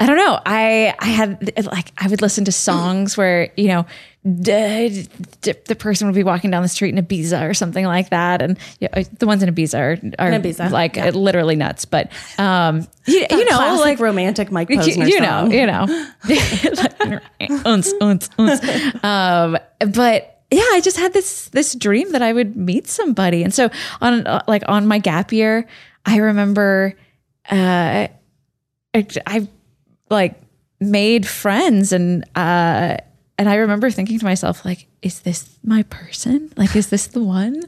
I 0.00 0.06
don't 0.06 0.16
know 0.16 0.40
I 0.46 0.94
I 0.98 1.06
had 1.06 1.52
like 1.66 1.92
I 1.98 2.08
would 2.08 2.22
listen 2.22 2.46
to 2.46 2.52
songs 2.52 3.16
where 3.18 3.52
you 3.56 3.68
know 3.68 3.84
d- 4.24 5.06
d- 5.42 5.54
the 5.66 5.74
person 5.76 6.08
would 6.08 6.14
be 6.14 6.24
walking 6.24 6.50
down 6.50 6.62
the 6.62 6.68
street 6.68 6.94
in 6.96 7.04
Ibiza 7.04 7.48
or 7.48 7.52
something 7.52 7.84
like 7.84 8.08
that 8.08 8.40
and 8.40 8.58
you 8.80 8.88
know, 8.96 9.02
the 9.18 9.26
ones 9.26 9.42
in 9.42 9.54
Ibiza 9.54 9.78
are, 9.78 10.24
are 10.24 10.32
In 10.32 10.42
Ibiza, 10.42 10.70
like 10.70 10.96
yeah. 10.96 11.10
literally 11.10 11.54
nuts 11.54 11.84
but 11.84 12.10
um 12.38 12.86
you, 13.06 13.26
you 13.30 13.44
know 13.44 13.76
like 13.80 14.00
romantic 14.00 14.50
Mike 14.50 14.70
you, 14.70 14.78
Posner 14.78 15.08
you 15.08 15.20
know, 15.20 15.26
song. 15.26 15.52
you 15.52 15.66
know, 15.66 15.86
unce, 17.64 17.92
unce, 18.00 18.28
unce. 18.38 19.04
Um, 19.04 19.58
but 19.92 20.40
yeah, 20.50 20.66
I 20.72 20.80
just 20.80 20.96
had 20.96 21.12
this 21.12 21.48
this 21.50 21.74
dream 21.74 22.10
that 22.12 22.22
I 22.22 22.32
would 22.32 22.56
meet 22.56 22.88
somebody, 22.88 23.42
and 23.44 23.54
so 23.54 23.70
on 24.00 24.26
uh, 24.26 24.42
like 24.48 24.62
on 24.66 24.86
my 24.86 24.98
gap 24.98 25.32
year, 25.32 25.66
I 26.04 26.16
remember, 26.16 26.94
uh, 27.50 28.08
I, 28.94 29.06
I 29.26 29.48
like 30.10 30.40
made 30.80 31.26
friends, 31.26 31.92
and 31.92 32.24
uh, 32.34 32.96
and 33.38 33.48
I 33.48 33.54
remember 33.56 33.90
thinking 33.90 34.18
to 34.18 34.24
myself, 34.24 34.64
like, 34.64 34.86
is 35.02 35.20
this 35.20 35.48
my 35.64 35.82
person? 35.84 36.52
Like, 36.56 36.74
is 36.76 36.88
this 36.88 37.06
the 37.08 37.22
one? 37.22 37.62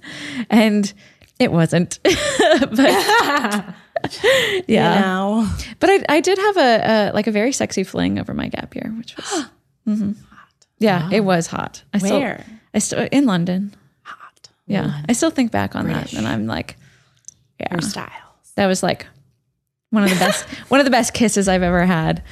And 0.50 0.92
it 1.38 1.52
wasn't, 1.52 1.98
but. 2.60 3.74
Yeah, 4.66 4.94
You 4.96 5.00
know? 5.00 5.48
but 5.78 5.88
I, 5.88 6.04
I 6.16 6.20
did 6.20 6.36
have 6.36 6.56
a, 6.56 6.60
a 6.60 6.98
like 7.14 7.28
a 7.28 7.30
very 7.30 7.52
sexy 7.52 7.84
fling 7.84 8.18
over 8.18 8.34
my 8.34 8.48
gap 8.48 8.74
year, 8.74 8.92
which 8.98 9.14
was 9.16 9.44
Mhm. 9.88 10.16
yeah, 10.78 11.08
it 11.12 11.20
was 11.20 11.46
hot. 11.46 11.84
I 11.94 11.98
still, 11.98 12.36
I 12.74 12.78
still 12.80 13.06
in 13.12 13.26
London. 13.26 13.72
Hot. 14.02 14.48
Yeah, 14.66 15.02
I 15.08 15.12
still 15.12 15.30
think 15.30 15.52
back 15.52 15.76
on 15.76 15.86
that, 15.86 16.12
and 16.14 16.26
I'm 16.26 16.48
like, 16.48 16.76
yeah, 17.60 17.68
Your 17.72 17.80
styles. 17.82 18.10
that 18.56 18.66
was 18.66 18.82
like 18.82 19.06
one 19.92 20.02
of 20.04 20.10
the 20.10 20.16
best 20.16 20.44
one 20.68 20.80
of 20.80 20.84
the 20.84 20.90
best 20.90 21.14
kisses 21.14 21.46
I've 21.48 21.62
ever 21.62 21.86
had. 21.86 22.22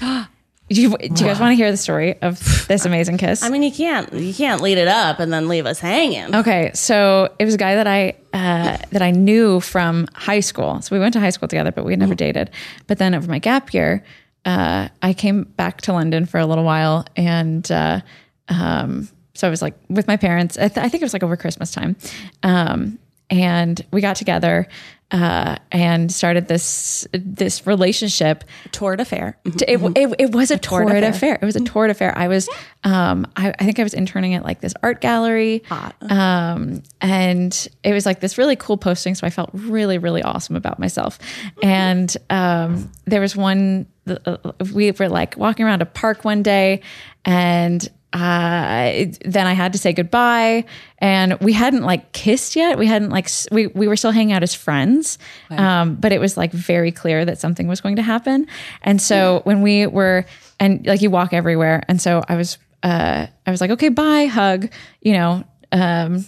Do 0.73 0.81
you, 0.81 0.91
do 0.91 1.05
you 1.05 1.09
guys 1.09 1.41
want 1.41 1.51
to 1.51 1.57
hear 1.57 1.73
the 1.73 1.77
story 1.77 2.17
of 2.23 2.39
this 2.69 2.85
amazing 2.85 3.19
kiss? 3.19 3.43
I 3.43 3.49
mean, 3.49 3.65
you 3.65 3.73
can't 3.73 4.13
you 4.13 4.33
can't 4.33 4.61
lead 4.61 4.79
it 4.79 4.87
up 4.87 5.19
and 5.19 5.33
then 5.33 5.49
leave 5.49 5.67
us 5.67 5.81
hanging. 5.81 6.35
Okay, 6.35 6.71
so 6.75 7.35
it 7.41 7.45
was 7.45 7.55
a 7.55 7.59
guy 7.59 7.75
that 7.75 7.89
I 7.89 8.15
uh, 8.33 8.79
that 8.93 9.03
I 9.03 9.11
knew 9.11 9.59
from 9.59 10.07
high 10.15 10.39
school. 10.39 10.81
So 10.81 10.95
we 10.95 11.01
went 11.01 11.13
to 11.15 11.21
high 11.21 11.31
school 11.31 11.49
together, 11.49 11.73
but 11.73 11.85
we 11.85 11.93
had 11.93 11.99
never 11.99 12.15
dated. 12.15 12.51
But 12.87 12.99
then 12.99 13.17
over 13.17 13.29
my 13.29 13.41
gap 13.41 13.75
year, 13.75 14.05
uh, 14.45 14.89
I 15.03 15.13
came 15.13 15.43
back 15.43 15.81
to 15.83 15.93
London 15.93 16.25
for 16.25 16.39
a 16.39 16.47
little 16.47 16.65
while, 16.65 17.05
and 17.17 17.71
uh, 17.73 18.01
um, 18.49 19.09
so 19.35 19.49
I 19.49 19.51
was 19.51 19.63
like 19.63 19.75
with 19.89 20.07
my 20.07 20.17
parents. 20.17 20.57
I, 20.57 20.69
th- 20.69 20.79
I 20.79 20.89
think 20.89 21.03
it 21.03 21.05
was 21.05 21.13
like 21.13 21.25
over 21.25 21.37
Christmas 21.37 21.73
time, 21.73 21.97
um, 22.45 22.97
and 23.31 23.81
we 23.93 24.01
got 24.01 24.17
together 24.17 24.69
uh, 25.13 25.57
and 25.73 26.13
started 26.13 26.47
this 26.47 27.07
this 27.13 27.67
relationship 27.67 28.45
Toured 28.71 29.01
affair. 29.01 29.37
it, 29.45 29.81
it, 29.97 30.15
it 30.19 30.33
was 30.33 30.51
a, 30.51 30.59
torrid 30.59 30.89
torrid 30.89 31.03
affair. 31.03 31.35
affair. 31.35 31.39
It 31.43 31.45
was 31.45 31.57
a 31.57 31.65
torrid 31.65 31.91
affair. 31.91 32.17
I 32.17 32.29
was, 32.29 32.49
um, 32.85 33.27
I, 33.37 33.53
I 33.59 33.65
think 33.65 33.81
I 33.81 33.83
was 33.83 33.93
interning 33.95 34.35
at 34.35 34.45
like 34.45 34.61
this 34.61 34.73
art 34.83 35.01
gallery. 35.01 35.65
Um, 36.03 36.85
and 37.01 37.69
it 37.83 37.93
was 37.93 38.07
like 38.07 38.21
this 38.21 38.39
really 38.39 38.55
cool 38.57 38.77
posting. 38.77 39.17
So 39.17 39.27
I 39.27 39.31
felt 39.31 39.51
really, 39.53 39.99
really 39.99 40.23
awesome 40.23 40.55
about 40.55 40.79
myself. 40.79 41.19
And, 41.61 42.15
um, 42.29 42.91
there 43.05 43.21
was 43.21 43.35
one, 43.35 43.87
uh, 44.07 44.37
we 44.73 44.93
were 44.93 45.09
like 45.09 45.37
walking 45.37 45.67
around 45.67 45.83
a 45.83 45.87
park 45.87 46.25
one 46.25 46.45
day 46.45 46.83
and, 47.25 47.89
uh, 48.13 49.07
then 49.25 49.47
I 49.47 49.53
had 49.53 49.73
to 49.73 49.79
say 49.79 49.93
goodbye 49.93 50.65
and 50.99 51.39
we 51.41 51.53
hadn't 51.53 51.83
like 51.83 52.13
kissed 52.13 52.57
yet. 52.57 52.77
We 52.77 52.87
hadn't 52.87 53.11
like, 53.11 53.29
we, 53.53 53.69
we 53.69 53.87
were 53.87 53.97
still 53.97 54.11
hanging 54.11 54.33
out 54.33 54.43
as 54.43 54.55
friends. 54.55 55.19
Um, 55.51 55.95
but 55.95 56.13
it 56.13 56.21
was 56.21 56.37
like 56.37 56.53
very 56.53 56.91
clear 56.91 57.25
that 57.25 57.39
something 57.39 57.69
was 57.69 57.81
going 57.81 57.97
to 57.97 58.03
happen. 58.03 58.49
And 58.83 59.01
so 59.01 59.43
when 59.45 59.63
we 59.63 59.87
were, 59.87 60.27
and 60.59 60.85
like 60.87 61.03
you 61.03 61.11
walk 61.11 61.33
everywhere. 61.33 61.83
And 61.89 62.03
so 62.03 62.23
I 62.29 62.37
was, 62.37 62.59
uh, 62.83 63.27
I 63.47 63.51
was 63.51 63.61
like, 63.61 63.71
okay, 63.71 63.91
bye, 63.91 64.27
hug, 64.27 64.71
you 65.01 65.13
know, 65.13 65.45
um, 65.73 66.25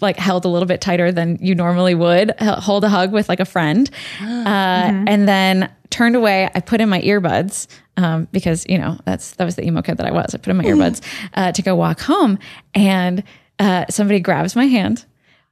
like 0.00 0.16
held 0.16 0.44
a 0.44 0.48
little 0.48 0.66
bit 0.66 0.80
tighter 0.80 1.10
than 1.10 1.38
you 1.40 1.54
normally 1.54 1.94
would 1.94 2.34
hold 2.40 2.84
a 2.84 2.88
hug 2.88 3.12
with 3.12 3.28
like 3.28 3.40
a 3.40 3.44
friend. 3.44 3.90
Uh, 4.42 5.04
and 5.06 5.28
then 5.28 5.72
turned 5.90 6.16
away. 6.16 6.50
I 6.52 6.60
put 6.60 6.80
in 6.80 6.88
my 6.88 7.00
earbuds 7.02 7.68
um, 7.96 8.26
because 8.32 8.66
you 8.68 8.76
know 8.76 8.98
that's 9.04 9.36
that 9.36 9.44
was 9.44 9.54
the 9.54 9.64
emo 9.64 9.82
kid 9.82 9.98
that 9.98 10.06
i 10.06 10.10
was. 10.10 10.34
I 10.34 10.38
put 10.38 10.48
in 10.48 10.56
my 10.56 10.64
earbuds 10.64 11.00
uh, 11.34 11.52
to 11.52 11.62
go 11.62 11.76
walk 11.76 12.00
home. 12.00 12.40
And 12.74 13.22
uh, 13.60 13.84
somebody 13.88 14.18
grabs 14.18 14.56
my 14.56 14.66
hand 14.66 15.04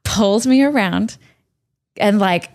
pulls 0.03 0.47
me 0.47 0.63
around 0.63 1.19
and 1.97 2.19
like 2.19 2.51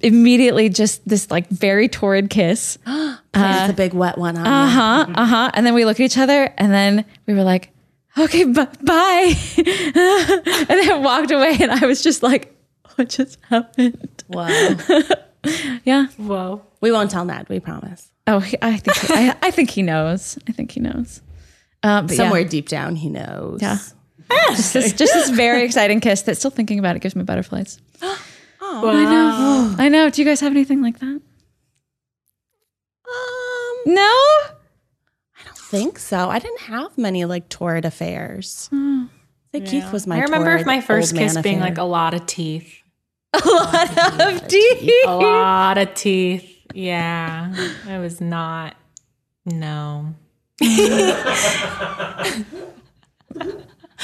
immediately 0.00 0.68
just 0.68 1.06
this 1.06 1.30
like 1.30 1.48
very 1.48 1.88
torrid 1.88 2.30
kiss. 2.30 2.78
Plays 2.84 3.66
the 3.66 3.74
big 3.76 3.92
wet 3.92 4.16
one 4.16 4.36
on. 4.38 4.46
uh 4.46 4.68
huh, 4.68 5.06
uh 5.14 5.26
huh. 5.26 5.50
And 5.54 5.66
then 5.66 5.74
we 5.74 5.84
look 5.84 6.00
at 6.00 6.04
each 6.04 6.16
other, 6.16 6.52
and 6.56 6.72
then 6.72 7.04
we 7.26 7.34
were 7.34 7.42
like, 7.42 7.70
"Okay, 8.18 8.44
b- 8.44 8.52
bye," 8.82 9.34
and 9.56 10.68
then 10.68 11.02
walked 11.02 11.30
away. 11.30 11.56
And 11.60 11.70
I 11.72 11.86
was 11.86 12.02
just 12.02 12.22
like, 12.22 12.54
"What 12.94 13.08
just 13.08 13.38
happened?" 13.48 14.24
Wow. 14.28 14.76
Yeah. 15.84 16.08
Whoa. 16.16 16.62
we 16.80 16.90
won't 16.90 17.08
tell 17.08 17.24
Ned. 17.24 17.48
We 17.48 17.60
promise. 17.60 18.10
Oh, 18.26 18.40
he, 18.40 18.56
I 18.60 18.78
think 18.78 19.10
I, 19.12 19.36
I 19.42 19.50
think 19.52 19.70
he 19.70 19.80
knows. 19.80 20.36
I 20.48 20.52
think 20.52 20.72
he 20.72 20.80
knows. 20.80 21.22
Um, 21.84 22.08
but 22.08 22.16
Somewhere 22.16 22.40
yeah, 22.40 22.48
deep 22.48 22.68
down, 22.68 22.96
he 22.96 23.08
knows. 23.08 23.62
Yeah. 23.62 23.78
just 24.48 24.72
this, 24.74 24.92
just 24.92 25.14
this 25.14 25.30
very 25.30 25.62
exciting 25.64 26.00
kiss 26.00 26.22
that 26.22 26.36
still 26.36 26.50
thinking 26.50 26.80
about 26.80 26.96
it 26.96 26.98
gives 27.02 27.14
me 27.14 27.22
butterflies. 27.22 27.80
Wow. 28.60 28.88
I 28.90 29.04
know. 29.04 29.74
I 29.78 29.88
know. 29.88 30.10
Do 30.10 30.20
you 30.20 30.26
guys 30.26 30.40
have 30.40 30.50
anything 30.50 30.82
like 30.82 30.98
that? 30.98 31.20
Um, 33.06 33.82
No. 33.86 34.20
Think 35.68 35.98
so. 35.98 36.28
I 36.30 36.38
didn't 36.38 36.60
have 36.62 36.96
many 36.96 37.24
like 37.24 37.48
torrid 37.48 37.84
affairs. 37.84 38.68
I 38.72 39.08
think 39.52 39.66
Keith 39.66 39.92
was 39.92 40.06
my. 40.06 40.16
I 40.16 40.20
remember 40.22 40.62
my 40.64 40.80
first 40.80 41.14
kiss 41.16 41.36
being 41.40 41.56
affair. 41.58 41.68
like 41.70 41.78
a 41.78 41.82
lot 41.84 42.14
of 42.14 42.26
teeth. 42.26 42.72
A 43.34 43.48
lot 43.48 44.22
of 44.32 44.48
teeth. 44.48 44.90
A 45.06 45.16
lot 45.16 45.76
of 45.78 45.92
teeth. 45.94 46.48
Yeah. 46.72 47.52
I 47.86 47.98
was 47.98 48.20
not. 48.20 48.76
No. 49.44 50.14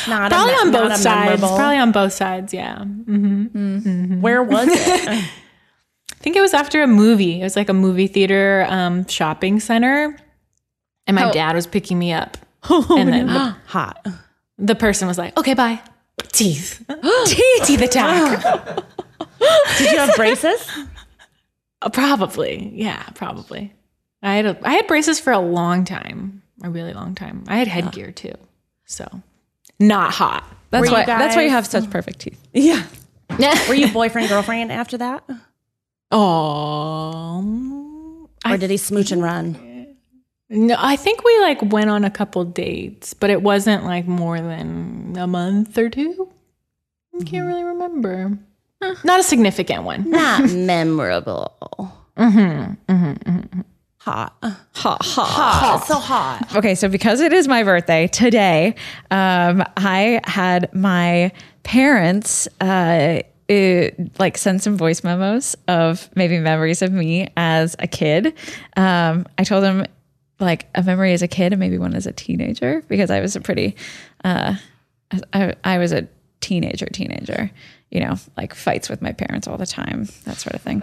not 0.08 0.30
Probably 0.30 0.54
a, 0.54 0.56
on 0.58 0.72
both 0.72 0.92
a 0.92 0.96
sides. 0.96 1.40
memorable- 1.40 1.56
Probably 1.56 1.78
on 1.78 1.92
both 1.92 2.12
sides. 2.12 2.52
Yeah. 2.52 2.84
hmm 2.84 4.20
Where 4.20 4.42
was 4.42 4.68
it? 4.68 5.08
I 5.08 5.28
think 6.16 6.36
it 6.36 6.40
was 6.40 6.54
after 6.54 6.82
a 6.82 6.86
movie. 6.86 7.40
It 7.40 7.44
was 7.44 7.56
like 7.56 7.68
a 7.68 7.74
movie 7.74 8.06
theater 8.06 8.66
um, 8.68 9.06
shopping 9.06 9.60
center. 9.60 10.16
And 11.12 11.24
my 11.24 11.30
Oh. 11.30 11.32
dad 11.32 11.54
was 11.54 11.66
picking 11.66 11.98
me 11.98 12.12
up. 12.12 12.36
and 12.70 13.12
then 13.12 13.26
the, 13.26 13.56
Hot. 13.66 14.06
the 14.58 14.74
person 14.74 15.08
was 15.08 15.18
like, 15.18 15.36
okay, 15.38 15.54
bye. 15.54 15.80
Teeth. 16.28 16.82
teeth. 17.26 17.62
Teeth 17.66 17.82
attack. 17.82 18.84
Did 19.78 19.92
you 19.92 19.98
have 19.98 20.14
braces? 20.16 20.66
Uh, 21.82 21.88
probably. 21.90 22.70
Yeah, 22.74 23.02
probably. 23.14 23.72
I 24.22 24.34
had 24.36 24.46
a, 24.46 24.58
I 24.62 24.74
had 24.74 24.86
braces 24.86 25.18
for 25.20 25.32
a 25.32 25.38
long 25.38 25.84
time. 25.84 26.42
A 26.62 26.70
really 26.70 26.92
long 26.94 27.14
time. 27.14 27.44
I 27.48 27.56
had 27.56 27.68
headgear 27.68 28.12
too. 28.12 28.32
So 28.86 29.06
not 29.80 30.12
hot. 30.12 30.44
That's 30.70 30.86
Were 30.88 30.92
why. 30.94 31.04
That's 31.04 31.34
why 31.36 31.42
you 31.42 31.50
have 31.50 31.66
such 31.66 31.90
perfect 31.90 32.20
teeth. 32.20 32.38
Yeah. 32.54 32.86
Were 33.68 33.74
you 33.74 33.88
boyfriend 33.88 34.28
girlfriend 34.28 34.70
after 34.70 34.98
that, 34.98 35.24
Oh. 36.12 38.28
or 38.46 38.56
did 38.58 38.68
he 38.70 38.76
smooch 38.76 39.10
and 39.10 39.22
run? 39.22 39.56
No, 40.52 40.76
I 40.78 40.96
think 40.96 41.24
we 41.24 41.40
like 41.40 41.62
went 41.62 41.88
on 41.88 42.04
a 42.04 42.10
couple 42.10 42.44
dates, 42.44 43.14
but 43.14 43.30
it 43.30 43.42
wasn't 43.42 43.84
like 43.84 44.06
more 44.06 44.38
than 44.38 45.16
a 45.18 45.26
month 45.26 45.78
or 45.78 45.88
two. 45.88 46.30
I 47.18 47.24
can't 47.24 47.46
really 47.46 47.64
remember. 47.64 48.38
Not 49.02 49.20
a 49.20 49.22
significant 49.22 49.84
one. 49.84 50.10
Not 50.10 50.50
memorable. 50.50 51.56
Mm-hmm. 52.18 53.60
Hot. 53.98 54.34
Ha 54.42 54.58
ha. 54.74 54.98
Hot. 55.00 55.78
It's 55.78 55.88
so 55.88 55.94
hot. 55.94 56.56
Okay, 56.56 56.74
so 56.74 56.88
because 56.88 57.20
it 57.20 57.32
is 57.32 57.48
my 57.48 57.62
birthday 57.62 58.08
today, 58.08 58.74
um, 59.10 59.62
I 59.76 60.20
had 60.24 60.74
my 60.74 61.32
parents 61.62 62.46
uh, 62.60 63.20
uh, 63.48 63.88
like 64.18 64.36
send 64.36 64.60
some 64.62 64.76
voice 64.76 65.04
memos 65.04 65.54
of 65.68 66.10
maybe 66.16 66.38
memories 66.38 66.82
of 66.82 66.92
me 66.92 67.28
as 67.36 67.76
a 67.78 67.86
kid. 67.86 68.34
Um, 68.76 69.26
I 69.38 69.44
told 69.44 69.62
them 69.62 69.86
like 70.42 70.66
a 70.74 70.82
memory 70.82 71.12
as 71.12 71.22
a 71.22 71.28
kid 71.28 71.52
and 71.52 71.60
maybe 71.60 71.78
one 71.78 71.94
as 71.94 72.06
a 72.06 72.12
teenager 72.12 72.82
because 72.88 73.10
I 73.10 73.20
was 73.20 73.36
a 73.36 73.40
pretty, 73.40 73.76
uh, 74.24 74.56
I, 75.32 75.54
I 75.64 75.78
was 75.78 75.92
a 75.92 76.06
teenager, 76.40 76.86
teenager, 76.86 77.50
you 77.90 78.00
know, 78.00 78.16
like 78.36 78.54
fights 78.54 78.88
with 78.88 79.00
my 79.02 79.12
parents 79.12 79.46
all 79.48 79.56
the 79.58 79.66
time, 79.66 80.08
that 80.24 80.36
sort 80.38 80.54
of 80.54 80.60
thing. 80.62 80.82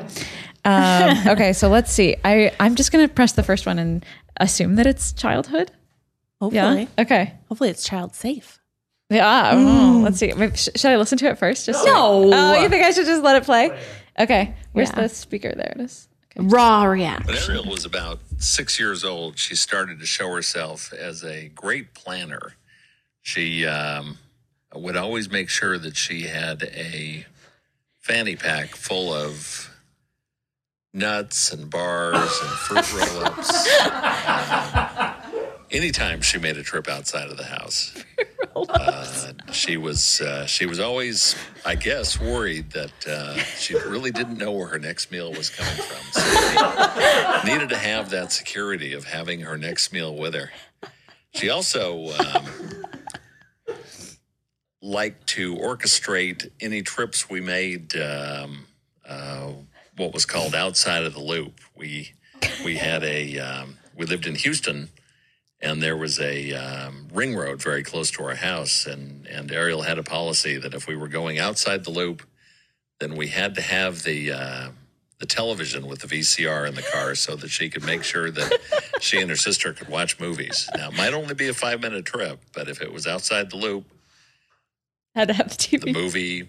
Um, 0.65 1.17
okay, 1.27 1.53
so 1.53 1.69
let's 1.69 1.91
see. 1.91 2.15
I 2.23 2.51
I'm 2.59 2.75
just 2.75 2.91
gonna 2.91 3.07
press 3.07 3.33
the 3.33 3.43
first 3.43 3.65
one 3.65 3.79
and 3.79 4.05
assume 4.37 4.75
that 4.75 4.85
it's 4.87 5.13
childhood. 5.13 5.71
Hopefully. 6.41 6.87
Yeah. 6.97 7.03
Okay. 7.03 7.33
Hopefully 7.49 7.69
it's 7.69 7.83
child 7.83 8.15
safe. 8.15 8.59
Yeah. 9.09 9.51
oh, 9.55 10.01
let's 10.03 10.19
see. 10.19 10.31
Maybe- 10.33 10.55
sh- 10.55 10.69
should 10.75 10.91
I 10.91 10.97
listen 10.97 11.17
to 11.19 11.25
it 11.29 11.37
first? 11.39 11.65
Just 11.65 11.83
to- 11.83 11.89
No. 11.91 12.29
Oh, 12.33 12.61
you 12.61 12.69
think 12.69 12.83
I 12.85 12.91
should 12.91 13.07
just 13.07 13.23
let 13.23 13.35
it 13.37 13.43
play? 13.43 13.77
Okay. 14.19 14.53
Where's 14.73 14.89
Yeah. 14.89 15.01
the 15.01 15.09
speaker? 15.09 15.51
There 15.55 15.73
it 15.77 15.81
is. 15.81 16.07
Okay. 16.37 16.47
Raw 16.47 16.83
reaction. 16.83 17.27
When 17.27 17.37
Ariel 17.37 17.65
was 17.65 17.85
about 17.85 18.19
six 18.37 18.79
years 18.79 19.03
old, 19.03 19.37
she 19.37 19.55
started 19.55 19.99
to 19.99 20.05
show 20.05 20.33
herself 20.33 20.93
as 20.93 21.23
a 21.23 21.49
great 21.49 21.93
planner. 21.93 22.53
She 23.21 23.65
um, 23.65 24.17
would 24.73 24.95
always 24.95 25.29
make 25.31 25.49
sure 25.49 25.77
that 25.77 25.97
she 25.97 26.23
had 26.23 26.63
a 26.63 27.25
fanny 27.99 28.35
pack 28.35 28.75
full 28.75 29.13
of 29.13 29.69
nuts 30.93 31.51
and 31.51 31.69
bars 31.69 32.39
and 32.41 32.51
fruit 32.51 32.93
roll 32.93 33.25
ups. 33.25 33.69
Anytime 35.71 36.21
she 36.21 36.39
made 36.39 36.57
a 36.57 36.63
trip 36.63 36.87
outside 36.87 37.29
of 37.29 37.37
the 37.37 37.43
house, 37.43 37.93
uh, 38.55 39.31
she 39.51 39.77
was 39.77 40.21
uh, 40.21 40.45
she 40.45 40.65
was 40.65 40.79
always, 40.79 41.35
I 41.65 41.75
guess, 41.75 42.19
worried 42.19 42.71
that 42.71 43.07
uh, 43.07 43.35
she 43.37 43.75
really 43.75 44.11
didn't 44.11 44.37
know 44.37 44.51
where 44.51 44.67
her 44.67 44.79
next 44.79 45.11
meal 45.11 45.31
was 45.31 45.49
coming 45.49 45.73
from. 45.73 46.03
So 46.11 47.41
she 47.41 47.47
needed 47.51 47.69
to 47.69 47.77
have 47.77 48.09
that 48.09 48.31
security 48.31 48.93
of 48.93 49.05
having 49.05 49.41
her 49.41 49.57
next 49.57 49.93
meal 49.93 50.15
with 50.15 50.33
her. 50.33 50.51
She 51.35 51.49
also 51.49 52.09
um, 52.17 52.45
liked 54.81 55.27
to 55.27 55.55
orchestrate 55.55 56.49
any 56.59 56.81
trips 56.81 57.29
we 57.29 57.41
made. 57.41 57.95
Um, 57.95 58.65
uh, 59.07 59.51
what 59.99 60.13
was 60.13 60.25
called 60.25 60.55
outside 60.55 61.03
of 61.03 61.13
the 61.13 61.19
loop. 61.19 61.59
We 61.75 62.13
we 62.63 62.77
had 62.77 63.03
a 63.03 63.37
um, 63.39 63.77
we 63.95 64.05
lived 64.05 64.25
in 64.25 64.35
Houston, 64.35 64.89
and 65.61 65.81
there 65.81 65.97
was 65.97 66.19
a 66.19 66.53
um, 66.53 67.07
ring 67.13 67.35
road 67.35 67.61
very 67.61 67.83
close 67.83 68.11
to 68.11 68.23
our 68.23 68.35
house, 68.35 68.85
and 68.85 69.27
and 69.27 69.51
Ariel 69.51 69.81
had 69.81 69.97
a 69.97 70.03
policy 70.03 70.57
that 70.57 70.73
if 70.73 70.87
we 70.87 70.95
were 70.95 71.07
going 71.09 71.39
outside 71.39 71.83
the 71.83 71.91
loop, 71.91 72.23
then 72.99 73.15
we 73.15 73.27
had 73.27 73.55
to 73.55 73.61
have 73.61 74.03
the 74.03 74.31
uh, 74.31 74.69
the 75.19 75.25
television 75.25 75.85
with 75.87 75.99
the 75.99 76.07
VCR 76.07 76.67
in 76.67 76.75
the 76.75 76.81
car 76.81 77.13
so 77.15 77.35
that 77.35 77.49
she 77.49 77.69
could 77.69 77.83
make 77.83 78.03
sure 78.03 78.31
that 78.31 78.59
she 79.01 79.19
and 79.19 79.29
her 79.29 79.35
sister 79.35 79.73
could 79.73 79.89
watch 79.89 80.17
movies. 80.19 80.69
Now, 80.75 80.89
it 80.89 80.95
might 80.95 81.13
only 81.13 81.33
be 81.33 81.49
a 81.49 81.53
five 81.53 81.81
minute 81.81 82.05
trip, 82.05 82.39
but 82.53 82.69
if 82.69 82.81
it 82.81 82.93
was 82.93 83.05
outside 83.05 83.49
the 83.49 83.57
loop, 83.57 83.83
Had 85.15 85.27
to 85.27 85.33
have 85.33 85.49
the 85.49 85.55
TV. 85.55 85.81
the 85.81 85.91
movie 85.93 86.47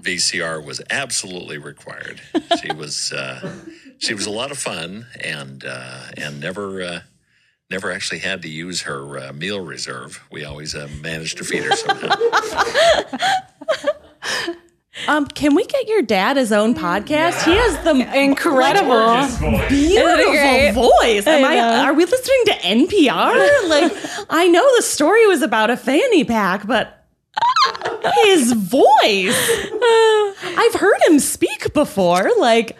VCR 0.00 0.64
was 0.64 0.80
absolutely 0.90 1.58
required. 1.58 2.20
She 2.60 2.72
was 2.72 3.12
uh, 3.12 3.54
she 3.98 4.14
was 4.14 4.26
a 4.26 4.30
lot 4.30 4.50
of 4.50 4.58
fun 4.58 5.06
and 5.22 5.64
uh, 5.64 6.06
and 6.16 6.40
never. 6.40 7.04
Never 7.72 7.90
actually 7.90 8.18
had 8.18 8.42
to 8.42 8.48
use 8.50 8.82
her 8.82 9.18
uh, 9.18 9.32
meal 9.32 9.64
reserve. 9.64 10.22
We 10.30 10.44
always 10.44 10.74
uh, 10.74 10.88
managed 11.00 11.38
to 11.38 11.44
feed 11.44 11.64
her 11.64 11.74
somehow. 11.74 12.14
Um, 15.08 15.26
can 15.26 15.54
we 15.56 15.64
get 15.64 15.88
your 15.88 16.02
dad 16.02 16.36
his 16.36 16.52
own 16.52 16.74
podcast? 16.74 17.42
He 17.44 17.52
has 17.52 17.82
the 17.82 17.90
Incredible. 18.16 19.26
beautiful 19.68 20.32
great? 20.32 20.72
voice. 20.72 21.26
Am 21.26 21.44
I, 21.44 21.56
know. 21.56 21.84
are 21.86 21.94
we 21.94 22.04
listening 22.04 22.42
to 22.46 22.52
NPR? 22.52 23.68
Like, 23.68 23.92
I 24.30 24.46
know 24.48 24.64
the 24.76 24.82
story 24.82 25.26
was 25.26 25.42
about 25.42 25.70
a 25.70 25.76
fanny 25.76 26.24
pack, 26.24 26.66
but 26.66 27.04
his 28.26 28.52
voice. 28.52 28.82
I've 29.02 30.74
heard 30.74 31.00
him 31.08 31.18
speak 31.18 31.72
before. 31.72 32.30
Like, 32.38 32.76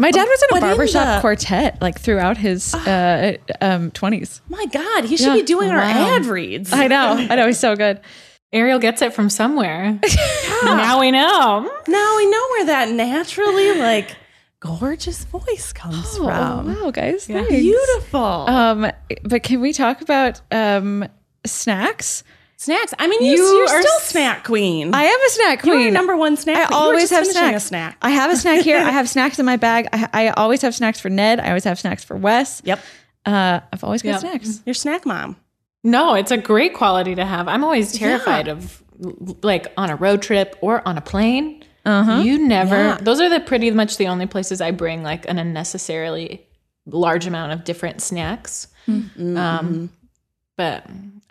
My 0.00 0.10
dad 0.10 0.24
was 0.24 0.42
in 0.42 0.48
a 0.48 0.60
But 0.60 0.62
in 0.62 0.68
barbershop 0.70 1.16
the- 1.16 1.20
quartet 1.20 1.80
like 1.82 2.00
throughout 2.00 2.36
his 2.38 2.74
uh, 2.74 3.36
um, 3.60 3.90
20s. 3.90 4.40
my 4.48 4.64
God, 4.72 5.04
he 5.04 5.16
should 5.16 5.26
Yeah. 5.26 5.34
be 5.34 5.42
doing 5.42 5.70
our 5.70 5.76
Wow. 5.78 6.16
ad 6.16 6.26
reads. 6.26 6.72
I 6.72 6.86
know. 6.88 7.12
I 7.30 7.34
know. 7.36 7.46
He's 7.46 7.58
so 7.58 7.76
good. 7.76 8.00
Ariel 8.52 8.78
gets 8.80 9.02
it 9.02 9.12
from 9.12 9.28
somewhere. 9.30 9.98
Now 10.64 11.00
we 11.00 11.10
know. 11.10 11.70
Now 11.88 12.16
we 12.16 12.30
know 12.30 12.46
where 12.50 12.66
that 12.66 12.90
naturally, 12.90 13.78
like, 13.78 14.14
gorgeous 14.60 15.24
voice 15.24 15.72
comes 15.72 16.16
Oh, 16.18 16.24
from. 16.24 16.74
wow, 16.82 16.90
guys. 16.90 17.24
Thanks. 17.26 17.48
Beautiful. 17.48 18.20
Um, 18.20 18.90
but 19.22 19.42
can 19.42 19.60
we 19.62 19.72
talk 19.72 20.02
about 20.02 20.40
um, 20.50 21.06
snacks? 21.46 22.24
Snacks. 22.60 22.92
I 22.98 23.06
mean, 23.08 23.22
you, 23.24 23.32
You 23.32 23.42
you 23.42 23.60
are 23.62 23.76
are 23.76 23.80
still 23.82 23.96
s- 23.96 24.08
snack 24.10 24.44
queen. 24.44 24.94
I 24.94 25.04
am 25.04 25.18
a 25.26 25.30
snack 25.30 25.64
You're 25.64 25.76
queen. 25.76 25.94
number 25.94 26.14
one 26.14 26.36
snack. 26.36 26.64
I 26.64 26.66
queen. 26.66 26.78
Always 26.78 27.02
just 27.08 27.12
have 27.12 27.22
finishing 27.22 27.42
snacks. 27.48 27.64
a 27.64 27.68
snack. 27.68 27.96
I 28.02 28.10
have 28.10 28.30
a 28.30 28.36
snack 28.36 28.60
here. 28.60 28.76
I 28.76 28.90
have 28.90 29.08
snacks 29.16 29.38
in 29.38 29.46
my 29.46 29.56
bag. 29.56 29.88
I, 29.94 30.08
I 30.12 30.28
always 30.28 30.60
have 30.60 30.74
snacks 30.74 31.00
for 31.00 31.08
Ned. 31.08 31.40
I 31.40 31.48
always 31.48 31.64
have 31.64 31.78
snacks 31.80 32.04
for 32.04 32.16
Wes. 32.18 32.60
Yep. 32.66 32.80
Uh, 33.24 33.60
I've 33.72 33.82
always 33.82 34.02
got 34.02 34.10
Yep. 34.10 34.20
snacks. 34.20 34.62
Your 34.66 34.74
snack 34.74 35.06
mom. 35.06 35.36
No, 35.82 36.12
it's 36.14 36.30
a 36.30 36.36
great 36.36 36.74
quality 36.74 37.14
to 37.14 37.24
have. 37.24 37.48
I'm 37.48 37.64
always 37.64 37.92
terrified 37.92 38.48
of 38.48 38.82
like 39.42 39.72
on 39.78 39.88
a 39.88 39.96
road 39.96 40.20
trip 40.20 40.54
or 40.60 40.86
on 40.86 40.98
a 40.98 41.00
plane. 41.00 41.64
Uh-huh. 41.86 42.20
You 42.20 42.46
never. 42.46 42.76
Yeah. 42.76 42.98
Those 43.00 43.22
are 43.22 43.30
the 43.30 43.40
pretty 43.40 43.70
much 43.70 43.96
the 43.96 44.08
only 44.08 44.26
places 44.26 44.60
I 44.60 44.70
bring 44.72 45.02
like 45.02 45.26
an 45.30 45.38
unnecessarily 45.38 46.46
large 46.84 47.26
amount 47.26 47.52
of 47.52 47.64
different 47.64 48.02
snacks. 48.02 48.68
Um, 48.86 49.88
but 50.58 50.84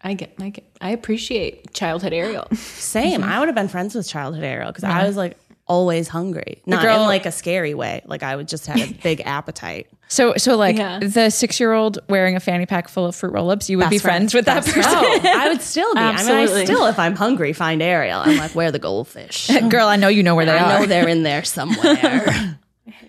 I 0.03 0.13
get, 0.13 0.33
I 0.39 0.49
get, 0.49 0.63
I 0.81 0.91
appreciate 0.91 1.73
childhood 1.73 2.13
Ariel. 2.13 2.47
Same. 2.55 3.23
I 3.25 3.39
would 3.39 3.47
have 3.47 3.55
been 3.55 3.67
friends 3.67 3.95
with 3.95 4.07
childhood 4.07 4.43
Ariel 4.43 4.69
because 4.71 4.83
I 4.85 5.05
was 5.05 5.17
like 5.17 5.37
always 5.67 6.07
hungry, 6.07 6.61
not 6.65 6.81
girl- 6.81 7.01
in 7.01 7.07
like 7.07 7.25
a 7.25 7.31
scary 7.31 7.73
way. 7.73 8.01
Like 8.05 8.23
I 8.23 8.35
would 8.35 8.47
just 8.47 8.65
have 8.67 8.77
a 8.79 8.93
big 9.03 9.21
appetite. 9.25 9.87
So, 10.07 10.33
so 10.37 10.55
like 10.57 10.77
Yeah. 10.77 10.97
the 10.99 11.29
six-year-old 11.29 11.99
wearing 12.09 12.35
a 12.35 12.39
fanny 12.39 12.65
pack 12.65 12.87
full 12.87 13.05
of 13.05 13.15
fruit 13.15 13.31
roll-ups, 13.33 13.69
you 13.69 13.77
would 13.77 13.89
be 13.91 13.99
friend. 13.99 14.31
friends 14.31 14.33
with 14.33 14.45
that 14.45 14.65
person. 14.65 14.83
Oh, 14.87 15.19
I 15.23 15.49
would 15.49 15.61
still 15.61 15.93
be. 15.93 15.99
I 15.99 16.05
mean, 16.07 16.15
Absolutely. 16.15 16.61
I 16.61 16.65
still, 16.65 16.85
if 16.87 16.97
I'm 16.97 17.15
hungry, 17.15 17.53
find 17.53 17.79
Ariel. 17.83 18.19
I'm 18.25 18.37
like, 18.37 18.55
where 18.55 18.69
are 18.69 18.71
the 18.71 18.79
goldfish? 18.79 19.51
Girl, 19.69 19.85
I 19.87 19.97
know 19.97 20.07
you 20.07 20.23
know 20.23 20.33
where 20.35 20.45
they 20.47 20.53
are, 20.57 20.65
I 20.65 20.75
are. 20.77 20.79
know 20.79 20.85
they're 20.87 21.07
in 21.07 21.21
there 21.21 21.43
somewhere. 21.43 22.57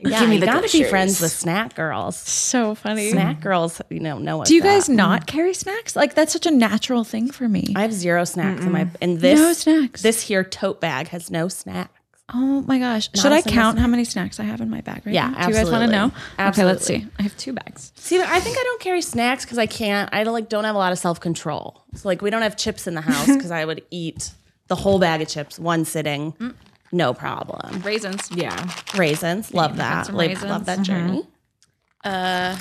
Yeah, 0.09 0.27
me 0.27 0.35
you 0.35 0.41
the 0.41 0.47
gotta 0.47 0.69
be 0.69 0.79
Gushers. 0.79 0.91
friends 0.91 1.21
with 1.21 1.33
snack 1.33 1.75
girls. 1.75 2.17
so 2.17 2.75
funny. 2.75 3.11
Snack 3.11 3.41
girls, 3.41 3.81
you 3.91 4.01
know, 4.01 4.19
know. 4.19 4.45
Do 4.45 4.55
you 4.55 4.63
guys 4.63 4.89
not 4.89 5.27
carry 5.27 5.55
snacks? 5.55 5.97
Like 5.97 6.15
that's 6.15 6.33
such 6.33 6.47
a 6.47 6.51
natural 6.51 7.05
thing 7.05 7.31
for 7.31 7.49
me. 7.49 7.73
I 7.77 7.83
have 7.83 7.93
zero 7.93 8.25
snacks 8.25 8.65
in 8.65 8.73
my. 8.73 8.89
And 9.01 9.21
this 9.21 9.39
No 9.39 9.53
snacks. 9.53 10.03
This 10.03 10.23
here 10.23 10.45
tote 10.45 10.81
bag 10.81 11.09
has 11.09 11.31
no 11.31 11.49
snacks. 11.49 11.93
Oh 12.33 12.63
my 12.63 12.79
gosh. 12.79 13.11
Should 13.15 13.33
a 13.33 13.37
I 13.37 13.41
single 13.41 13.61
count 13.61 13.79
how 13.79 13.89
many 13.89 14.05
snacks 14.05 14.39
I 14.39 14.45
have 14.45 14.61
in 14.61 14.71
my 14.71 14.81
bag 14.83 15.03
right 15.05 15.07
now? 15.07 15.13
Yeah, 15.13 15.31
now? 15.31 15.47
Do 15.47 15.53
you 15.53 15.59
guys 15.59 15.71
want 15.71 15.91
to 15.91 15.97
absolutely. 15.97 15.97
know? 15.97 16.49
Okay, 16.49 16.65
let's 16.65 16.81
Absolutely. 16.83 17.07
see. 17.07 17.13
I 17.19 17.23
have 17.23 17.37
two 17.37 17.53
bags. 17.53 17.93
See, 17.97 18.19
but 18.19 18.29
I 18.29 18.41
think 18.41 18.57
I 18.57 18.63
don't 18.63 18.81
carry 18.81 19.03
snacks 19.03 19.45
because 19.45 19.59
I 19.59 19.67
can't. 19.67 20.09
I 20.13 20.23
like 20.23 20.49
don't 20.49 20.65
have 20.65 20.77
a 20.77 20.79
lot 20.79 20.93
of 20.93 20.99
self 20.99 21.19
control. 21.21 21.83
So 21.95 22.09
like 22.09 22.23
we 22.23 22.31
don't 22.31 22.43
have 22.43 22.57
chips 22.57 22.87
in 22.87 22.95
the 22.95 23.01
house 23.01 23.27
because 23.27 23.51
I 23.51 23.65
would 23.65 23.83
eat 23.91 24.31
the 24.69 24.77
whole 24.77 25.01
bag 25.01 25.21
of 25.21 25.29
chips 25.29 25.59
one 25.59 25.85
sitting, 25.85 26.33
mm. 26.35 26.55
No 26.93 27.15
problem. 27.15 27.81
Raisins. 27.83 28.29
yeah. 28.33 28.69
Raisins, 28.97 29.53
love 29.55 29.77
that. 29.77 30.07
some 30.07 30.15
Like, 30.17 30.31
raisins. 30.31 30.51
love 30.51 30.65
that 30.67 30.83
journey. 30.83 31.27
Uh, 32.05 32.57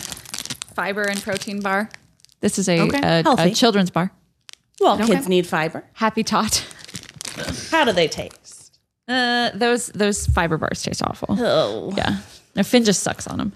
Fiber 0.75 1.03
and 1.03 1.21
protein 1.21 1.61
bar. 1.61 1.89
This 2.41 2.57
is 2.57 2.69
a, 2.69 2.79
Okay. 2.81 2.99
a, 2.99 3.19
a 3.19 3.23
Healthy. 3.23 3.53
children's 3.53 3.89
bar. 3.89 4.11
Well, 4.79 4.97
kids 5.05 5.27
need 5.27 5.45
fiber. 5.45 5.83
Happy 5.93 6.23
Tot. 6.23 6.65
How 7.69 7.83
do 7.83 7.91
they 7.91 8.07
taste? 8.07 8.79
Uh, 9.07 9.49
those 9.53 9.87
those 9.87 10.25
fiber 10.27 10.57
bars 10.57 10.81
taste 10.83 11.01
awful. 11.03 11.35
Oh, 11.37 11.91
Yeah. 11.97 12.19
No, 12.55 12.63
Finn 12.63 12.83
just 12.85 13.01
sucks 13.03 13.27
on 13.27 13.37
them. 13.39 13.53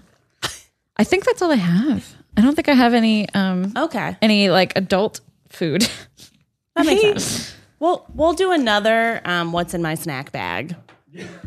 I 0.96 1.04
think 1.04 1.24
that's 1.24 1.40
all 1.42 1.50
I 1.50 1.56
have. 1.56 2.14
I 2.36 2.40
don't 2.42 2.54
think 2.54 2.68
I 2.68 2.74
have 2.74 2.92
any 2.94 3.28
um 3.34 3.72
okay, 3.76 4.16
any 4.20 4.50
like 4.50 4.72
adult 4.76 5.20
food. 5.48 5.82
that 6.76 6.84
makes 6.86 7.00
sense. 7.24 7.54
We'll 7.84 8.06
we'll 8.14 8.32
do 8.32 8.50
another. 8.50 9.20
Um, 9.26 9.52
what's 9.52 9.74
in 9.74 9.82
my 9.82 9.94
snack 9.94 10.32
bag? 10.32 10.74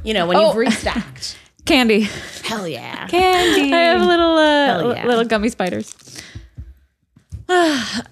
You 0.03 0.13
know 0.13 0.27
when 0.27 0.37
Oh. 0.37 0.49
you've 0.49 0.55
restocked. 0.55 1.35
Candy. 1.65 2.01
Hell 2.43 2.67
yeah. 2.67 3.07
Candy. 3.07 3.73
I 3.73 3.79
have 3.79 4.01
little 4.05 4.37
uh, 4.37 4.93
yeah. 4.93 5.07
little 5.07 5.25
gummy 5.25 5.49
spiders. 5.49 5.95
all 7.49 7.57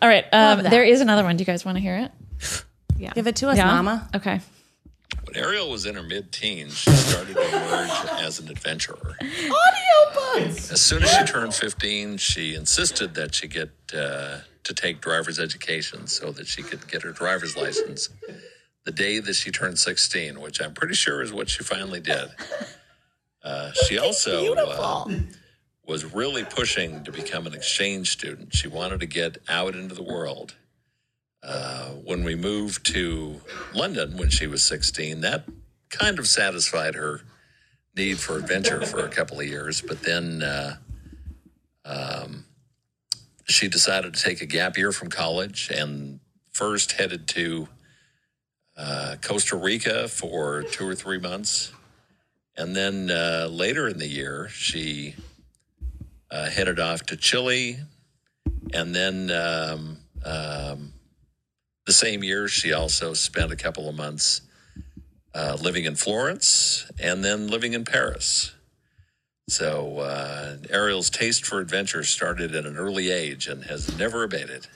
right. 0.02 0.24
Um, 0.34 0.64
that. 0.64 0.72
there 0.72 0.84
is 0.84 1.02
another 1.02 1.24
one. 1.24 1.38
Do 1.38 1.44
you 1.44 1.46
guys 1.46 1.64
want 1.64 1.76
to 1.78 1.82
hear 1.84 1.98
it? 1.98 2.12
Yeah. 2.98 3.12
Give 3.14 3.28
it 3.28 3.36
to 3.36 3.50
us, 3.50 3.60
Mama. 3.60 4.10
Okay. 4.16 4.42
When 5.26 5.36
Ariel 5.36 5.70
was 5.70 5.86
in 5.86 5.94
her 5.94 6.02
mid 6.02 6.32
teens, 6.32 6.76
she 6.76 6.90
started 6.90 7.36
to 7.36 7.48
emerge 7.48 7.92
as 8.22 8.40
an 8.40 8.50
adventurer. 8.50 9.18
Audiobooks. 9.22 10.72
As 10.72 10.82
soon 10.82 11.04
as 11.04 11.12
she 11.12 11.26
turned 11.26 11.54
15, 11.54 12.18
she 12.18 12.56
insisted 12.56 13.14
that 13.14 13.36
she 13.36 13.48
get 13.48 13.70
uh, 13.96 14.40
to 14.66 14.74
take 14.74 15.02
driver's 15.02 15.40
education 15.40 16.08
so 16.08 16.32
that 16.32 16.48
she 16.48 16.62
could 16.62 16.88
get 16.88 17.02
her 17.04 17.12
driver's 17.12 17.56
license 17.56 18.10
the 18.86 18.92
day 18.92 19.20
that 19.20 19.34
she 19.34 19.52
turned 19.52 19.80
16, 19.80 20.40
which 20.40 20.62
I'm 20.62 20.74
pretty 20.74 20.94
sure 20.94 21.22
is 21.22 21.34
what 21.34 21.50
she 21.50 21.64
finally 21.64 22.00
did. 22.00 22.30
Uh, 23.44 23.72
she 23.88 23.98
also 23.98 24.54
uh, 24.56 25.08
was 25.88 26.14
really 26.14 26.44
pushing 26.44 27.04
to 27.04 27.12
become 27.12 27.48
an 27.48 27.54
exchange 27.54 28.12
student. 28.12 28.56
She 28.56 28.68
wanted 28.68 29.00
to 29.02 29.06
get 29.08 29.40
out 29.50 29.76
into 29.76 29.96
the 29.96 30.04
world. 30.04 30.56
Uh, 31.44 31.90
when 31.90 32.24
we 32.24 32.36
moved 32.36 32.86
to 32.94 33.42
London 33.74 34.18
when 34.18 34.30
she 34.30 34.48
was 34.48 34.64
16, 34.64 35.22
that 35.22 35.46
kind 35.90 36.18
of 36.18 36.28
satisfied 36.28 36.96
her 36.96 37.22
need 37.96 38.20
for 38.20 38.38
adventure 38.38 38.84
for 38.86 39.00
a 39.00 39.10
couple 39.10 39.40
of 39.40 39.48
years. 39.48 39.82
But 39.82 40.02
then 40.02 40.42
uh, 40.44 40.78
um, 41.86 42.46
she 43.46 43.68
decided 43.68 44.14
to 44.14 44.22
take 44.22 44.42
a 44.42 44.46
gap 44.46 44.78
year 44.78 44.92
from 44.92 45.10
college 45.10 45.70
and 45.70 46.20
first 46.52 46.94
headed 46.94 47.28
to 47.28 47.68
uh, 48.78 49.16
Costa 49.22 49.56
Rica 49.56 50.08
for 50.08 50.64
two 50.64 50.88
or 50.88 50.96
three 50.96 51.20
months. 51.20 51.72
And 52.58 52.76
then 52.76 53.12
uh, 53.12 53.48
later 53.52 53.88
in 53.88 54.00
the 54.00 54.08
year, 54.08 54.50
she 54.50 55.16
uh, 56.32 56.50
headed 56.50 56.80
off 56.80 57.04
to 57.08 57.18
Chile. 57.18 57.78
And 58.74 58.96
then 58.96 59.30
um, 59.32 59.98
um, 60.26 60.94
the 61.86 61.94
same 61.94 62.24
year, 62.24 62.48
she 62.48 62.74
also 62.74 63.14
spent 63.14 63.52
a 63.52 63.56
couple 63.56 63.88
of 63.88 63.96
months 63.96 64.42
uh, 65.36 65.58
living 65.62 65.86
in 65.86 65.96
Florence 65.96 66.90
and 67.00 67.24
then 67.24 67.48
living 67.48 67.74
in 67.74 67.86
Paris. 67.86 68.55
So 69.48 70.00
uh, 70.00 70.58
Ariel's 70.72 71.12
taste 71.12 71.46
for 71.46 71.60
adventure 71.60 72.04
started 72.04 72.56
at 72.56 72.66
an 72.66 72.78
early 72.78 73.12
age 73.12 73.48
and 73.48 73.64
has 73.66 73.96
never 73.98 74.24
abated. 74.24 74.68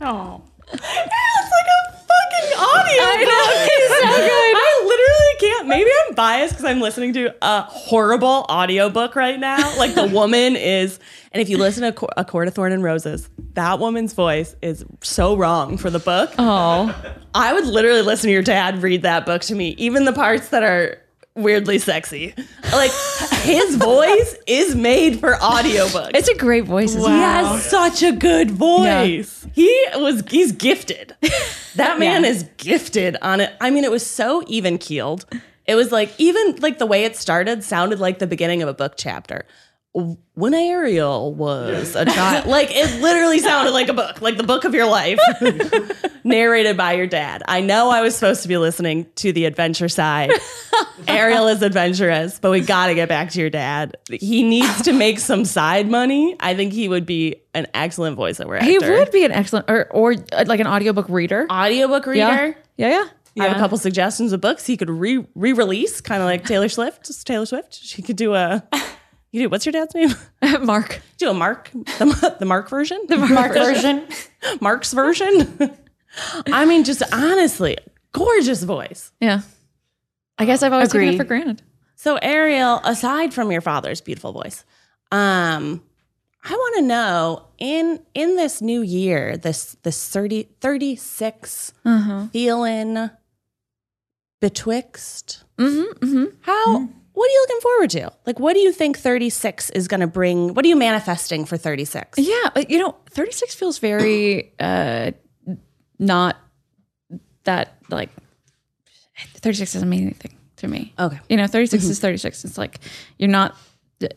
Oh. 0.00 0.42
It's 0.72 0.82
like 0.82 0.82
a 0.82 1.92
fucking 1.92 2.58
audio. 2.58 3.02
I 3.02 3.24
know. 3.24 3.64
It's 3.64 4.00
so 4.00 4.16
good. 4.16 4.56
I 4.56 4.82
literally 4.84 5.38
can't. 5.40 5.68
Maybe 5.68 5.90
I'm 6.08 6.14
biased 6.14 6.54
because 6.54 6.64
I'm 6.64 6.80
listening 6.80 7.12
to 7.12 7.34
a 7.40 7.62
horrible 7.62 8.46
audiobook 8.50 9.14
right 9.14 9.38
now. 9.38 9.76
Like 9.78 9.94
the 9.94 10.06
woman 10.06 10.56
is, 10.56 10.98
and 11.30 11.40
if 11.40 11.48
you 11.48 11.56
listen 11.56 11.92
to 11.92 12.08
A 12.16 12.24
Court 12.24 12.48
of 12.48 12.54
Thorn 12.54 12.72
and 12.72 12.82
Roses, 12.82 13.28
that 13.54 13.78
woman's 13.78 14.12
voice 14.12 14.56
is 14.60 14.84
so 15.02 15.36
wrong 15.36 15.76
for 15.76 15.90
the 15.90 16.00
book. 16.00 16.32
Oh, 16.38 17.14
I 17.34 17.52
would 17.52 17.66
literally 17.66 18.02
listen 18.02 18.28
to 18.28 18.32
your 18.32 18.42
dad 18.42 18.82
read 18.82 19.02
that 19.02 19.24
book 19.24 19.42
to 19.42 19.54
me, 19.54 19.76
even 19.78 20.04
the 20.04 20.12
parts 20.12 20.48
that 20.48 20.64
are 20.64 20.98
weirdly 21.34 21.78
sexy. 21.78 22.34
Like 22.72 22.90
his 23.42 23.76
voice 23.76 24.36
is 24.46 24.74
made 24.74 25.20
for 25.20 25.34
audiobooks. 25.34 26.12
it's 26.14 26.28
a 26.28 26.34
great 26.36 26.64
voice. 26.64 26.94
Isn't 26.94 27.10
He 27.10 27.18
has 27.18 27.64
such 27.64 28.02
a 28.02 28.12
good 28.12 28.50
voice. 28.50 29.46
He 29.54 29.86
was 29.96 30.22
he's 30.28 30.52
gifted. 30.52 31.16
That 31.76 31.98
man 31.98 32.26
is 32.26 32.44
gifted 32.58 33.16
on 33.22 33.40
it. 33.40 33.54
I 33.58 33.70
mean, 33.70 33.84
it 33.84 33.90
was 33.90 34.04
so 34.06 34.42
even 34.46 34.76
keeled. 34.76 35.24
It 35.66 35.74
was 35.74 35.90
like 35.90 36.12
even 36.18 36.56
like 36.56 36.76
the 36.78 36.84
way 36.84 37.04
it 37.04 37.16
started 37.16 37.64
sounded 37.64 37.98
like 37.98 38.18
the 38.18 38.26
beginning 38.26 38.60
of 38.60 38.68
a 38.68 38.74
book 38.74 38.94
chapter. 38.98 39.46
When 39.94 40.54
Ariel 40.54 41.34
was 41.34 41.94
a 41.94 42.06
child, 42.06 42.46
like 42.46 42.68
it 42.70 43.02
literally 43.02 43.38
sounded 43.40 43.72
like 43.72 43.88
a 43.88 43.92
book, 43.92 44.22
like 44.22 44.38
the 44.38 44.42
book 44.42 44.64
of 44.64 44.72
your 44.74 44.86
life, 44.86 45.18
narrated 46.24 46.78
by 46.78 46.94
your 46.94 47.06
dad. 47.06 47.42
I 47.46 47.60
know 47.60 47.90
I 47.90 48.00
was 48.00 48.14
supposed 48.14 48.40
to 48.42 48.48
be 48.48 48.56
listening 48.56 49.06
to 49.16 49.32
the 49.32 49.44
adventure 49.44 49.90
side. 49.90 50.30
Ariel 51.08 51.46
is 51.48 51.60
adventurous, 51.60 52.38
but 52.40 52.50
we 52.50 52.60
got 52.60 52.86
to 52.86 52.94
get 52.94 53.10
back 53.10 53.30
to 53.32 53.40
your 53.40 53.50
dad. 53.50 53.96
He 54.10 54.42
needs 54.42 54.80
to 54.82 54.94
make 54.94 55.18
some 55.18 55.44
side 55.44 55.90
money. 55.90 56.36
I 56.40 56.54
think 56.54 56.72
he 56.72 56.88
would 56.88 57.04
be 57.04 57.42
an 57.52 57.66
excellent 57.74 58.16
voiceover 58.18 58.56
actor. 58.56 58.70
He 58.70 58.78
would 58.78 59.10
be 59.10 59.26
an 59.26 59.32
excellent, 59.32 59.68
or 59.70 59.88
or 59.90 60.14
uh, 60.32 60.44
like 60.46 60.60
an 60.60 60.66
audiobook 60.66 61.10
reader. 61.10 61.46
audiobook 61.50 62.06
reader. 62.06 62.56
Yeah, 62.76 62.88
yeah, 62.88 63.08
yeah. 63.34 63.44
I 63.44 63.48
have 63.48 63.56
a 63.58 63.60
couple 63.60 63.76
suggestions 63.76 64.32
of 64.32 64.40
books 64.40 64.64
he 64.64 64.78
could 64.78 64.88
re 64.88 65.22
re 65.34 65.52
release, 65.52 66.00
kind 66.00 66.22
of 66.22 66.26
like 66.26 66.46
Taylor 66.46 66.70
Swift. 66.70 67.10
Taylor 67.26 67.44
Swift. 67.44 67.74
She 67.74 68.00
could 68.00 68.16
do 68.16 68.32
a. 68.34 68.66
You 69.32 69.40
do 69.42 69.48
what's 69.48 69.64
your 69.64 69.72
dad's 69.72 69.94
name? 69.94 70.14
Mark. 70.64 71.00
Do 71.16 71.30
a 71.30 71.34
Mark, 71.34 71.70
the, 71.72 72.36
the 72.38 72.44
Mark 72.44 72.68
version, 72.68 73.00
the 73.08 73.16
Mark 73.16 73.54
version. 73.54 74.06
Mark's 74.60 74.92
version. 74.92 75.72
I 76.46 76.66
mean, 76.66 76.84
just 76.84 77.02
honestly, 77.12 77.78
gorgeous 78.12 78.62
voice. 78.62 79.10
Yeah. 79.20 79.40
I 80.38 80.44
guess 80.44 80.62
I've 80.62 80.72
always 80.72 80.88
taken 80.88 81.08
Agreed. 81.08 81.14
it 81.14 81.18
for 81.18 81.24
granted. 81.24 81.62
So 81.96 82.16
Ariel, 82.16 82.80
aside 82.84 83.32
from 83.32 83.50
your 83.50 83.60
father's 83.60 84.00
beautiful 84.00 84.32
voice, 84.32 84.64
um, 85.10 85.82
I 86.44 86.52
want 86.52 86.76
to 86.76 86.82
know 86.82 87.46
in 87.58 88.00
in 88.14 88.36
this 88.36 88.60
new 88.60 88.82
year, 88.82 89.36
this 89.36 89.76
this 89.82 90.08
30, 90.08 90.48
36 90.60 91.72
feeling 92.32 93.10
betwixt. 94.40 95.44
Mm-hmm, 95.58 96.04
mm-hmm. 96.04 96.24
How 96.40 96.88
what 97.14 97.28
are 97.28 97.32
you 97.32 97.40
looking 97.48 97.60
forward 97.60 97.90
to? 97.90 98.12
Like 98.26 98.38
what 98.38 98.54
do 98.54 98.60
you 98.60 98.72
think 98.72 98.98
36 98.98 99.70
is 99.70 99.88
going 99.88 100.00
to 100.00 100.06
bring? 100.06 100.54
What 100.54 100.64
are 100.64 100.68
you 100.68 100.76
manifesting 100.76 101.44
for 101.44 101.56
36? 101.56 102.18
Yeah, 102.18 102.48
but 102.54 102.70
you 102.70 102.78
know, 102.78 102.96
36 103.10 103.54
feels 103.54 103.78
very 103.78 104.52
uh 104.58 105.12
not 105.98 106.36
that 107.44 107.76
like 107.90 108.10
36 109.34 109.72
doesn't 109.74 109.88
mean 109.88 110.02
anything 110.02 110.36
to 110.56 110.68
me. 110.68 110.92
Okay. 110.98 111.18
You 111.28 111.36
know, 111.36 111.46
36 111.46 111.84
is 111.84 111.98
36. 112.00 112.44
It's 112.44 112.58
like 112.58 112.80
you're 113.18 113.28
not 113.30 113.56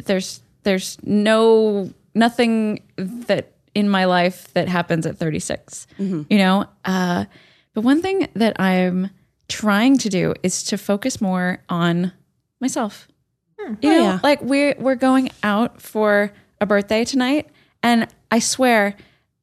there's 0.06 0.42
there's 0.64 0.98
no 1.04 1.92
nothing 2.14 2.82
that 2.98 3.52
in 3.76 3.90
my 3.90 4.06
life 4.06 4.52
that 4.54 4.68
happens 4.70 5.06
at 5.06 5.18
36. 5.18 5.86
You 6.00 6.26
know, 6.38 6.66
uh 6.86 7.26
but 7.74 7.82
one 7.82 8.02
thing 8.02 8.30
that 8.36 8.60
I'm 8.60 9.10
trying 9.50 9.98
to 10.00 10.10
do 10.10 10.34
is 10.44 10.64
to 10.64 10.78
focus 10.78 11.20
more 11.20 11.60
on 11.68 12.14
myself. 12.66 13.08
Hmm. 13.60 13.76
You 13.82 13.92
oh, 13.92 13.94
know, 13.94 14.04
yeah. 14.04 14.20
like 14.24 14.42
we're 14.42 14.76
we're 14.80 14.96
going 14.96 15.30
out 15.44 15.82
for 15.82 16.32
a 16.60 16.66
birthday 16.66 17.06
tonight, 17.06 17.48
and 17.84 18.08
I 18.32 18.40
swear, 18.40 18.96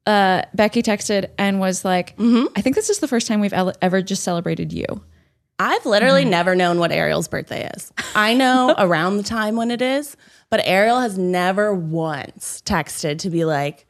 uh, 0.05 0.43
Becky 0.53 0.83
texted 0.83 1.29
and 1.37 1.59
was 1.59 1.85
like, 1.85 2.17
mm-hmm. 2.17 2.47
"I 2.55 2.61
think 2.61 2.75
this 2.75 2.89
is 2.89 2.99
the 2.99 3.07
first 3.07 3.27
time 3.27 3.39
we've 3.39 3.53
ever 3.53 4.01
just 4.01 4.23
celebrated 4.23 4.73
you." 4.73 4.85
I've 5.59 5.85
literally 5.85 6.21
mm-hmm. 6.21 6.31
never 6.31 6.55
known 6.55 6.79
what 6.79 6.91
Ariel's 6.91 7.27
birthday 7.27 7.69
is. 7.75 7.93
I 8.15 8.33
know 8.33 8.75
around 8.79 9.17
the 9.17 9.23
time 9.23 9.55
when 9.55 9.71
it 9.71 9.81
is, 9.81 10.17
but 10.49 10.61
Ariel 10.65 10.99
has 10.99 11.17
never 11.17 11.73
once 11.73 12.61
texted 12.65 13.19
to 13.19 13.29
be 13.29 13.45
like, 13.45 13.87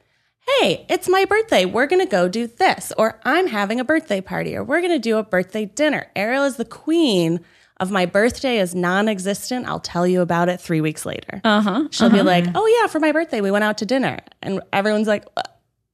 hey, 0.60 0.86
it's 0.90 1.08
my 1.08 1.26
birthday. 1.26 1.66
We're 1.66 1.88
going 1.88 2.06
to 2.06 2.10
go 2.10 2.28
do 2.28 2.48
this. 2.48 2.92
Or 2.98 3.20
I'm 3.24 3.48
having 3.48 3.80
a 3.80 3.86
birthday 3.86 4.22
party. 4.22 4.56
Or 4.56 4.64
we're 4.64 4.82
going 4.82 4.92
to 4.92 5.00
do 5.00 5.18
a 5.18 5.24
birthday 5.24 5.66
dinner. 5.66 6.12
Ariel 6.16 6.44
is 6.44 6.58
the 6.58 6.66
queen 6.66 7.40
of 7.78 7.92
my 7.92 8.06
birthday 8.06 8.60
is 8.60 8.76
non 8.76 9.08
existent. 9.08 9.68
I'll 9.68 9.80
tell 9.80 10.06
you 10.08 10.22
about 10.22 10.50
it 10.50 10.62
three 10.62 10.82
weeks 10.82 11.06
later. 11.06 11.42
Uh 11.44 11.62
huh. 11.62 11.88
She'll 11.92 12.10
be 12.10 12.22
like, 12.22 12.46
oh, 12.56 12.66
yeah, 12.82 12.88
for 12.88 13.00
my 13.00 13.12
birthday, 13.12 13.42
we 13.42 13.52
went 13.52 13.64
out 13.64 13.80
to 13.80 13.86
dinner. 13.86 14.20
And 14.42 14.62
everyone's 14.72 15.08
like, 15.08 15.26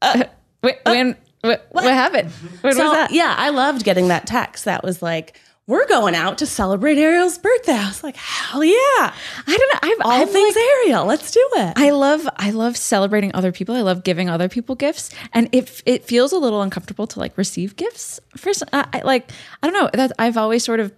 "Uh, 0.02 0.24
Wait, 0.64 0.78
when 0.86 1.16
what, 1.42 1.68
what 1.72 1.86
happened? 1.86 2.32
When 2.62 2.74
so, 2.74 2.84
was 2.84 2.94
that? 2.94 3.12
Yeah, 3.12 3.34
I 3.38 3.50
loved 3.50 3.84
getting 3.86 4.10
that 4.10 4.28
text. 4.28 4.66
That 4.66 4.84
was 4.84 5.02
like, 5.02 5.40
we're 5.68 5.88
going 5.88 6.16
out 6.16 6.40
to 6.40 6.46
celebrate 6.46 6.98
Ariel's 6.98 7.38
birthday. 7.38 7.74
I 7.74 7.88
was 7.88 8.04
like, 8.04 8.16
hell 8.18 8.64
yeah. 8.64 8.74
I 8.76 9.14
don't 9.46 9.58
know. 9.74 9.80
I've, 9.84 9.98
All 10.06 10.22
I've 10.24 10.30
things 10.32 10.56
like- 10.56 10.66
Ariel. 10.66 11.06
Let's 11.06 11.32
do 11.32 11.48
it. 11.58 11.74
I 11.78 11.92
love 11.92 12.28
I 12.38 12.50
love 12.50 12.76
celebrating 12.76 13.32
other 13.36 13.52
people. 13.52 13.76
I 13.76 13.82
love 13.82 14.04
giving 14.04 14.30
other 14.30 14.50
people 14.50 14.76
gifts, 14.76 15.12
and 15.32 15.48
it 15.54 15.82
it 15.86 16.06
feels 16.06 16.32
a 16.34 16.38
little 16.40 16.62
uncomfortable 16.62 17.06
to 17.08 17.20
like 17.20 17.38
receive 17.38 17.76
gifts. 17.76 18.20
First, 18.36 18.64
I, 18.74 18.88
I 18.92 19.02
like 19.02 19.32
I 19.62 19.70
don't 19.70 19.74
know 19.82 19.90
that 19.94 20.12
I've 20.18 20.38
always 20.38 20.64
sort 20.64 20.80
of 20.80 20.92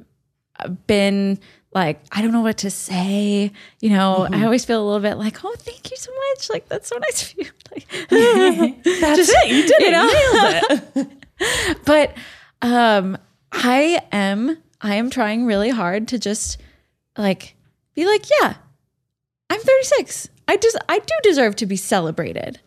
been 0.88 1.40
like 1.74 2.02
I 2.12 2.22
don't 2.22 2.32
know 2.32 2.42
what 2.42 2.58
to 2.60 2.70
say. 2.70 3.52
You 3.80 3.90
know, 3.90 4.28
I 4.32 4.44
always 4.44 4.66
feel 4.66 4.84
a 4.84 4.86
little 4.86 5.00
bit 5.02 5.16
like, 5.16 5.44
oh, 5.44 5.56
thank 5.58 5.90
you 5.92 5.98
so 5.98 6.12
much. 6.30 6.50
Like 6.50 6.68
that's 6.70 6.90
so 6.90 6.98
nice 6.98 7.32
of 7.32 7.38
you. 7.40 7.46
Like, 7.74 7.88
That's 8.84 9.30
it. 9.30 9.50
You 9.50 9.64
did 9.66 9.82
it. 9.82 9.92
know? 9.92 10.04
You 10.10 10.34
nailed 10.42 11.08
it. 11.08 11.84
but 11.86 12.14
um 12.62 13.18
i 13.54 14.00
am 14.12 14.58
i 14.82 14.96
am 14.96 15.10
trying 15.10 15.46
really 15.46 15.70
hard 15.70 16.10
to 16.10 16.20
just 16.20 16.58
like 17.18 17.56
be 17.96 18.06
like 18.06 18.26
yeah 18.42 18.56
i'm 19.50 19.60
36 19.60 20.30
i 20.50 20.58
just 20.58 20.78
i 20.90 21.00
do 21.00 21.14
deserve 21.24 21.56
to 21.56 21.66
be 21.66 21.76
celebrated 21.78 22.60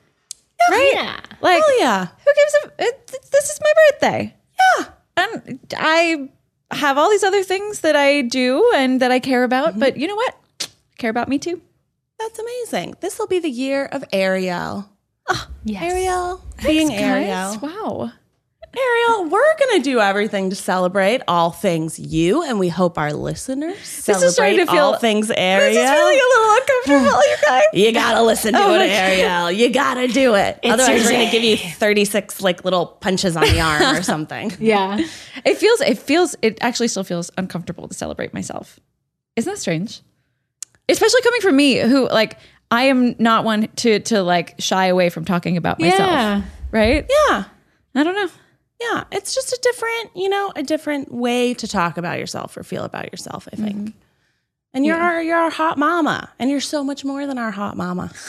right 0.71 0.91
Yeah. 0.95 1.21
like 1.41 1.63
Hell 1.63 1.79
yeah. 1.81 2.07
who 2.07 2.33
gives 2.35 2.55
a 2.55 2.89
it, 2.89 3.07
this 3.31 3.51
is 3.51 3.61
my 3.63 3.73
birthday 3.91 4.35
yeah 4.79 4.87
and 5.19 5.75
i 5.77 6.29
have 6.71 6.99
all 6.99 7.11
these 7.11 7.23
other 7.25 7.43
things 7.43 7.81
that 7.81 7.97
i 7.97 8.23
do 8.23 8.71
and 8.75 9.01
that 9.01 9.11
i 9.11 9.19
care 9.19 9.45
about 9.45 9.71
mm-hmm. 9.71 9.81
but 9.81 9.97
you 9.97 10.07
know 10.07 10.17
what 10.17 10.35
I 10.61 10.67
care 10.99 11.11
about 11.11 11.29
me 11.29 11.39
too 11.39 11.61
That's 12.19 12.39
amazing. 12.39 12.95
This 13.01 13.19
will 13.19 13.27
be 13.27 13.41
the 13.41 13.51
year 13.51 13.87
of 13.87 14.05
Ariel. 14.13 14.89
Ah, 15.29 15.49
yes. 15.65 15.83
Ariel. 15.83 16.41
being 16.63 16.89
Guys, 16.89 17.01
Ariel. 17.01 17.59
wow 17.61 18.13
Ariel, 18.77 19.25
we're 19.31 19.57
going 19.59 19.79
to 19.79 19.83
do 19.83 20.01
everything 20.01 20.51
to 20.51 20.57
celebrate 20.57 21.23
all 21.29 21.51
things 21.51 21.99
you, 21.99 22.43
and 22.43 22.59
we 22.59 22.69
hope 22.69 22.99
our 22.99 23.13
listeners 23.13 23.79
celebrate 23.79 24.27
is 24.27 24.35
starting 24.35 24.57
to 24.59 24.67
feel- 24.67 24.85
all 24.85 24.99
things 24.99 25.31
Ariel. 25.31 25.73
this 25.75 25.85
is 25.85 25.91
really 25.91 26.17
a 26.17 26.19
little 26.19 26.55
uncomfortable 26.57 27.23
you 27.23 27.37
guys 27.47 27.63
You 27.73 27.93
gotta 27.93 28.23
listen 28.23 28.53
to 28.55 28.59
Oh 28.61 28.75
it, 28.75 28.91
Ariel. 28.91 29.51
You 29.51 29.71
gotta 29.71 30.09
do 30.09 30.35
it. 30.35 30.59
Otherwise, 30.65 31.05
we're 31.05 31.11
gonna 31.13 31.31
give 31.31 31.43
you 31.43 31.57
36 31.57 32.41
like 32.41 32.65
little 32.65 32.87
punches 32.87 33.37
on 33.37 33.43
the 33.45 33.61
arm 33.61 33.97
or 33.97 34.03
something. 34.15 34.53
Yeah. 34.59 34.99
It 35.45 35.57
feels 35.59 35.81
it 35.81 35.99
feels 35.99 36.35
it 36.43 36.59
actually 36.61 36.89
still 36.89 37.05
feels 37.05 37.31
uncomfortable 37.39 37.89
to 37.89 37.95
celebrate 37.95 38.35
myself. 38.35 38.79
Isn't 39.37 39.53
that 39.53 39.59
strange? 39.59 40.01
Especially 40.89 41.23
coming 41.23 41.41
from 41.41 41.57
me 41.57 41.79
who 41.79 42.09
like 42.09 42.39
I 42.71 42.85
am 42.85 43.15
not 43.19 43.45
one 43.45 43.69
to 43.77 44.01
to 44.01 44.23
like 44.23 44.55
shy 44.59 44.87
away 44.87 45.11
from 45.11 45.25
talking 45.25 45.57
about 45.57 45.81
myself. 45.81 46.11
Yeah. 46.11 46.43
Right? 46.71 47.07
Yeah. 47.29 47.45
I 47.95 48.03
don't 48.03 48.15
know. 48.15 48.29
Yeah. 48.81 49.05
It's 49.13 49.35
just 49.35 49.53
a 49.53 49.59
different, 49.63 50.11
you 50.17 50.29
know, 50.29 50.53
a 50.57 50.63
different 50.63 51.13
way 51.13 51.55
to 51.55 51.67
talk 51.69 51.97
about 51.97 52.19
yourself 52.19 52.57
or 52.57 52.63
feel 52.63 52.85
about 52.85 53.11
yourself, 53.13 53.49
I 53.53 53.57
think. 53.57 53.77
Mm-hmm. 53.77 53.99
And 54.75 54.85
you're 54.85 54.97
our, 54.97 55.23
you're 55.23 55.39
our 55.39 55.51
hot 55.51 55.79
mama. 55.79 56.31
And 56.39 56.51
you're 56.51 56.61
so 56.61 56.83
much 56.83 57.05
more 57.05 57.27
than 57.27 57.39
our 57.39 57.51
hot 57.51 57.77
mama. 57.77 58.13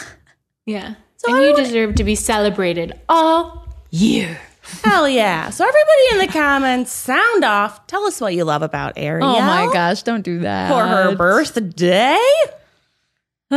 Yeah. 0.68 0.96
and 1.28 1.38
you 1.44 1.56
deserve 1.56 1.94
to 1.94 2.04
be 2.04 2.16
celebrated 2.16 3.00
all 3.08 3.68
year. 3.92 4.42
Hell 4.84 5.08
yeah. 5.08 5.52
So 5.52 5.64
everybody 5.64 6.02
in 6.14 6.18
the 6.26 6.34
comments, 6.34 6.92
sound 6.92 7.44
off. 7.44 7.86
Tell 7.86 8.04
us 8.06 8.20
what 8.20 8.34
you 8.34 8.44
love 8.46 8.64
about 8.64 8.94
Ariel. 8.98 9.28
Oh 9.28 9.42
my 9.42 9.70
gosh, 9.72 10.02
don't 10.02 10.24
do 10.24 10.40
that. 10.40 10.70
For 10.70 10.84
her 10.84 11.16
birthday. 11.16 12.18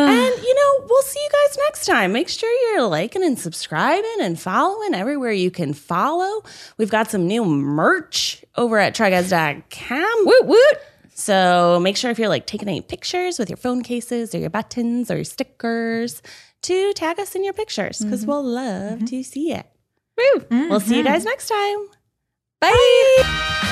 And 0.07 0.43
you 0.43 0.55
know, 0.55 0.87
we'll 0.89 1.03
see 1.03 1.21
you 1.21 1.29
guys 1.31 1.59
next 1.67 1.87
time. 1.87 2.13
Make 2.13 2.29
sure 2.29 2.51
you're 2.71 2.87
liking 2.87 3.25
and 3.25 3.39
subscribing 3.39 4.17
and 4.21 4.39
following 4.39 4.95
everywhere 4.95 5.33
you 5.33 5.51
can 5.51 5.73
follow. 5.73 6.43
We've 6.77 6.91
got 6.91 7.11
some 7.11 7.27
new 7.27 7.45
merch 7.45 8.45
over 8.57 8.79
at 8.79 8.95
tryguys.com. 8.95 10.27
Woot 10.27 10.47
woot. 10.47 10.79
So 11.15 11.81
make 11.83 11.97
sure 11.97 12.11
if 12.11 12.19
you're 12.19 12.29
like 12.29 12.47
taking 12.47 12.69
any 12.69 12.81
pictures 12.81 13.39
with 13.39 13.51
your 13.51 13.57
phone 13.57 13.83
cases 13.83 14.35
or 14.35 14.39
your 14.39 14.51
buttons 14.51 15.11
or 15.11 15.17
your 15.17 15.25
stickers 15.25 16.23
to 16.63 16.93
tag 16.93 17.19
us 17.19 17.35
in 17.35 17.45
your 17.45 17.55
pictures 17.55 17.99
because 17.99 18.21
mm-hmm. 18.21 18.31
we'll 18.31 18.45
love 18.45 18.99
mm-hmm. 18.99 19.05
to 19.07 19.23
see 19.25 19.53
it. 19.53 19.67
Woo. 20.17 20.45
We'll 20.51 20.81
see 20.81 20.97
you 20.97 21.05
mm-hmm. 21.05 21.13
guys 21.13 21.25
next 21.25 21.49
time. 21.49 21.89
Bye. 22.61 23.65